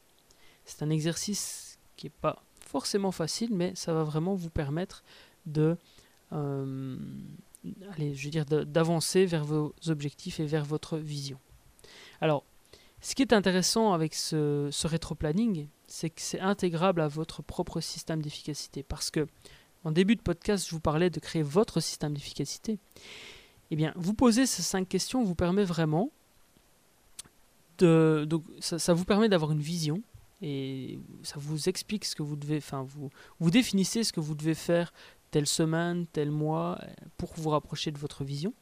C'est 0.63 0.83
un 0.83 0.89
exercice 0.89 1.77
qui 1.97 2.05
n'est 2.05 2.13
pas 2.21 2.41
forcément 2.61 3.11
facile, 3.11 3.53
mais 3.53 3.75
ça 3.75 3.93
va 3.93 4.05
vraiment 4.05 4.35
vous 4.35 4.49
permettre 4.49 5.03
de, 5.45 5.75
euh, 6.31 6.97
allez, 7.91 8.15
je 8.15 8.25
veux 8.25 8.31
dire, 8.31 8.45
d'avancer 8.45 9.25
vers 9.25 9.43
vos 9.43 9.73
objectifs 9.87 10.39
et 10.39 10.45
vers 10.45 10.65
votre 10.65 10.97
vision. 10.97 11.39
Alors, 12.21 12.43
ce 13.01 13.15
qui 13.15 13.21
est 13.21 13.33
intéressant 13.33 13.93
avec 13.93 14.13
ce, 14.13 14.69
ce 14.71 14.87
rétro-planning, 14.87 15.67
c'est 15.87 16.09
que 16.09 16.21
c'est 16.21 16.39
intégrable 16.39 17.01
à 17.01 17.07
votre 17.07 17.41
propre 17.41 17.79
système 17.81 18.21
d'efficacité. 18.21 18.83
Parce 18.83 19.09
que, 19.09 19.27
en 19.83 19.91
début 19.91 20.15
de 20.15 20.21
podcast, 20.21 20.67
je 20.67 20.71
vous 20.71 20.81
parlais 20.81 21.09
de 21.09 21.19
créer 21.19 21.43
votre 21.43 21.79
système 21.79 22.13
d'efficacité. 22.13 22.77
Eh 23.71 23.75
bien, 23.75 23.93
vous 23.95 24.13
poser 24.13 24.45
ces 24.45 24.61
cinq 24.61 24.87
questions 24.87 25.23
vous 25.23 25.35
permet 25.35 25.63
vraiment 25.63 26.11
de. 27.77 28.25
Donc, 28.27 28.43
ça, 28.59 28.93
vous 28.93 29.05
permet 29.05 29.29
d'avoir 29.29 29.51
une 29.51 29.61
vision 29.61 30.01
et 30.41 30.99
ça 31.23 31.35
vous 31.37 31.69
explique 31.69 32.05
ce 32.05 32.15
que 32.15 32.23
vous 32.23 32.35
devez. 32.35 32.57
Enfin, 32.57 32.83
vous, 32.83 33.09
vous 33.39 33.51
définissez 33.51 34.03
ce 34.03 34.11
que 34.11 34.19
vous 34.19 34.35
devez 34.35 34.55
faire 34.55 34.93
telle 35.31 35.47
semaine, 35.47 36.07
tel 36.07 36.31
mois 36.31 36.79
pour 37.17 37.31
vous 37.35 37.49
rapprocher 37.49 37.91
de 37.91 37.97
votre 37.97 38.23
vision. 38.23 38.53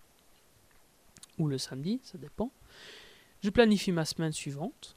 ou 1.37 1.47
le 1.47 1.57
samedi, 1.57 1.99
ça 2.03 2.17
dépend. 2.17 2.51
Je 3.43 3.49
planifie 3.49 3.91
ma 3.91 4.05
semaine 4.05 4.31
suivante 4.31 4.95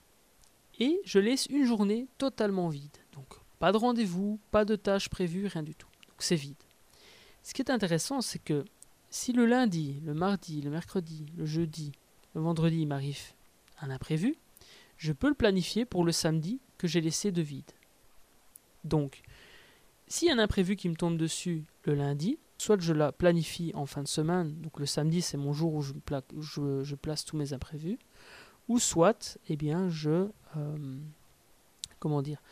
et 0.79 1.01
je 1.05 1.19
laisse 1.19 1.47
une 1.47 1.64
journée 1.64 2.07
totalement 2.19 2.69
vide. 2.69 2.97
Donc 3.12 3.27
pas 3.59 3.73
de 3.73 3.77
rendez-vous, 3.77 4.39
pas 4.53 4.64
de 4.64 4.77
tâches 4.77 5.09
prévues, 5.09 5.47
rien 5.47 5.64
du 5.64 5.75
tout. 5.75 5.89
Donc 6.09 6.23
c'est 6.23 6.37
vide. 6.37 6.62
Ce 7.49 7.55
qui 7.55 7.62
est 7.62 7.70
intéressant, 7.70 8.20
c'est 8.20 8.40
que 8.40 8.66
si 9.09 9.32
le 9.32 9.46
lundi, 9.46 10.03
le 10.05 10.12
mardi, 10.12 10.61
le 10.61 10.68
mercredi, 10.68 11.24
le 11.34 11.46
jeudi, 11.46 11.92
le 12.34 12.42
vendredi 12.42 12.84
m'arrive 12.84 13.32
un 13.80 13.88
imprévu, 13.88 14.36
je 14.99 15.14
peux 15.14 15.28
le 15.28 15.34
planifier 15.34 15.86
pour 15.86 16.05
le 16.05 16.12
samedi 16.12 16.61
que 16.76 16.86
j'ai 16.86 17.01
laissé 17.01 17.32
de 17.32 17.40
vide. 17.40 17.70
Donc, 18.84 19.22
s'il 20.09 20.28
y 20.28 20.30
a 20.30 20.34
un 20.34 20.38
imprévu 20.38 20.76
qui 20.76 20.90
me 20.90 20.94
tombe 20.94 21.16
dessus 21.16 21.64
le 21.84 21.94
lundi, 21.94 22.38
soit 22.59 22.78
je 22.82 22.92
la 22.92 23.12
planifie 23.12 23.72
en 23.74 23.86
fin 23.86 24.03
de 24.03 24.09
semaine, 24.09 24.61
donc 24.61 24.78
le 24.78 24.84
samedi 24.84 25.22
c'est 25.22 25.38
mon 25.38 25.55
jour 25.55 25.72
où 25.72 25.80
je, 25.80 26.94
place 26.96 27.24
tous 27.24 27.38
mes 27.38 27.55
imprévus, 27.55 27.99
ou 28.68 28.78
soit, 28.78 29.38
eh 29.49 29.57
bien, 29.57 29.88
je... 29.88 30.28
Euh, 30.59 30.99
comment 31.99 32.20
dire 32.20 32.42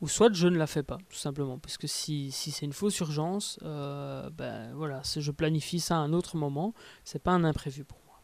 ou 0.00 0.08
soit 0.08 0.32
je 0.32 0.48
ne 0.48 0.56
la 0.56 0.66
fais 0.66 0.82
pas, 0.82 0.98
tout 1.08 1.18
simplement. 1.18 1.58
Parce 1.58 1.76
que 1.76 1.86
si, 1.86 2.30
si 2.30 2.50
c'est 2.50 2.64
une 2.64 2.72
fausse 2.72 2.98
urgence, 3.00 3.58
euh, 3.62 4.30
ben 4.30 4.72
voilà, 4.74 5.02
je 5.04 5.30
planifie 5.30 5.80
ça 5.80 5.96
à 5.96 6.00
un 6.00 6.12
autre 6.12 6.36
moment, 6.36 6.74
c'est 7.04 7.22
pas 7.22 7.32
un 7.32 7.44
imprévu 7.44 7.84
pour 7.84 7.98
moi. 8.06 8.22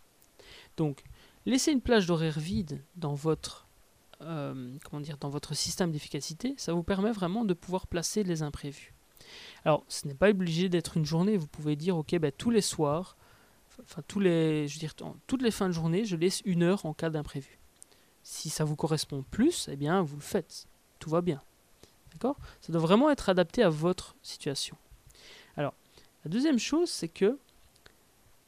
Donc, 0.76 1.02
laisser 1.44 1.72
une 1.72 1.80
plage 1.82 2.06
d'horaire 2.06 2.38
vide 2.38 2.82
dans 2.96 3.14
votre, 3.14 3.66
euh, 4.22 4.76
comment 4.84 5.00
dire, 5.00 5.18
dans 5.18 5.28
votre 5.28 5.54
système 5.54 5.92
d'efficacité, 5.92 6.54
ça 6.56 6.72
vous 6.72 6.82
permet 6.82 7.12
vraiment 7.12 7.44
de 7.44 7.54
pouvoir 7.54 7.86
placer 7.86 8.22
les 8.22 8.42
imprévus. 8.42 8.94
Alors, 9.64 9.84
ce 9.88 10.06
n'est 10.06 10.14
pas 10.14 10.30
obligé 10.30 10.68
d'être 10.68 10.96
une 10.96 11.04
journée. 11.04 11.36
Vous 11.36 11.46
pouvez 11.46 11.76
dire, 11.76 11.96
ok, 11.96 12.16
ben, 12.18 12.32
tous 12.32 12.50
les 12.50 12.60
soirs, 12.60 13.16
enfin 13.82 14.02
tous 14.06 14.20
les, 14.20 14.68
je 14.68 14.74
veux 14.74 14.80
dire, 14.80 14.94
toutes 15.26 15.42
les 15.42 15.50
fins 15.50 15.68
de 15.68 15.72
journée, 15.72 16.04
je 16.04 16.16
laisse 16.16 16.40
une 16.44 16.62
heure 16.62 16.86
en 16.86 16.94
cas 16.94 17.10
d'imprévu. 17.10 17.58
Si 18.22 18.48
ça 18.48 18.64
vous 18.64 18.76
correspond 18.76 19.24
plus, 19.30 19.68
eh 19.70 19.76
bien, 19.76 20.02
vous 20.02 20.16
le 20.16 20.22
faites. 20.22 20.66
Tout 20.98 21.10
va 21.10 21.20
bien. 21.20 21.42
D'accord? 22.16 22.36
Ça 22.62 22.72
doit 22.72 22.80
vraiment 22.80 23.10
être 23.10 23.28
adapté 23.28 23.62
à 23.62 23.68
votre 23.68 24.16
situation. 24.22 24.76
Alors, 25.58 25.74
la 26.24 26.30
deuxième 26.30 26.58
chose, 26.58 26.88
c'est 26.88 27.08
que 27.08 27.38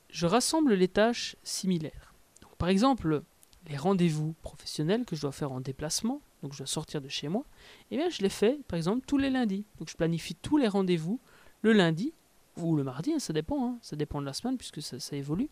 je 0.08 0.26
rassemble 0.26 0.72
les 0.72 0.88
tâches 0.88 1.36
similaires. 1.42 2.14
Par 2.56 2.70
exemple, 2.70 3.22
les 3.68 3.76
rendez-vous 3.76 4.34
professionnels 4.42 5.04
que 5.04 5.14
je 5.14 5.20
dois 5.20 5.32
faire 5.32 5.52
en 5.52 5.60
déplacement, 5.60 6.20
donc 6.42 6.52
je 6.52 6.58
dois 6.58 6.66
sortir 6.66 7.00
de 7.00 7.08
chez 7.08 7.28
moi, 7.28 7.44
eh 7.90 7.96
bien 7.96 8.08
je 8.08 8.22
les 8.22 8.28
fais 8.28 8.58
par 8.68 8.76
exemple 8.76 9.04
tous 9.06 9.18
les 9.18 9.30
lundis. 9.30 9.64
Donc 9.78 9.88
je 9.88 9.96
planifie 9.96 10.34
tous 10.34 10.56
les 10.56 10.68
rendez-vous 10.68 11.20
le 11.62 11.72
lundi 11.72 12.12
ou 12.56 12.74
le 12.74 12.82
mardi, 12.82 13.12
hein, 13.12 13.18
ça 13.18 13.32
dépend, 13.32 13.64
hein. 13.64 13.78
ça 13.82 13.96
dépend 13.96 14.20
de 14.20 14.26
la 14.26 14.32
semaine 14.32 14.56
puisque 14.56 14.82
ça, 14.82 15.16
évolue. 15.16 15.48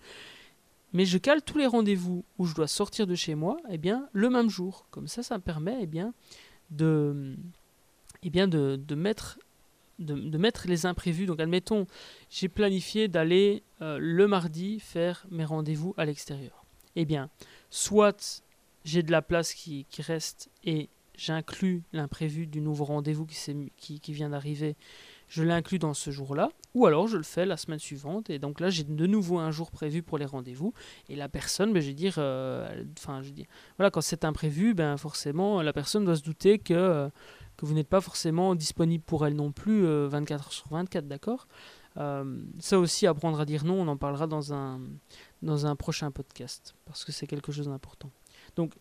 Mais 0.92 1.04
je 1.04 1.18
cale 1.18 1.42
tous 1.42 1.58
les 1.58 1.66
rendez-vous 1.66 2.24
où 2.38 2.46
je 2.46 2.54
dois 2.54 2.68
sortir 2.68 3.06
de 3.06 3.14
chez 3.14 3.34
moi, 3.34 3.58
eh 3.68 3.78
bien 3.78 4.08
le 4.12 4.30
même 4.30 4.48
jour. 4.48 4.86
Comme 4.90 5.08
ça, 5.08 5.22
ça 5.22 5.36
me 5.36 5.42
permet 5.42 5.78
eh 5.80 5.86
bien 5.86 6.14
de, 6.70 7.36
eh 8.22 8.30
bien 8.30 8.48
de, 8.48 8.94
mettre 8.94 9.38
de, 9.98 10.38
mettre 10.38 10.68
les 10.68 10.86
imprévus. 10.86 11.26
Donc 11.26 11.40
admettons, 11.40 11.86
j'ai 12.30 12.48
planifié 12.48 13.08
d'aller 13.08 13.62
euh, 13.82 13.98
le 14.00 14.26
mardi 14.26 14.80
faire 14.80 15.26
mes 15.30 15.44
rendez-vous 15.44 15.94
à 15.96 16.04
l'extérieur. 16.04 16.64
Eh 16.96 17.04
bien, 17.04 17.30
soit 17.70 18.42
j'ai 18.84 19.02
de 19.02 19.10
la 19.10 19.20
place 19.20 19.52
qui, 19.52 19.86
reste 19.98 20.50
et 20.64 20.88
j'inclus 21.16 21.82
l'imprévu 21.92 22.46
du 22.46 22.60
nouveau 22.60 22.84
rendez-vous 22.84 23.26
qui, 23.26 24.00
qui, 24.00 24.12
vient 24.12 24.30
d'arriver, 24.30 24.76
je 25.28 25.42
l'inclus 25.42 25.78
dans 25.78 25.94
ce 25.94 26.10
jour-là, 26.10 26.50
ou 26.74 26.86
alors 26.86 27.08
je 27.08 27.16
le 27.16 27.22
fais 27.22 27.46
la 27.46 27.56
semaine 27.56 27.78
suivante, 27.78 28.30
et 28.30 28.38
donc 28.38 28.60
là 28.60 28.70
j'ai 28.70 28.84
de 28.84 29.06
nouveau 29.06 29.38
un 29.38 29.50
jour 29.50 29.70
prévu 29.70 30.02
pour 30.02 30.18
les 30.18 30.24
rendez-vous, 30.24 30.72
et 31.08 31.16
la 31.16 31.28
personne, 31.28 31.72
ben, 31.72 31.82
je 31.82 31.88
vais 31.88 31.94
dire, 31.94 32.16
euh, 32.18 32.84
enfin 32.98 33.22
je 33.22 33.30
dis, 33.30 33.46
voilà, 33.76 33.90
quand 33.90 34.02
c'est 34.02 34.24
imprévu, 34.24 34.74
ben 34.74 34.96
forcément 34.96 35.62
la 35.62 35.72
personne 35.72 36.04
doit 36.04 36.16
se 36.16 36.22
douter 36.22 36.58
que, 36.58 36.74
euh, 36.74 37.08
que 37.57 37.66
vous 37.66 37.74
n'êtes 37.74 37.88
pas 37.88 38.00
forcément 38.00 38.54
disponible 38.54 39.04
pour 39.04 39.26
elle 39.26 39.34
non 39.34 39.52
plus 39.52 39.84
24 39.84 40.48
euh, 40.48 40.50
sur 40.50 40.68
24, 40.68 41.09
d'accord? 41.09 41.46
Ça 42.61 42.78
aussi, 42.78 43.07
apprendre 43.07 43.40
à 43.40 43.46
dire 43.46 43.64
non, 43.64 43.80
on 43.80 43.88
en 43.88 43.96
parlera 43.96 44.26
dans 44.26 44.52
un, 44.52 44.80
dans 45.42 45.64
un 45.66 45.76
prochain 45.76 46.11
podcast, 46.11 46.74
parce 46.84 47.04
que 47.04 47.12
c'est 47.12 47.26
quelque 47.26 47.52
chose 47.52 47.68
d'important. 47.68 48.11
Donc, 48.54 48.74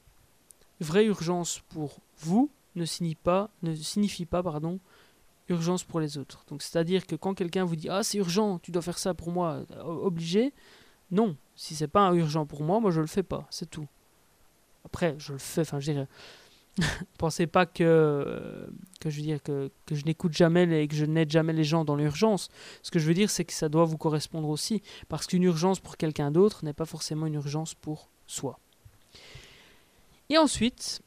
vraie 0.81 1.05
urgence 1.05 1.61
pour 1.69 1.99
vous 2.17 2.49
ne 2.75 2.83
signifie 2.83 3.15
pas, 3.15 3.49
ne 3.63 3.73
signifie 3.73 4.25
pas 4.25 4.43
pardon, 4.43 4.79
urgence 5.49 5.83
pour 5.83 5.99
les 5.99 6.17
autres. 6.17 6.43
Donc, 6.49 6.61
c'est-à-dire 6.61 7.05
que 7.05 7.15
quand 7.15 7.33
quelqu'un 7.33 7.63
vous 7.63 7.75
dit 7.75 7.89
Ah, 7.89 8.03
c'est 8.03 8.17
urgent, 8.17 8.59
tu 8.59 8.71
dois 8.71 8.81
faire 8.81 8.97
ça 8.97 9.13
pour 9.13 9.31
moi, 9.31 9.63
euh, 9.71 9.83
obligé, 9.83 10.53
non. 11.11 11.37
Si 11.55 11.75
c'est 11.75 11.87
pas 11.87 12.13
urgent 12.13 12.45
pour 12.45 12.63
moi, 12.63 12.79
moi 12.79 12.91
je 12.91 12.99
le 12.99 13.07
fais 13.07 13.23
pas, 13.23 13.47
c'est 13.49 13.69
tout. 13.69 13.87
Après, 14.83 15.15
je 15.17 15.33
le 15.33 15.39
fais, 15.39 15.61
enfin, 15.61 15.79
je 15.79 15.91
dirais. 15.91 16.07
pensez 17.17 17.47
pas 17.47 17.65
que, 17.65 18.67
que 18.99 19.09
je 19.09 19.17
veux 19.17 19.23
dire 19.23 19.41
que, 19.41 19.71
que 19.85 19.95
je 19.95 20.05
n'écoute 20.05 20.33
jamais 20.33 20.83
et 20.83 20.87
que 20.87 20.95
je 20.95 21.05
n'aide 21.05 21.31
jamais 21.31 21.53
les 21.53 21.63
gens 21.63 21.85
dans 21.85 21.95
l'urgence. 21.95 22.49
Ce 22.81 22.91
que 22.91 22.99
je 22.99 23.07
veux 23.07 23.13
dire, 23.13 23.29
c'est 23.29 23.45
que 23.45 23.53
ça 23.53 23.69
doit 23.69 23.85
vous 23.85 23.97
correspondre 23.97 24.49
aussi, 24.49 24.81
parce 25.07 25.27
qu'une 25.27 25.43
urgence 25.43 25.79
pour 25.79 25.97
quelqu'un 25.97 26.31
d'autre 26.31 26.65
n'est 26.65 26.73
pas 26.73 26.85
forcément 26.85 27.25
une 27.27 27.35
urgence 27.35 27.73
pour 27.73 28.09
soi. 28.27 28.59
Et 30.29 30.37
ensuite, 30.37 31.01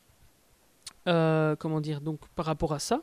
euh, 1.09 1.57
comment 1.57 1.81
dire, 1.81 2.01
donc 2.01 2.21
par 2.35 2.47
rapport 2.47 2.73
à 2.73 2.79
ça, 2.79 3.03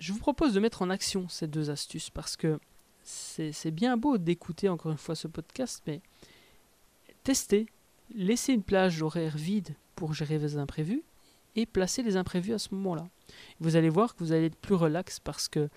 je 0.00 0.12
vous 0.12 0.18
propose 0.18 0.52
de 0.52 0.60
mettre 0.60 0.82
en 0.82 0.90
action 0.90 1.28
ces 1.28 1.46
deux 1.46 1.70
astuces 1.70 2.10
parce 2.10 2.36
que 2.36 2.58
c'est 3.02 3.70
bien 3.70 3.96
beau 3.96 4.16
d'écouter 4.18 4.68
encore 4.68 4.90
une 4.90 4.98
fois 4.98 5.14
ce 5.14 5.28
podcast, 5.28 5.82
mais 5.86 6.00
testez, 7.22 7.66
laissez 8.14 8.54
une 8.54 8.62
plage 8.62 9.02
horaire 9.02 9.36
vide 9.36 9.76
pour 9.94 10.14
gérer 10.14 10.38
vos 10.38 10.58
imprévus 10.58 11.02
et 11.56 11.66
placez 11.66 12.02
les 12.02 12.16
imprévus 12.16 12.54
à 12.54 12.58
ce 12.58 12.74
moment-là. 12.74 13.06
Vous 13.60 13.76
allez 13.76 13.90
voir 13.90 14.14
que 14.14 14.24
vous 14.24 14.32
allez 14.32 14.46
être 14.46 14.56
plus 14.56 14.74
relax 14.74 15.20
parce 15.20 15.48
que 15.48 15.68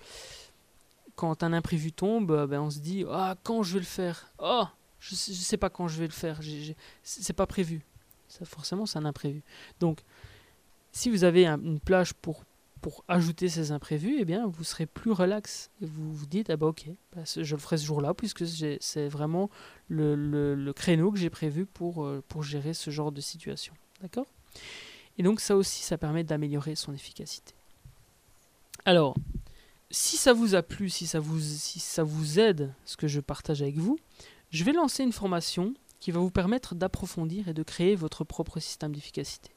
quand 1.16 1.42
un 1.42 1.52
imprévu 1.52 1.92
tombe, 1.92 2.46
ben 2.46 2.60
on 2.60 2.70
se 2.70 2.78
dit 2.78 3.04
ah 3.10 3.36
quand 3.42 3.62
je 3.62 3.74
vais 3.74 3.80
le 3.80 3.84
faire, 3.84 4.32
oh 4.38 4.64
je 5.00 5.14
sais, 5.14 5.32
sais 5.32 5.56
pas 5.56 5.70
quand 5.70 5.88
je 5.88 5.98
vais 5.98 6.06
le 6.06 6.12
faire, 6.12 6.40
c'est 7.02 7.32
pas 7.32 7.46
prévu. 7.46 7.82
Ça, 8.28 8.44
forcément, 8.44 8.86
c'est 8.86 8.98
un 8.98 9.04
imprévu. 9.04 9.42
Donc, 9.80 10.02
si 10.92 11.10
vous 11.10 11.24
avez 11.24 11.46
une 11.46 11.80
plage 11.80 12.12
pour, 12.12 12.44
pour 12.80 13.04
ajouter 13.08 13.48
ces 13.48 13.72
imprévus, 13.72 14.16
eh 14.18 14.24
bien, 14.24 14.46
vous 14.46 14.64
serez 14.64 14.86
plus 14.86 15.12
relax. 15.12 15.70
Et 15.80 15.86
vous 15.86 16.12
vous 16.12 16.26
dites, 16.26 16.50
ah 16.50 16.56
bah 16.56 16.66
ok, 16.66 16.86
bah, 17.14 17.22
je 17.24 17.54
le 17.54 17.60
ferai 17.60 17.78
ce 17.78 17.86
jour-là, 17.86 18.14
puisque 18.14 18.44
c'est 18.46 19.08
vraiment 19.08 19.50
le, 19.88 20.14
le, 20.14 20.72
créneau 20.72 21.10
que 21.10 21.18
j'ai 21.18 21.30
prévu 21.30 21.64
pour, 21.64 22.04
euh, 22.04 22.22
pour 22.28 22.42
gérer 22.42 22.74
ce 22.74 22.90
genre 22.90 23.12
de 23.12 23.20
situation. 23.20 23.72
D'accord? 24.02 24.26
Et 25.18 25.22
donc, 25.22 25.40
ça 25.40 25.56
aussi, 25.56 25.82
ça 25.82 25.98
permet 25.98 26.24
d'améliorer 26.24 26.74
son 26.74 26.94
efficacité. 26.94 27.54
Alors, 28.84 29.16
si 29.90 30.16
ça 30.16 30.32
vous 30.32 30.54
a 30.54 30.62
plu, 30.62 30.88
si 30.90 31.06
ça 31.06 31.20
vous, 31.20 31.40
si 31.40 31.80
ça 31.80 32.02
vous 32.02 32.38
aide, 32.38 32.72
ce 32.84 32.96
que 32.96 33.08
je 33.08 33.20
partage 33.20 33.62
avec 33.62 33.76
vous, 33.76 33.98
je 34.50 34.64
vais 34.64 34.72
lancer 34.72 35.02
une 35.02 35.12
formation 35.12 35.74
qui 36.00 36.10
va 36.10 36.20
vous 36.20 36.30
permettre 36.30 36.74
d'approfondir 36.74 37.48
et 37.48 37.54
de 37.54 37.62
créer 37.62 37.96
votre 37.96 38.24
propre 38.24 38.60
système 38.60 38.94
d'efficacité. 38.94 39.50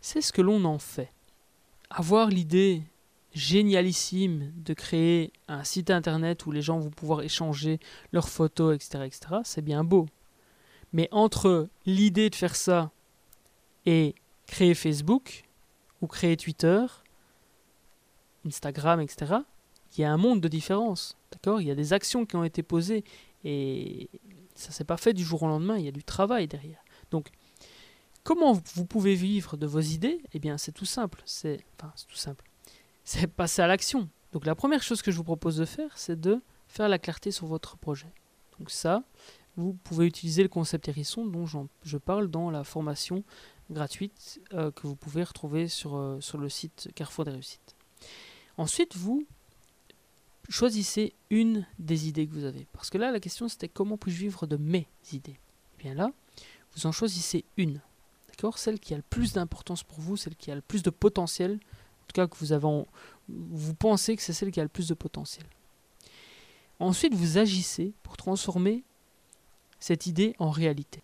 c'est 0.00 0.20
ce 0.20 0.32
que 0.32 0.42
l'on 0.42 0.64
en 0.64 0.78
fait. 0.78 1.12
Avoir 1.90 2.28
l'idée 2.28 2.82
génialissime 3.34 4.52
de 4.56 4.74
créer 4.74 5.32
un 5.48 5.64
site 5.64 5.90
internet 5.90 6.46
où 6.46 6.52
les 6.52 6.62
gens 6.62 6.78
vont 6.78 6.90
pouvoir 6.90 7.22
échanger 7.22 7.78
leurs 8.12 8.28
photos, 8.28 8.74
etc., 8.74 9.04
etc., 9.04 9.20
c'est 9.44 9.62
bien 9.62 9.84
beau. 9.84 10.06
Mais 10.92 11.08
entre 11.12 11.68
l'idée 11.84 12.30
de 12.30 12.34
faire 12.34 12.56
ça 12.56 12.90
et 13.86 14.14
créer 14.46 14.74
Facebook, 14.74 15.44
ou 16.00 16.06
créer 16.06 16.36
Twitter, 16.36 16.84
Instagram, 18.46 19.00
etc., 19.00 19.36
il 19.96 20.02
y 20.02 20.04
a 20.04 20.12
un 20.12 20.16
monde 20.16 20.40
de 20.40 20.48
différence. 20.48 21.16
D'accord? 21.32 21.60
Il 21.60 21.66
y 21.66 21.70
a 21.70 21.74
des 21.74 21.92
actions 21.92 22.26
qui 22.26 22.36
ont 22.36 22.44
été 22.44 22.62
posées 22.62 23.04
et 23.44 24.08
ça 24.54 24.70
s'est 24.72 24.84
pas 24.84 24.96
fait 24.96 25.12
du 25.12 25.24
jour 25.24 25.42
au 25.42 25.46
lendemain, 25.46 25.76
il 25.78 25.84
y 25.84 25.88
a 25.88 25.92
du 25.92 26.04
travail 26.04 26.48
derrière. 26.48 26.82
Donc, 27.10 27.28
comment 28.22 28.60
vous 28.74 28.84
pouvez 28.84 29.14
vivre 29.14 29.56
de 29.56 29.66
vos 29.66 29.80
idées? 29.80 30.20
Eh 30.32 30.38
bien, 30.38 30.58
c'est 30.58 30.72
tout 30.72 30.84
simple. 30.84 31.22
C'est 31.24 31.64
tout 31.78 32.16
simple. 32.16 32.47
C'est 33.10 33.26
passer 33.26 33.62
à 33.62 33.66
l'action. 33.66 34.06
Donc, 34.32 34.44
la 34.44 34.54
première 34.54 34.82
chose 34.82 35.00
que 35.00 35.10
je 35.10 35.16
vous 35.16 35.24
propose 35.24 35.56
de 35.56 35.64
faire, 35.64 35.96
c'est 35.96 36.20
de 36.20 36.42
faire 36.66 36.90
la 36.90 36.98
clarté 36.98 37.30
sur 37.30 37.46
votre 37.46 37.78
projet. 37.78 38.12
Donc 38.58 38.70
ça, 38.70 39.02
vous 39.56 39.72
pouvez 39.72 40.04
utiliser 40.04 40.42
le 40.42 40.50
concept 40.50 40.88
hérisson 40.88 41.24
dont 41.24 41.46
je 41.46 41.96
parle 41.96 42.28
dans 42.28 42.50
la 42.50 42.64
formation 42.64 43.24
gratuite 43.70 44.42
euh, 44.52 44.70
que 44.72 44.86
vous 44.86 44.94
pouvez 44.94 45.22
retrouver 45.22 45.68
sur, 45.68 45.96
euh, 45.96 46.20
sur 46.20 46.36
le 46.36 46.50
site 46.50 46.90
Carrefour 46.94 47.24
des 47.24 47.30
réussites. 47.30 47.76
Ensuite, 48.58 48.94
vous 48.94 49.26
choisissez 50.50 51.14
une 51.30 51.66
des 51.78 52.08
idées 52.08 52.26
que 52.26 52.34
vous 52.34 52.44
avez. 52.44 52.66
Parce 52.74 52.90
que 52.90 52.98
là, 52.98 53.10
la 53.10 53.20
question 53.20 53.48
c'était 53.48 53.68
comment 53.68 53.96
puis-je 53.96 54.18
vivre 54.18 54.46
de 54.46 54.58
mes 54.58 54.86
idées? 55.14 55.30
Et 55.30 55.38
eh 55.80 55.82
bien 55.84 55.94
là, 55.94 56.10
vous 56.74 56.86
en 56.86 56.92
choisissez 56.92 57.46
une. 57.56 57.80
D'accord? 58.28 58.58
Celle 58.58 58.78
qui 58.78 58.92
a 58.92 58.98
le 58.98 59.02
plus 59.02 59.32
d'importance 59.32 59.82
pour 59.82 59.98
vous, 59.98 60.18
celle 60.18 60.36
qui 60.36 60.50
a 60.50 60.54
le 60.54 60.60
plus 60.60 60.82
de 60.82 60.90
potentiel. 60.90 61.58
Tout 62.08 62.14
cas, 62.14 62.26
que 62.26 62.36
vous, 62.38 62.52
avez 62.52 62.66
vous 63.28 63.74
pensez 63.74 64.16
que 64.16 64.22
c'est 64.22 64.32
celle 64.32 64.50
qui 64.50 64.60
a 64.60 64.62
le 64.62 64.68
plus 64.68 64.88
de 64.88 64.94
potentiel. 64.94 65.46
Ensuite, 66.80 67.14
vous 67.14 67.38
agissez 67.38 67.92
pour 68.02 68.16
transformer 68.16 68.82
cette 69.78 70.06
idée 70.06 70.34
en 70.38 70.50
réalité. 70.50 71.02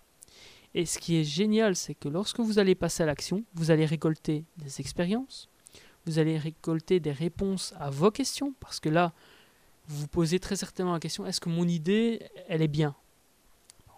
Et 0.74 0.86
ce 0.86 0.98
qui 0.98 1.16
est 1.16 1.24
génial, 1.24 1.76
c'est 1.76 1.94
que 1.94 2.08
lorsque 2.08 2.40
vous 2.40 2.58
allez 2.58 2.74
passer 2.74 3.02
à 3.02 3.06
l'action, 3.06 3.44
vous 3.54 3.70
allez 3.70 3.86
récolter 3.86 4.44
des 4.56 4.80
expériences, 4.80 5.48
vous 6.06 6.18
allez 6.18 6.38
récolter 6.38 7.00
des 7.00 7.12
réponses 7.12 7.74
à 7.78 7.90
vos 7.90 8.10
questions, 8.10 8.54
parce 8.58 8.80
que 8.80 8.88
là, 8.88 9.12
vous 9.86 10.00
vous 10.00 10.08
posez 10.08 10.40
très 10.40 10.56
certainement 10.56 10.94
la 10.94 11.00
question, 11.00 11.26
est-ce 11.26 11.40
que 11.40 11.48
mon 11.48 11.68
idée, 11.68 12.26
elle 12.48 12.62
est 12.62 12.68
bien? 12.68 12.96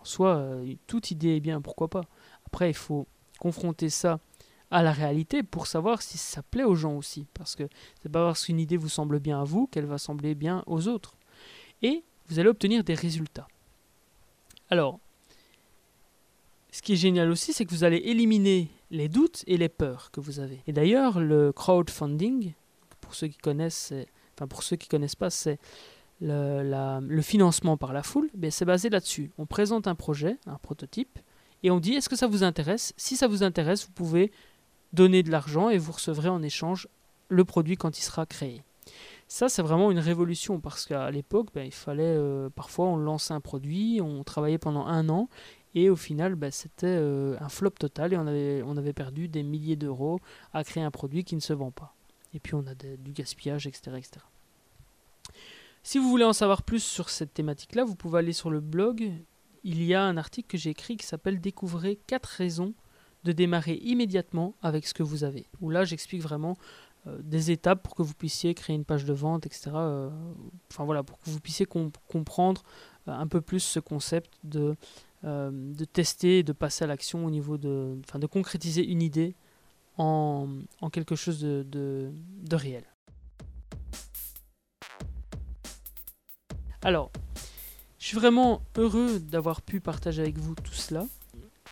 En 0.01 0.05
soi, 0.05 0.37
euh, 0.37 0.75
toute 0.87 1.11
idée 1.11 1.37
est 1.37 1.41
bien, 1.41 1.61
pourquoi 1.61 1.89
pas? 1.89 2.05
Après, 2.47 2.69
il 2.69 2.77
faut 2.77 3.07
confronter 3.39 3.89
ça 3.89 4.19
à 4.71 4.83
la 4.83 4.93
réalité 4.93 5.43
pour 5.43 5.67
savoir 5.67 6.03
si 6.03 6.19
ça 6.19 6.43
plaît 6.43 6.65
aux 6.65 6.75
gens 6.75 6.95
aussi, 6.97 7.27
parce 7.35 7.55
que 7.55 7.65
c'est 8.03 8.09
pas 8.09 8.27
parce 8.27 8.45
qu'une 8.45 8.59
idée 8.59 8.77
vous 8.77 8.89
semble 8.89 9.21
bien 9.21 9.41
à 9.41 9.45
vous 9.45 9.67
qu'elle 9.69 9.87
va 9.87 9.99
sembler 9.99 10.35
bien 10.35 10.63
aux 10.67 10.89
autres. 10.89 11.17
Et 11.83 12.05
vous 12.29 12.39
allez 12.39 12.49
obtenir 12.49 12.83
des 12.83 12.95
résultats. 12.95 13.47
Alors, 14.71 14.99
ce 16.73 16.83
qui 16.83 16.95
est 16.95 16.97
génial 16.97 17.31
aussi, 17.31 17.53
c'est 17.53 17.65
que 17.65 17.71
vous 17.71 17.85
allez 17.85 17.99
éliminer 17.99 18.69
les 18.91 19.09
doutes 19.09 19.45
et 19.47 19.57
les 19.57 19.69
peurs 19.69 20.11
que 20.11 20.21
vous 20.21 20.41
avez. 20.41 20.61
Et 20.67 20.73
d'ailleurs, 20.73 21.21
le 21.21 21.53
crowdfunding, 21.53 22.53
pour 23.01 23.15
ceux 23.15 23.29
qui 23.29 23.39
connaissent, 23.39 23.95
enfin 24.35 24.47
pour 24.47 24.63
ceux 24.63 24.77
qui 24.77 24.89
connaissent 24.89 25.17
pas, 25.17 25.31
c'est 25.31 25.59
le, 26.21 27.21
financement 27.23 27.77
par 27.77 27.93
la 27.93 28.03
foule. 28.03 28.29
Mais 28.37 28.51
c'est 28.51 28.65
basé 28.65 28.91
là-dessus. 28.91 29.31
On 29.39 29.47
présente 29.47 29.87
un 29.87 29.95
projet, 29.95 30.39
un 30.47 30.59
prototype, 30.59 31.19
et 31.63 31.71
on 31.71 31.81
dit 31.81 31.95
est-ce 31.95 32.09
que 32.09 32.17
ça 32.17 32.27
vous 32.27 32.45
intéresse? 32.45 32.93
Si 32.97 33.17
ça 33.17 33.29
vous 33.29 33.43
intéresse, 33.43 33.87
vous 33.87 33.93
pouvez 33.93 34.31
donner 34.93 35.23
de 35.23 35.31
l'argent 35.31 35.69
et 35.69 35.79
vous 35.79 35.93
recevrez 35.93 36.29
en 36.29 36.43
échange 36.43 36.89
le 37.29 37.45
produit 37.45 37.77
quand 37.77 37.99
il 37.99 38.03
sera 38.03 38.27
créé. 38.27 38.63
Ça, 39.29 39.49
c'est 39.49 39.63
vraiment 39.63 39.91
une 39.91 39.99
révolution 39.99 40.61
parce 40.61 40.87
qu'à 40.87 41.11
l'époque, 41.11 41.49
ben, 41.53 41.65
il 41.65 41.73
fallait 41.73 42.05
euh, 42.05 42.49
parfois 42.49 42.87
on 42.87 42.97
lançait 42.97 43.35
un 43.35 43.41
produit, 43.41 44.01
on 44.01 44.23
travaillait 44.23 44.59
pendant 44.59 44.87
un 44.87 45.09
an 45.09 45.29
et 45.75 45.91
au 45.91 45.97
final, 45.97 46.37
bah, 46.37 46.51
c'était 46.51 46.87
euh, 46.87 47.37
un 47.41 47.49
flop 47.49 47.71
total 47.71 48.15
et 48.15 48.17
on 48.17 48.27
avait, 48.27 48.63
on 48.65 48.77
avait 48.77 48.93
perdu 48.93 49.29
des 49.29 49.43
milliers 49.43 49.77
d'euros 49.77 50.21
à 50.55 50.65
créer 50.65 50.83
un 50.83 50.91
produit 50.91 51.25
qui 51.25 51.35
ne 51.35 51.41
se 51.41 51.53
vend 51.53 51.71
pas. 51.71 51.95
Et 52.33 52.41
puis 52.41 52.55
on 52.55 52.65
a 52.67 52.75
du 52.75 53.13
gaspillage, 53.13 53.67
etc., 53.67 53.97
etc. 53.99 54.25
Si 55.83 55.99
vous 55.99 56.09
voulez 56.09 56.25
en 56.25 56.33
savoir 56.33 56.63
plus 56.63 56.83
sur 56.83 57.11
cette 57.11 57.35
thématique-là, 57.35 57.85
vous 57.85 57.95
pouvez 57.95 58.21
aller 58.21 58.33
sur 58.33 58.51
le 58.51 58.61
blog. 58.61 59.13
Il 59.65 59.83
y 59.83 59.95
a 59.95 60.03
un 60.03 60.17
article 60.17 60.49
que 60.49 60.59
j'ai 60.59 60.71
écrit 60.71 60.97
qui 60.97 61.07
s'appelle 61.07 61.41
Découvrez 61.41 61.99
4 62.07 62.27
raisons 62.27 62.75
de 63.27 63.33
démarrer 63.33 63.75
immédiatement 63.83 64.55
avec 64.63 64.87
ce 64.87 64.95
que 64.95 65.03
vous 65.03 65.25
avez. 65.25 65.47
Où 65.61 65.69
là, 65.69 65.85
j'explique 65.85 66.23
vraiment 66.23 66.57
euh, 67.09 67.19
des 67.23 67.51
étapes 67.51 67.83
pour 67.83 67.97
que 67.97 68.03
vous 68.03 68.15
puissiez 68.15 68.55
créer 68.55 68.77
une 68.77 68.85
page 68.85 69.05
de 69.05 69.13
vente, 69.13 69.47
etc. 69.47 69.73
Euh, 69.75 70.11
enfin 70.71 70.85
voilà, 70.85 71.03
pour 71.03 71.19
que 71.19 71.29
vous 71.29 71.41
puissiez 71.41 71.67
comprendre 71.67 72.63
un 73.09 73.27
peu 73.27 73.41
plus 73.41 73.61
ce 73.61 73.81
concept 73.81 74.33
de 74.45 74.77
euh, 75.25 75.51
de 75.53 75.85
tester, 75.85 76.45
de 76.45 76.53
passer 76.53 76.85
à 76.85 76.87
l'action 76.87 77.25
au 77.27 77.31
niveau 77.31 77.59
de, 77.59 77.99
enfin, 78.07 78.21
de 78.21 78.27
concrétiser 78.27 78.87
une 78.87 79.03
idée 79.03 79.35
en, 79.99 80.47
quelque 80.93 81.17
chose 81.17 81.41
de 81.41 82.13
réel. 82.53 82.85
Alors, 86.83 87.11
je 87.99 88.07
suis 88.07 88.17
vraiment 88.17 88.63
heureux 88.77 89.19
d'avoir 89.19 89.63
pu 89.63 89.81
partager 89.81 90.23
avec 90.23 90.39
vous 90.39 90.55
tout 90.55 90.75
cela. 90.75 91.07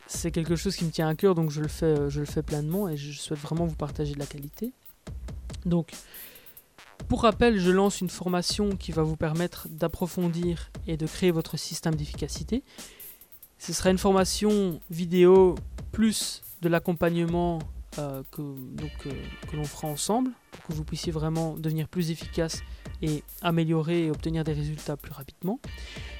C'est 0.06 0.30
quelque 0.30 0.56
chose 0.56 0.76
qui 0.76 0.84
me 0.84 0.90
tient 0.90 1.08
à 1.08 1.14
cœur, 1.14 1.34
donc 1.34 1.50
je 1.50 1.60
le 1.60 1.68
fais, 1.68 2.10
je 2.10 2.20
le 2.20 2.26
fais 2.26 2.42
pleinement 2.42 2.88
et 2.88 2.96
je 2.96 3.18
souhaite 3.18 3.38
vraiment 3.38 3.64
vous 3.66 3.74
partager 3.74 4.14
de 4.14 4.18
la 4.18 4.26
qualité. 4.26 4.72
Donc, 5.64 5.92
pour 7.08 7.22
rappel, 7.22 7.58
je 7.58 7.70
lance 7.70 8.00
une 8.00 8.08
formation 8.08 8.76
qui 8.76 8.92
va 8.92 9.02
vous 9.02 9.16
permettre 9.16 9.68
d'approfondir 9.70 10.70
et 10.86 10.96
de 10.96 11.06
créer 11.06 11.30
votre 11.30 11.56
système 11.56 11.94
d'efficacité. 11.94 12.62
Ce 13.58 13.72
sera 13.72 13.90
une 13.90 13.98
formation 13.98 14.80
vidéo 14.90 15.54
plus 15.92 16.42
de 16.62 16.68
l'accompagnement 16.68 17.60
euh, 17.98 18.22
que, 18.30 18.42
euh, 18.42 19.12
que 19.48 19.56
l'on 19.56 19.64
fera 19.64 19.88
ensemble 19.88 20.30
pour 20.50 20.64
que 20.64 20.72
vous 20.72 20.84
puissiez 20.84 21.12
vraiment 21.12 21.54
devenir 21.54 21.88
plus 21.88 22.10
efficace 22.10 22.62
et 23.02 23.24
améliorer 23.42 24.06
et 24.06 24.10
obtenir 24.10 24.44
des 24.44 24.52
résultats 24.52 24.96
plus 24.96 25.12
rapidement. 25.12 25.58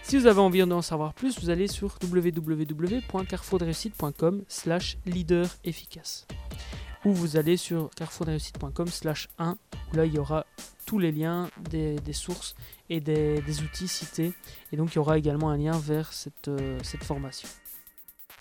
Si 0.03 0.19
vous 0.19 0.27
avez 0.27 0.41
envie 0.41 0.67
d'en 0.67 0.83
savoir 0.83 1.15
plus, 1.15 1.41
vous 1.41 1.51
allez 1.51 1.69
sur 1.69 1.97
www.carrefourdreussite.com 2.03 4.43
slash 4.49 4.99
leader 5.07 5.47
efficace 5.65 6.27
ou 7.05 7.13
vous 7.13 7.37
allez 7.37 7.57
sur 7.57 7.91
carrefourdreussite.com 7.91 8.89
slash 8.89 9.29
1 9.39 9.57
où 9.93 9.97
là 9.97 10.07
il 10.07 10.15
y 10.15 10.19
aura 10.19 10.47
tous 10.87 10.99
les 10.99 11.13
liens 11.13 11.51
des, 11.71 11.99
sources 12.13 12.55
et 12.91 13.01
des, 13.01 13.63
outils 13.63 13.89
cités. 13.89 14.33
Et 14.73 14.77
donc 14.77 14.93
il 14.93 14.97
y 14.97 14.99
aura 14.99 15.19
également 15.19 15.51
un 15.51 15.57
lien 15.57 15.79
vers 15.79 16.13
cette, 16.13 16.49
euh, 16.49 16.79
cette 16.83 17.05
formation. 17.05 17.49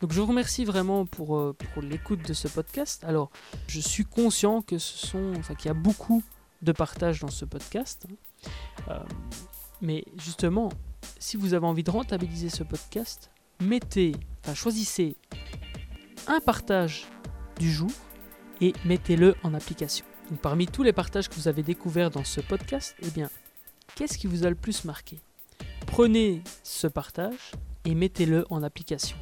Donc 0.01 0.11
je 0.11 0.19
vous 0.19 0.27
remercie 0.27 0.65
vraiment 0.65 1.05
pour, 1.05 1.37
euh, 1.37 1.53
pour 1.53 1.81
l'écoute 1.81 2.27
de 2.27 2.33
ce 2.33 2.47
podcast. 2.47 3.03
Alors 3.05 3.29
je 3.67 3.79
suis 3.79 4.05
conscient 4.05 4.61
que 4.61 4.77
ce 4.77 5.07
sont, 5.07 5.33
enfin, 5.37 5.55
qu'il 5.55 5.67
y 5.67 5.71
a 5.71 5.75
beaucoup 5.75 6.23
de 6.63 6.71
partage 6.71 7.19
dans 7.19 7.29
ce 7.29 7.45
podcast. 7.45 8.07
Hein. 8.09 8.49
Euh, 8.89 8.99
mais 9.81 10.03
justement, 10.17 10.69
si 11.19 11.37
vous 11.37 11.53
avez 11.53 11.65
envie 11.65 11.83
de 11.83 11.91
rentabiliser 11.91 12.49
ce 12.49 12.63
podcast, 12.63 13.29
mettez, 13.61 14.13
choisissez 14.53 15.15
un 16.27 16.39
partage 16.39 17.05
du 17.59 17.71
jour 17.71 17.91
et 18.61 18.73
mettez-le 18.85 19.35
en 19.43 19.53
application 19.53 20.05
parmi 20.41 20.67
tous 20.67 20.83
les 20.83 20.93
partages 20.93 21.29
que 21.29 21.35
vous 21.35 21.47
avez 21.47 21.63
découverts 21.63 22.09
dans 22.09 22.23
ce 22.23 22.41
podcast, 22.41 22.95
eh 23.01 23.09
bien, 23.09 23.29
qu'est-ce 23.95 24.17
qui 24.17 24.27
vous 24.27 24.45
a 24.45 24.49
le 24.49 24.55
plus 24.55 24.85
marqué? 24.85 25.19
Prenez 25.87 26.41
ce 26.63 26.87
partage 26.87 27.51
et 27.85 27.95
mettez-le 27.95 28.45
en 28.49 28.63
application. 28.63 29.17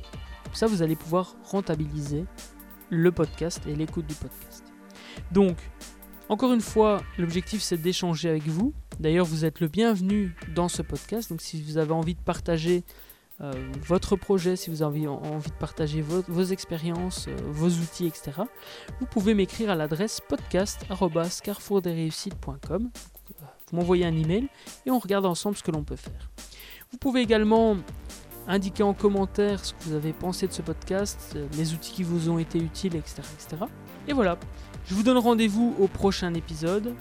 Comme 0.46 0.54
ça, 0.54 0.68
vous 0.68 0.82
allez 0.82 0.96
pouvoir 0.96 1.36
rentabiliser 1.44 2.26
le 2.90 3.12
podcast 3.12 3.62
et 3.68 3.76
l'écoute 3.76 4.06
du 4.06 4.16
podcast. 4.16 4.64
Donc, 5.32 5.58
encore 6.32 6.52
une 6.54 6.62
fois, 6.62 7.04
l'objectif 7.18 7.62
c'est 7.62 7.76
d'échanger 7.76 8.30
avec 8.30 8.48
vous. 8.48 8.72
D'ailleurs, 9.02 9.26
vous 9.26 9.44
êtes 9.44 9.60
le 9.60 9.68
bienvenu 9.68 10.34
dans 10.56 10.70
ce 10.70 10.82
podcast. 10.82 11.30
Donc, 11.30 11.42
si 11.42 11.62
vous 11.62 11.78
avez 11.78 11.92
envie 11.92 12.16
de 12.16 12.22
partager 12.22 12.86
euh, 13.42 13.52
votre 13.86 14.16
projet, 14.16 14.56
si 14.56 14.70
vous 14.70 14.82
avez 14.82 15.08
envie 15.08 15.50
de 15.50 15.56
partager 15.56 16.02
vos, 16.02 16.44
expériences, 16.44 17.28
euh, 17.28 17.36
vos 17.48 17.68
outils, 17.68 18.08
etc., 18.08 18.44
vous 19.02 19.08
pouvez 19.08 19.34
m'écrire 19.34 19.72
à 19.72 19.76
l'adresse 19.76 20.22
podcast.carrefourdesreussites.com. 20.30 22.90
Vous 23.70 23.78
m'envoyez 23.78 24.06
un 24.06 24.16
email 24.16 24.48
et 24.86 24.92
on 24.92 25.00
regarde 25.00 25.26
ensemble 25.26 25.58
ce 25.58 25.64
que 25.64 25.72
l'on 25.72 25.84
peut 25.84 25.98
faire. 25.98 26.32
Vous 26.94 26.98
pouvez 26.98 27.20
également 27.20 27.76
indiquer 28.48 28.84
en 28.84 28.94
commentaire 28.94 29.66
ce 29.66 29.74
que 29.74 29.84
vous 29.84 29.96
avez 29.96 30.14
pensé 30.14 30.48
de 30.48 30.54
ce 30.54 30.62
podcast, 30.62 31.34
euh, 31.36 31.46
les 31.58 31.74
outils 31.74 31.92
qui 31.92 32.04
vous 32.04 32.30
ont 32.30 32.40
été 32.40 32.58
utiles, 32.58 32.96
etc. 32.96 33.22
etc. 33.34 33.66
Et 34.08 34.14
voilà, 34.14 34.38
je 34.86 34.96
vous 34.96 35.04
donne 35.04 35.18
rendez-vous 35.18 35.76
au 35.80 35.88
prochain 35.88 36.34
épisode. 36.34 36.94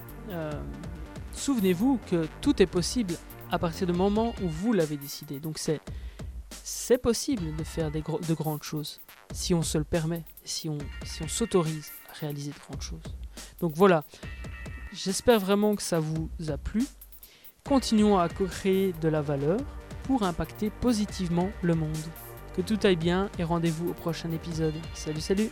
Souvenez-vous 1.33 1.99
que 2.11 2.26
tout 2.41 2.62
est 2.62 2.66
possible 2.66 3.14
à 3.51 3.59
partir 3.59 3.87
du 3.87 3.93
moment 3.93 4.35
où 4.43 4.49
vous 4.49 4.72
l'avez 4.72 4.97
décidé. 4.97 5.41
Donc 5.41 5.59
c'est 5.59 5.81
c'est 6.62 6.99
possible 6.99 7.57
de 7.57 7.64
faire 7.64 7.91
de 7.91 8.35
grandes 8.35 8.62
choses. 8.62 9.01
si 9.33 9.55
on 9.55 9.62
se 9.62 9.78
le 9.78 9.85
permet, 9.85 10.24
si 10.45 10.68
on, 10.68 10.78
si 11.05 11.22
on 11.22 11.28
s'autorise 11.28 11.91
à 12.11 12.14
réaliser 12.14 12.51
de 12.51 12.59
grandes 12.59 12.83
choses. 12.83 13.14
Donc 13.61 13.72
voilà, 13.74 14.05
j'espère 14.93 15.41
vraiment 15.41 15.74
que 15.76 15.83
ça 15.83 16.01
vous 16.01 16.28
a 16.49 16.59
plu. 16.59 16.85
Continuons 17.64 18.18
à 18.18 18.28
créer 18.28 18.93
de 19.01 19.09
la 19.09 19.22
valeur 19.22 19.61
pour 20.05 20.22
impacter 20.22 20.70
positivement 20.70 21.51
le 21.62 21.74
monde. 21.74 21.97
Que 22.57 22.62
tout 22.62 22.78
aille 22.85 22.97
bien 22.97 23.31
et 23.39 23.45
rendez-vous 23.45 23.91
au 23.91 23.95
prochain 23.95 24.31
épisode. 24.33 24.74
Salut 24.95 25.20
salut 25.20 25.51